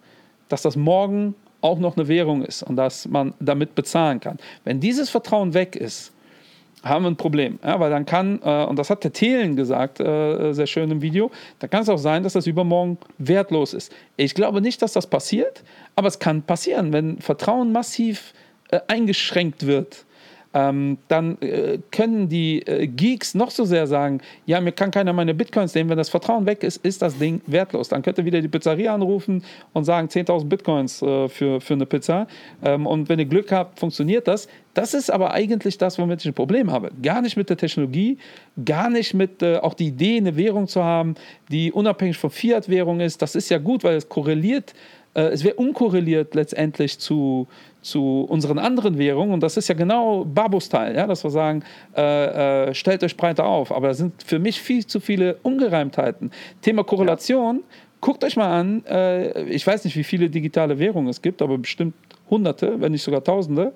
dass 0.48 0.62
das 0.62 0.76
morgen 0.76 1.34
auch 1.60 1.78
noch 1.78 1.96
eine 1.96 2.06
Währung 2.08 2.44
ist 2.44 2.62
und 2.62 2.76
dass 2.76 3.08
man 3.08 3.32
damit 3.40 3.74
bezahlen 3.74 4.20
kann. 4.20 4.36
Wenn 4.64 4.80
dieses 4.80 5.08
Vertrauen 5.08 5.54
weg 5.54 5.74
ist, 5.74 6.12
haben 6.82 7.04
wir 7.04 7.10
ein 7.10 7.16
Problem. 7.16 7.58
Ja, 7.64 7.80
weil 7.80 7.90
dann 7.90 8.04
kann, 8.04 8.40
äh, 8.44 8.64
und 8.64 8.78
das 8.78 8.90
hat 8.90 9.02
der 9.04 9.12
Thelen 9.12 9.56
gesagt, 9.56 10.00
äh, 10.00 10.52
sehr 10.52 10.66
schön 10.66 10.90
im 10.90 11.00
Video, 11.00 11.30
da 11.58 11.66
kann 11.66 11.82
es 11.82 11.88
auch 11.88 11.98
sein, 11.98 12.22
dass 12.22 12.34
das 12.34 12.46
übermorgen 12.46 12.98
wertlos 13.16 13.72
ist. 13.72 13.90
Ich 14.18 14.34
glaube 14.34 14.60
nicht, 14.60 14.82
dass 14.82 14.92
das 14.92 15.06
passiert, 15.06 15.64
aber 15.96 16.08
es 16.08 16.18
kann 16.18 16.42
passieren, 16.42 16.92
wenn 16.92 17.18
Vertrauen 17.20 17.72
massiv 17.72 18.34
äh, 18.70 18.80
eingeschränkt 18.86 19.66
wird 19.66 20.04
ähm, 20.54 20.98
dann 21.08 21.36
äh, 21.42 21.78
können 21.90 22.28
die 22.28 22.62
äh, 22.62 22.86
Geeks 22.86 23.34
noch 23.34 23.50
so 23.50 23.64
sehr 23.64 23.88
sagen, 23.88 24.20
ja, 24.46 24.60
mir 24.60 24.70
kann 24.70 24.92
keiner 24.92 25.12
meine 25.12 25.34
Bitcoins 25.34 25.74
nehmen, 25.74 25.90
wenn 25.90 25.98
das 25.98 26.08
Vertrauen 26.08 26.46
weg 26.46 26.62
ist, 26.62 26.84
ist 26.84 27.02
das 27.02 27.18
Ding 27.18 27.42
wertlos. 27.46 27.88
Dann 27.88 28.02
könnte 28.02 28.24
wieder 28.24 28.40
die 28.40 28.48
Pizzeria 28.48 28.94
anrufen 28.94 29.42
und 29.72 29.84
sagen 29.84 30.06
10.000 30.06 30.44
Bitcoins 30.46 31.02
äh, 31.02 31.28
für, 31.28 31.60
für 31.60 31.74
eine 31.74 31.86
Pizza. 31.86 32.28
Ähm, 32.62 32.86
und 32.86 33.08
wenn 33.08 33.18
ihr 33.18 33.24
Glück 33.24 33.50
habt, 33.50 33.80
funktioniert 33.80 34.28
das. 34.28 34.48
Das 34.74 34.94
ist 34.94 35.10
aber 35.10 35.32
eigentlich 35.32 35.76
das, 35.78 35.98
womit 35.98 36.20
ich 36.20 36.26
ein 36.26 36.34
Problem 36.34 36.70
habe. 36.70 36.90
Gar 37.02 37.22
nicht 37.22 37.36
mit 37.36 37.50
der 37.50 37.56
Technologie, 37.56 38.18
gar 38.64 38.90
nicht 38.90 39.12
mit 39.12 39.42
äh, 39.42 39.56
auch 39.56 39.74
die 39.74 39.88
Idee, 39.88 40.18
eine 40.18 40.36
Währung 40.36 40.68
zu 40.68 40.84
haben, 40.84 41.16
die 41.50 41.72
unabhängig 41.72 42.16
von 42.16 42.30
Fiat-Währung 42.30 43.00
ist. 43.00 43.22
Das 43.22 43.34
ist 43.34 43.48
ja 43.50 43.58
gut, 43.58 43.82
weil 43.82 43.96
es 43.96 44.08
korreliert 44.08 44.72
äh, 45.14 45.22
es 45.28 45.44
wäre 45.44 45.54
unkorreliert 45.54 46.34
letztendlich 46.34 46.98
zu, 46.98 47.46
zu 47.82 48.26
unseren 48.28 48.58
anderen 48.58 48.98
Währungen. 48.98 49.32
Und 49.34 49.42
das 49.42 49.56
ist 49.56 49.68
ja 49.68 49.74
genau 49.74 50.24
Babus 50.24 50.68
Teil, 50.68 50.94
ja, 50.96 51.06
dass 51.06 51.24
wir 51.24 51.30
sagen, 51.30 51.62
äh, 51.96 52.68
äh, 52.68 52.74
stellt 52.74 53.02
euch 53.04 53.16
breiter 53.16 53.46
auf. 53.46 53.72
Aber 53.72 53.88
da 53.88 53.94
sind 53.94 54.22
für 54.22 54.38
mich 54.38 54.60
viel 54.60 54.86
zu 54.86 55.00
viele 55.00 55.36
Ungereimtheiten. 55.42 56.30
Thema 56.62 56.84
Korrelation, 56.84 57.56
ja. 57.56 57.62
guckt 58.00 58.24
euch 58.24 58.36
mal 58.36 58.60
an, 58.60 58.84
äh, 58.86 59.44
ich 59.44 59.66
weiß 59.66 59.84
nicht, 59.84 59.96
wie 59.96 60.04
viele 60.04 60.28
digitale 60.28 60.78
Währungen 60.78 61.08
es 61.08 61.22
gibt, 61.22 61.42
aber 61.42 61.58
bestimmt 61.58 61.94
Hunderte, 62.30 62.80
wenn 62.80 62.92
nicht 62.92 63.02
sogar 63.02 63.22
Tausende. 63.22 63.72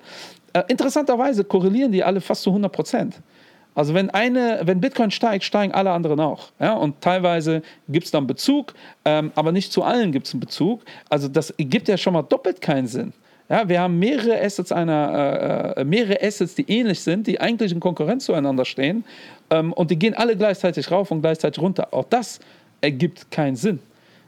Äh, 0.53 0.63
interessanterweise 0.67 1.43
korrelieren 1.43 1.91
die 1.91 2.03
alle 2.03 2.21
fast 2.21 2.43
zu 2.43 2.49
100 2.49 2.71
Prozent. 2.71 3.21
Also 3.75 3.93
wenn 3.93 4.09
eine, 4.09 4.61
wenn 4.63 4.81
Bitcoin 4.81 5.11
steigt, 5.11 5.43
steigen 5.43 5.73
alle 5.73 5.91
anderen 5.91 6.19
auch. 6.19 6.51
Ja? 6.59 6.73
Und 6.73 7.01
teilweise 7.01 7.61
gibt 7.87 8.05
es 8.05 8.11
dann 8.11 8.27
Bezug, 8.27 8.73
ähm, 9.05 9.31
aber 9.35 9.51
nicht 9.51 9.71
zu 9.71 9.83
allen 9.83 10.11
gibt 10.11 10.27
es 10.27 10.33
einen 10.33 10.41
Bezug. 10.41 10.81
Also 11.09 11.27
das 11.27 11.53
gibt 11.57 11.87
ja 11.87 11.97
schon 11.97 12.13
mal 12.13 12.23
doppelt 12.23 12.61
keinen 12.61 12.87
Sinn. 12.87 13.13
Ja, 13.49 13.67
wir 13.67 13.81
haben 13.81 13.97
mehrere 13.97 14.39
Assets, 14.39 14.71
einer, 14.71 15.73
äh, 15.75 15.81
äh, 15.81 15.83
mehrere 15.83 16.21
Assets, 16.21 16.53
die 16.53 16.69
ähnlich 16.69 16.99
sind, 16.99 17.25
die 17.25 17.41
eigentlich 17.41 17.71
in 17.71 17.79
Konkurrenz 17.79 18.25
zueinander 18.25 18.63
stehen 18.63 19.03
ähm, 19.49 19.73
und 19.73 19.89
die 19.89 19.97
gehen 19.97 20.13
alle 20.13 20.37
gleichzeitig 20.37 20.91
rauf 20.91 21.09
und 21.09 21.21
gleichzeitig 21.21 21.61
runter. 21.61 21.87
Auch 21.91 22.05
das 22.09 22.39
ergibt 22.81 23.31
keinen 23.31 23.55
Sinn. 23.55 23.79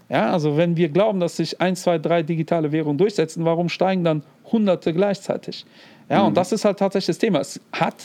Ja, 0.09 0.31
also 0.31 0.57
wenn 0.57 0.75
wir 0.75 0.89
glauben, 0.89 1.19
dass 1.19 1.37
sich 1.37 1.61
ein, 1.61 1.75
zwei, 1.75 1.97
drei 1.99 2.23
digitale 2.23 2.71
Währungen 2.71 2.97
durchsetzen, 2.97 3.45
warum 3.45 3.69
steigen 3.69 4.03
dann 4.03 4.23
Hunderte 4.51 4.91
gleichzeitig? 4.93 5.65
Ja, 6.09 6.21
mhm. 6.21 6.27
und 6.27 6.37
das 6.37 6.51
ist 6.51 6.65
halt 6.65 6.79
tatsächlich 6.79 7.15
das 7.15 7.17
Thema. 7.19 7.39
Es 7.39 7.61
hat 7.71 7.95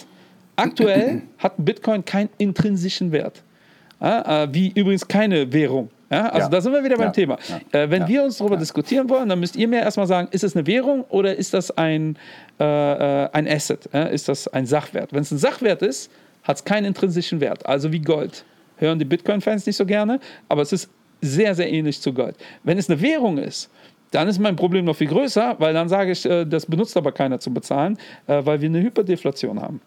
Aktuell 0.56 1.22
hat 1.38 1.54
Bitcoin 1.58 2.04
keinen 2.04 2.30
intrinsischen 2.38 3.12
Wert. 3.12 3.42
Ja, 4.00 4.44
äh, 4.44 4.54
wie 4.54 4.68
übrigens 4.74 5.06
keine 5.06 5.52
Währung. 5.52 5.90
Ja, 6.10 6.28
also 6.28 6.46
ja. 6.46 6.48
da 6.48 6.60
sind 6.60 6.72
wir 6.72 6.84
wieder 6.84 6.96
beim. 6.96 7.12
Thema. 7.12 7.36
Äh, 7.72 7.90
wenn 7.90 8.06
wir 8.06 8.22
uns 8.22 8.38
darüber 8.38 8.56
diskutieren 8.56 9.08
wollen, 9.08 9.28
dann 9.28 9.40
müsst 9.40 9.56
ihr 9.56 9.66
mir 9.66 9.80
erstmal 9.80 10.06
sagen, 10.06 10.28
ist 10.30 10.44
es 10.44 10.54
eine 10.54 10.66
Währung 10.66 11.04
oder 11.08 11.34
ist 11.34 11.52
das 11.52 11.76
ein, 11.76 12.16
äh, 12.60 12.64
äh 12.64 13.28
ein 13.32 13.48
Asset? 13.48 13.86
ist 13.86 14.28
das 14.28 14.48
ein 14.48 14.66
Sachwert? 14.66 15.12
Wenn 15.12 15.22
es 15.22 15.30
ein 15.30 15.38
Sachwert 15.38 15.82
ist, 15.82 16.10
hat 16.44 16.56
es 16.58 16.64
keinen 16.64 16.84
intrinsischen 16.84 17.40
Wert, 17.40 17.66
also 17.66 17.90
wie 17.92 18.00
Gold. 18.00 18.44
Hören 18.76 18.98
die 18.98 19.04
Bitcoin-Fans 19.04 19.66
nicht 19.66 19.76
so 19.76 19.86
gerne, 19.86 20.20
aber 20.48 20.62
es 20.62 20.72
ist 20.72 20.90
sehr, 21.22 21.54
sehr 21.54 21.72
ähnlich 21.72 22.00
zu 22.00 22.12
Gold. 22.12 22.36
Wenn 22.62 22.78
es 22.78 22.88
eine 22.88 23.00
Währung 23.00 23.38
ist, 23.38 23.70
dann 24.12 24.28
ist 24.28 24.38
mein 24.38 24.54
Problem 24.54 24.84
noch 24.84 24.94
viel 24.94 25.08
größer, 25.08 25.56
weil 25.58 25.74
dann 25.74 25.88
sage 25.88 26.12
ich, 26.12 26.24
äh, 26.24 26.44
das 26.44 26.66
benutzt 26.66 26.96
aber 26.96 27.10
keiner 27.10 27.40
zu 27.40 27.52
bezahlen, 27.52 27.98
weil 28.26 28.60
wir 28.60 28.68
eine 28.68 28.80
Hyperdeflation 28.80 29.60
haben. 29.60 29.80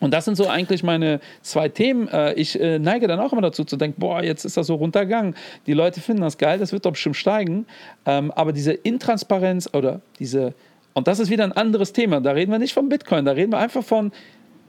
Und 0.00 0.12
das 0.12 0.24
sind 0.24 0.36
so 0.36 0.48
eigentlich 0.48 0.82
meine 0.82 1.20
zwei 1.42 1.68
Themen. 1.68 2.08
Äh, 2.08 2.34
ich 2.34 2.60
äh, 2.60 2.78
neige 2.78 3.06
dann 3.06 3.20
auch 3.20 3.32
immer 3.32 3.42
dazu 3.42 3.64
zu 3.64 3.76
denken, 3.76 4.00
boah, 4.00 4.22
jetzt 4.22 4.44
ist 4.44 4.56
das 4.56 4.66
so 4.66 4.74
runtergegangen. 4.74 5.34
Die 5.66 5.72
Leute 5.72 6.00
finden 6.00 6.22
das 6.22 6.36
geil, 6.38 6.58
das 6.58 6.72
wird 6.72 6.84
doch 6.84 6.92
bestimmt 6.92 7.16
steigen. 7.16 7.66
Ähm, 8.04 8.32
aber 8.32 8.52
diese 8.52 8.72
Intransparenz 8.72 9.70
oder 9.72 10.00
diese, 10.18 10.54
und 10.94 11.06
das 11.06 11.20
ist 11.20 11.30
wieder 11.30 11.44
ein 11.44 11.52
anderes 11.52 11.92
Thema. 11.92 12.20
Da 12.20 12.32
reden 12.32 12.50
wir 12.50 12.58
nicht 12.58 12.74
von 12.74 12.88
Bitcoin, 12.88 13.24
da 13.24 13.32
reden 13.32 13.52
wir 13.52 13.58
einfach 13.58 13.84
von, 13.84 14.10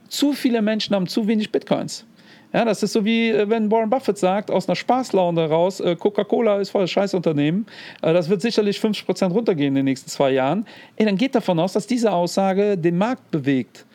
zu 0.08 0.32
viele 0.32 0.62
Menschen 0.62 0.94
haben 0.94 1.08
zu 1.08 1.26
wenig 1.26 1.50
Bitcoins. 1.50 2.06
Ja, 2.52 2.64
das 2.64 2.84
ist 2.84 2.92
so 2.92 3.04
wie 3.04 3.30
äh, 3.30 3.50
wenn 3.50 3.68
Warren 3.72 3.90
Buffett 3.90 4.18
sagt, 4.18 4.52
aus 4.52 4.68
einer 4.68 4.76
Spaßlaune 4.76 5.40
heraus, 5.40 5.80
äh, 5.80 5.96
Coca-Cola 5.96 6.60
ist 6.60 6.70
voll 6.70 6.86
Scheißunternehmen, 6.86 7.66
das 8.00 8.28
wird 8.28 8.40
sicherlich 8.42 8.78
50% 8.78 9.32
runtergehen 9.32 9.68
in 9.68 9.74
den 9.74 9.84
nächsten 9.86 10.08
zwei 10.08 10.30
Jahren. 10.30 10.66
Ey, 10.94 11.04
dann 11.04 11.16
geht 11.16 11.34
davon 11.34 11.58
aus, 11.58 11.72
dass 11.72 11.88
diese 11.88 12.12
Aussage 12.12 12.78
den 12.78 12.96
Markt 12.96 13.32
bewegt. 13.32 13.85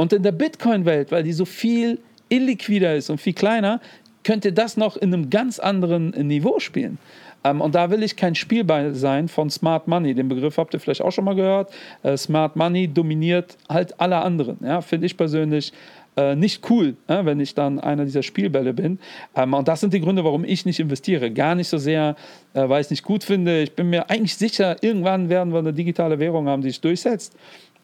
Und 0.00 0.14
in 0.14 0.22
der 0.22 0.32
Bitcoin-Welt, 0.32 1.12
weil 1.12 1.24
die 1.24 1.34
so 1.34 1.44
viel 1.44 1.98
illiquider 2.30 2.96
ist 2.96 3.10
und 3.10 3.20
viel 3.20 3.34
kleiner, 3.34 3.82
könnte 4.24 4.50
das 4.50 4.78
noch 4.78 4.96
in 4.96 5.12
einem 5.12 5.28
ganz 5.28 5.58
anderen 5.58 6.12
Niveau 6.26 6.58
spielen. 6.58 6.96
Ähm, 7.44 7.60
und 7.60 7.74
da 7.74 7.90
will 7.90 8.02
ich 8.02 8.16
kein 8.16 8.34
Spielball 8.34 8.94
sein 8.94 9.28
von 9.28 9.50
Smart 9.50 9.88
Money. 9.88 10.14
Den 10.14 10.30
Begriff 10.30 10.56
habt 10.56 10.72
ihr 10.72 10.80
vielleicht 10.80 11.02
auch 11.02 11.10
schon 11.10 11.26
mal 11.26 11.34
gehört. 11.34 11.70
Äh, 12.02 12.16
Smart 12.16 12.56
Money 12.56 12.88
dominiert 12.88 13.58
halt 13.68 14.00
alle 14.00 14.22
anderen. 14.22 14.56
Ja, 14.64 14.80
Finde 14.80 15.04
ich 15.04 15.18
persönlich 15.18 15.74
äh, 16.16 16.34
nicht 16.34 16.70
cool, 16.70 16.96
äh, 17.06 17.22
wenn 17.26 17.38
ich 17.38 17.54
dann 17.54 17.78
einer 17.78 18.06
dieser 18.06 18.22
Spielbälle 18.22 18.72
bin. 18.72 19.00
Ähm, 19.36 19.52
und 19.52 19.68
das 19.68 19.80
sind 19.80 19.92
die 19.92 20.00
Gründe, 20.00 20.24
warum 20.24 20.44
ich 20.44 20.64
nicht 20.64 20.80
investiere. 20.80 21.30
Gar 21.30 21.56
nicht 21.56 21.68
so 21.68 21.76
sehr, 21.76 22.16
äh, 22.54 22.66
weil 22.66 22.80
ich 22.80 22.86
es 22.86 22.90
nicht 22.90 23.04
gut 23.04 23.22
finde. 23.22 23.60
Ich 23.60 23.72
bin 23.72 23.90
mir 23.90 24.08
eigentlich 24.08 24.36
sicher, 24.36 24.82
irgendwann 24.82 25.28
werden 25.28 25.52
wir 25.52 25.58
eine 25.58 25.74
digitale 25.74 26.18
Währung 26.18 26.48
haben, 26.48 26.62
die 26.62 26.70
sich 26.70 26.80
durchsetzt. 26.80 27.36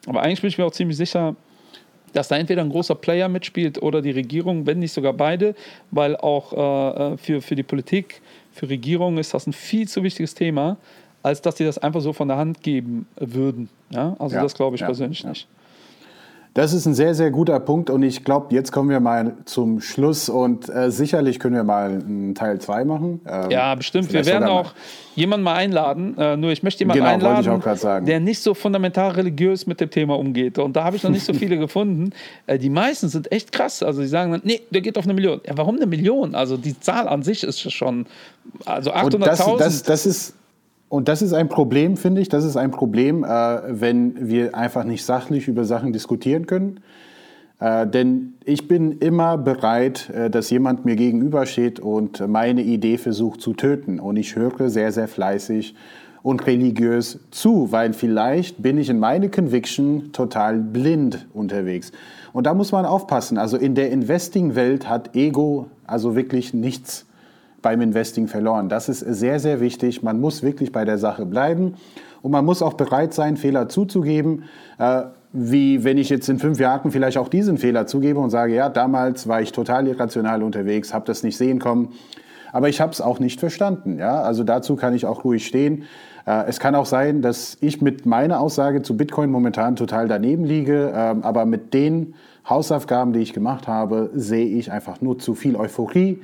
Aber 0.07 0.23
eigentlich 0.23 0.41
bin 0.41 0.47
ich 0.47 0.57
mir 0.57 0.65
auch 0.65 0.71
ziemlich 0.71 0.97
sicher, 0.97 1.35
dass 2.13 2.27
da 2.27 2.37
entweder 2.37 2.61
ein 2.61 2.69
großer 2.69 2.95
Player 2.95 3.29
mitspielt 3.29 3.81
oder 3.81 4.01
die 4.01 4.11
Regierung, 4.11 4.65
wenn 4.65 4.79
nicht 4.79 4.93
sogar 4.93 5.13
beide, 5.13 5.55
weil 5.91 6.15
auch 6.15 6.53
äh, 6.53 7.13
äh, 7.13 7.17
für, 7.17 7.41
für 7.41 7.55
die 7.55 7.63
Politik, 7.63 8.21
für 8.51 8.69
Regierungen 8.69 9.17
ist 9.17 9.33
das 9.33 9.47
ein 9.47 9.53
viel 9.53 9.87
zu 9.87 10.03
wichtiges 10.03 10.33
Thema, 10.33 10.77
als 11.23 11.41
dass 11.41 11.57
sie 11.57 11.65
das 11.65 11.77
einfach 11.77 12.01
so 12.01 12.13
von 12.13 12.27
der 12.27 12.37
Hand 12.37 12.63
geben 12.63 13.07
würden. 13.15 13.69
Ja? 13.89 14.15
Also 14.19 14.35
ja, 14.35 14.43
das 14.43 14.53
glaube 14.53 14.75
ich 14.75 14.81
ja, 14.81 14.87
persönlich 14.87 15.23
nicht. 15.23 15.47
Das 16.57 16.73
ist 16.73 16.87
ein 16.87 16.95
sehr, 16.95 17.13
sehr 17.13 17.29
guter 17.29 17.59
Punkt 17.59 17.91
und 17.91 18.01
ich 18.01 18.23
glaube, 18.23 18.47
jetzt 18.55 18.71
kommen 18.71 18.89
wir 18.89 18.99
mal 18.99 19.35
zum 19.45 19.79
Schluss 19.79 20.27
und 20.27 20.67
äh, 20.69 20.89
sicherlich 20.89 21.37
können 21.39 21.53
wir 21.53 21.63
mal 21.63 22.01
einen 22.03 22.33
Teil 22.33 22.59
2 22.59 22.83
machen. 22.83 23.21
Ähm, 23.27 23.51
ja, 23.51 23.75
bestimmt. 23.75 24.11
Wir 24.11 24.25
werden 24.25 24.45
auch 24.45 24.73
jemanden 25.13 25.43
mal 25.43 25.53
einladen. 25.53 26.17
Äh, 26.17 26.35
nur 26.35 26.49
ich 26.49 26.63
möchte 26.63 26.79
jemanden 26.79 27.03
genau, 27.03 27.35
einladen, 27.35 28.05
der 28.07 28.19
nicht 28.19 28.41
so 28.41 28.55
fundamental 28.55 29.11
religiös 29.11 29.67
mit 29.67 29.79
dem 29.79 29.91
Thema 29.91 30.17
umgeht. 30.17 30.57
Und 30.57 30.75
da 30.75 30.83
habe 30.83 30.95
ich 30.95 31.03
noch 31.03 31.11
nicht 31.11 31.25
so 31.25 31.33
viele 31.35 31.59
gefunden. 31.59 32.09
Äh, 32.47 32.57
die 32.57 32.71
meisten 32.71 33.07
sind 33.07 33.31
echt 33.31 33.51
krass. 33.51 33.83
Also 33.83 34.01
die 34.01 34.07
sagen 34.07 34.31
dann, 34.31 34.41
nee, 34.43 34.61
der 34.71 34.81
geht 34.81 34.97
auf 34.97 35.03
eine 35.03 35.13
Million. 35.13 35.39
Ja, 35.45 35.55
warum 35.57 35.75
eine 35.75 35.85
Million? 35.85 36.33
Also 36.33 36.57
die 36.57 36.79
Zahl 36.79 37.07
an 37.07 37.21
sich 37.21 37.43
ist 37.43 37.71
schon, 37.71 38.07
also 38.65 38.91
800.000. 38.91 39.19
Das, 39.19 39.59
das, 39.59 39.83
das 39.83 40.05
ist 40.07 40.33
und 40.89 41.07
das 41.07 41.21
ist 41.21 41.33
ein 41.33 41.49
Problem, 41.49 41.97
finde 41.97 42.21
ich. 42.21 42.29
Das 42.29 42.43
ist 42.43 42.55
ein 42.55 42.71
Problem, 42.71 43.23
äh, 43.23 43.27
wenn 43.67 44.29
wir 44.29 44.55
einfach 44.55 44.83
nicht 44.83 45.03
sachlich 45.03 45.47
über 45.47 45.65
Sachen 45.65 45.91
diskutieren 45.91 46.45
können. 46.45 46.79
Äh, 47.59 47.87
denn 47.87 48.35
ich 48.45 48.67
bin 48.67 48.93
immer 48.99 49.37
bereit, 49.37 50.09
äh, 50.09 50.29
dass 50.29 50.49
jemand 50.49 50.85
mir 50.85 50.95
gegenübersteht 50.95 51.79
und 51.79 52.25
meine 52.27 52.61
Idee 52.61 52.97
versucht 52.97 53.41
zu 53.41 53.53
töten. 53.53 53.99
Und 53.99 54.15
ich 54.15 54.35
höre 54.35 54.69
sehr, 54.69 54.91
sehr 54.91 55.07
fleißig 55.07 55.75
und 56.23 56.45
religiös 56.45 57.19
zu, 57.31 57.71
weil 57.71 57.93
vielleicht 57.93 58.61
bin 58.61 58.77
ich 58.77 58.89
in 58.89 58.99
meine 58.99 59.29
Conviction 59.29 60.11
total 60.13 60.59
blind 60.59 61.27
unterwegs. 61.33 61.91
Und 62.31 62.45
da 62.45 62.53
muss 62.53 62.71
man 62.71 62.85
aufpassen. 62.85 63.37
Also 63.37 63.57
in 63.57 63.75
der 63.75 63.91
Investing-Welt 63.91 64.87
hat 64.87 65.15
Ego 65.15 65.67
also 65.85 66.15
wirklich 66.15 66.53
nichts 66.53 67.06
beim 67.61 67.81
Investing 67.81 68.27
verloren. 68.27 68.69
Das 68.69 68.89
ist 68.89 68.99
sehr, 68.99 69.39
sehr 69.39 69.59
wichtig. 69.59 70.03
Man 70.03 70.19
muss 70.19 70.43
wirklich 70.43 70.71
bei 70.71 70.85
der 70.85 70.97
Sache 70.97 71.25
bleiben 71.25 71.75
und 72.21 72.31
man 72.31 72.45
muss 72.45 72.61
auch 72.61 72.73
bereit 72.73 73.13
sein, 73.13 73.37
Fehler 73.37 73.69
zuzugeben. 73.69 74.43
Äh, 74.79 75.03
wie 75.33 75.83
wenn 75.83 75.97
ich 75.97 76.09
jetzt 76.09 76.29
in 76.29 76.39
fünf 76.39 76.59
Jahren 76.59 76.91
vielleicht 76.91 77.17
auch 77.17 77.27
diesen 77.27 77.57
Fehler 77.57 77.85
zugebe 77.85 78.19
und 78.19 78.29
sage, 78.29 78.55
ja, 78.55 78.69
damals 78.69 79.27
war 79.27 79.41
ich 79.41 79.51
total 79.51 79.87
irrational 79.87 80.41
unterwegs, 80.41 80.93
habe 80.93 81.05
das 81.05 81.23
nicht 81.23 81.37
sehen 81.37 81.59
kommen, 81.59 81.89
aber 82.53 82.69
ich 82.69 82.79
habe 82.79 82.91
es 82.91 83.01
auch 83.01 83.19
nicht 83.19 83.39
verstanden. 83.39 83.99
Ja? 83.99 84.21
Also 84.21 84.43
dazu 84.43 84.75
kann 84.75 84.93
ich 84.93 85.05
auch 85.05 85.23
ruhig 85.23 85.45
stehen. 85.45 85.83
Äh, 86.25 86.45
es 86.47 86.59
kann 86.59 86.75
auch 86.75 86.85
sein, 86.85 87.21
dass 87.21 87.57
ich 87.59 87.81
mit 87.81 88.05
meiner 88.05 88.39
Aussage 88.39 88.81
zu 88.81 88.95
Bitcoin 88.95 89.29
momentan 89.29 89.75
total 89.75 90.07
daneben 90.07 90.45
liege, 90.45 90.93
ähm, 90.95 91.23
aber 91.23 91.45
mit 91.45 91.73
den 91.73 92.13
Hausaufgaben, 92.49 93.11
die 93.11 93.19
ich 93.19 93.33
gemacht 93.33 93.67
habe, 93.67 94.09
sehe 94.13 94.45
ich 94.45 94.71
einfach 94.71 95.01
nur 95.01 95.19
zu 95.19 95.35
viel 95.35 95.57
Euphorie 95.57 96.21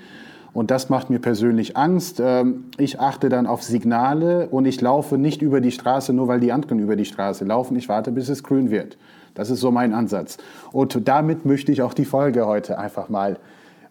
und 0.54 0.70
das 0.70 0.90
macht 0.90 1.10
mir 1.10 1.20
persönlich 1.20 1.76
Angst. 1.76 2.22
Ähm, 2.24 2.66
ich 2.78 3.00
achte 3.00 3.30
dann 3.30 3.48
auf 3.48 3.64
Signale 3.64 4.48
und 4.50 4.66
ich 4.66 4.80
laufe 4.82 5.18
nicht 5.18 5.42
über 5.42 5.62
die 5.62 5.72
Straße, 5.72 6.14
nur 6.14 6.28
weil 6.28 6.40
die 6.40 6.52
anderen 6.52 6.80
über 6.80 6.96
die 6.96 7.06
Straße 7.06 7.44
laufen. 7.44 7.76
Ich 7.76 7.90
warte, 7.90 8.12
bis 8.12 8.30
es 8.30 8.44
grün 8.44 8.70
wird. 8.70 8.98
Das 9.34 9.50
ist 9.50 9.60
so 9.60 9.72
mein 9.72 9.94
Ansatz. 9.94 10.38
Und 10.72 11.08
damit 11.08 11.46
möchte 11.46 11.72
ich 11.72 11.82
auch 11.82 11.94
die 11.94 12.06
Folge 12.06 12.46
heute 12.46 12.78
einfach 12.78 13.10
mal 13.10 13.38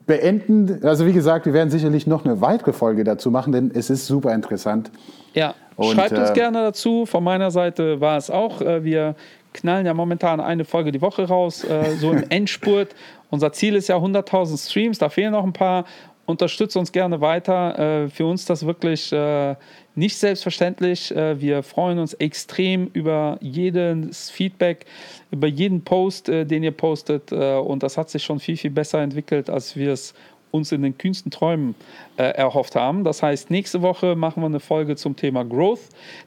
beenden. 0.07 0.85
Also 0.85 1.07
wie 1.07 1.13
gesagt, 1.13 1.47
wir 1.47 1.53
werden 1.53 1.71
sicherlich 1.71 2.07
noch 2.07 2.25
eine 2.25 2.41
weitere 2.41 2.73
Folge 2.73 3.03
dazu 3.05 3.31
machen, 3.31 3.53
denn 3.53 3.73
es 3.75 3.91
ist 3.91 4.07
super 4.07 4.33
interessant. 4.35 4.91
Ja, 5.35 5.55
und, 5.77 5.95
schreibt 5.95 6.17
uns 6.17 6.31
äh, 6.31 6.35
gerne 6.35 6.63
dazu. 6.63 7.07
Von 7.07 7.25
meiner 7.25 7.51
Seite 7.51 8.01
war 8.01 8.17
es 8.17 8.31
auch. 8.31 8.61
Äh, 8.61 8.85
wir 8.85 9.17
knallen 9.53 9.87
ja 9.87 9.95
momentan 9.95 10.41
eine 10.41 10.65
Folge 10.65 10.93
die 10.93 11.01
Woche 11.01 11.27
raus, 11.27 11.65
äh, 11.65 11.97
so 11.97 12.13
im 12.13 12.25
Endspurt. 12.31 12.95
Unser 13.31 13.53
Ziel 13.53 13.75
ist 13.77 13.89
ja 13.89 13.97
100.000 13.97 14.69
Streams, 14.69 14.99
da 14.99 15.09
fehlen 15.09 15.33
noch 15.33 15.45
ein 15.45 15.53
paar 15.53 15.85
unterstützt 16.27 16.77
uns 16.77 16.93
gerne 16.93 17.21
weiter. 17.21 18.05
Äh, 18.05 18.09
für 18.09 18.27
uns 18.27 18.45
das 18.45 18.65
wirklich 18.67 19.13
äh, 19.13 19.57
nicht 19.95 20.17
selbstverständlich. 20.17 21.15
Äh, 21.15 21.41
wir 21.41 21.63
freuen 21.63 21.99
uns 21.99 22.15
extrem 22.15 22.89
über 22.93 23.39
jedes 23.41 24.31
Feedback, 24.31 24.87
über 25.31 25.47
jeden 25.47 25.83
Post, 25.83 26.29
den 26.29 26.63
ihr 26.63 26.73
postet. 26.73 27.33
und 27.33 27.83
das 27.83 27.97
hat 27.97 28.11
sich 28.11 28.23
schon 28.23 28.39
viel, 28.39 28.57
viel 28.57 28.71
besser 28.71 29.01
entwickelt, 29.01 29.49
als 29.49 29.77
wir 29.77 29.93
es 29.93 30.15
uns 30.53 30.71
in 30.71 30.83
den 30.83 30.97
kühnsten 30.97 31.33
Träumen 31.33 31.75
äh, 32.17 32.23
erhofft 32.23 32.77
haben. 32.77 33.03
Das 33.03 33.23
heißt, 33.23 33.51
nächste 33.51 33.83
Woche 33.83 34.15
machen 34.15 34.43
wir 34.43 34.47
eine 34.47 34.61
Folge 34.61 34.95
zum 34.95 35.17
Thema 35.17 35.45
Growth. 35.45 35.81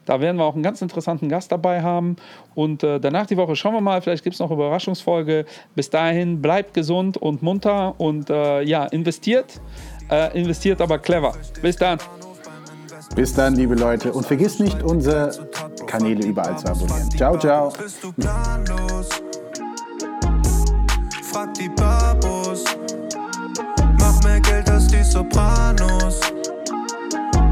Da 0.04 0.20
werden 0.20 0.36
wir 0.36 0.44
auch 0.44 0.54
einen 0.54 0.62
ganz 0.62 0.82
interessanten 0.82 1.28
Gast 1.28 1.50
dabei 1.50 1.80
haben. 1.82 2.16
Und 2.54 2.82
äh, 2.82 3.00
danach 3.00 3.26
die 3.26 3.36
Woche 3.36 3.56
schauen 3.56 3.72
wir 3.72 3.80
mal, 3.80 4.02
vielleicht 4.02 4.24
gibt 4.24 4.34
es 4.34 4.40
noch 4.40 4.50
eine 4.50 4.60
Überraschungsfolge. 4.60 5.46
Bis 5.74 5.88
dahin 5.88 6.42
bleibt 6.42 6.74
gesund 6.74 7.16
und 7.16 7.42
munter 7.42 7.98
und 7.98 8.28
äh, 8.28 8.62
ja, 8.62 8.84
investiert. 8.86 9.60
Äh, 10.10 10.38
investiert 10.38 10.80
aber 10.80 10.98
clever. 10.98 11.34
Bis 11.62 11.76
dann. 11.76 11.98
Bis 13.14 13.34
dann, 13.34 13.54
liebe 13.54 13.74
Leute. 13.74 14.12
Und 14.12 14.26
vergiss 14.26 14.58
nicht, 14.58 14.82
unsere 14.82 15.30
Kanäle 15.86 16.26
überall 16.26 16.58
zu 16.58 16.66
abonnieren. 16.66 17.10
Ciao, 17.10 17.38
ciao. 17.38 17.70
Frag 21.22 21.54
die 21.54 21.68
Babos. 21.68 22.35
Geld 24.66 24.92
die 24.92 25.02
Sopranos. 25.02 26.20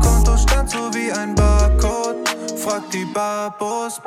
Kontostand 0.01 0.71
so 0.71 0.93
wie 0.93 1.11
ein 1.13 1.35
Barcode. 1.35 2.29
Frag 2.57 2.91
die 2.91 3.05
Babos. 3.07 4.01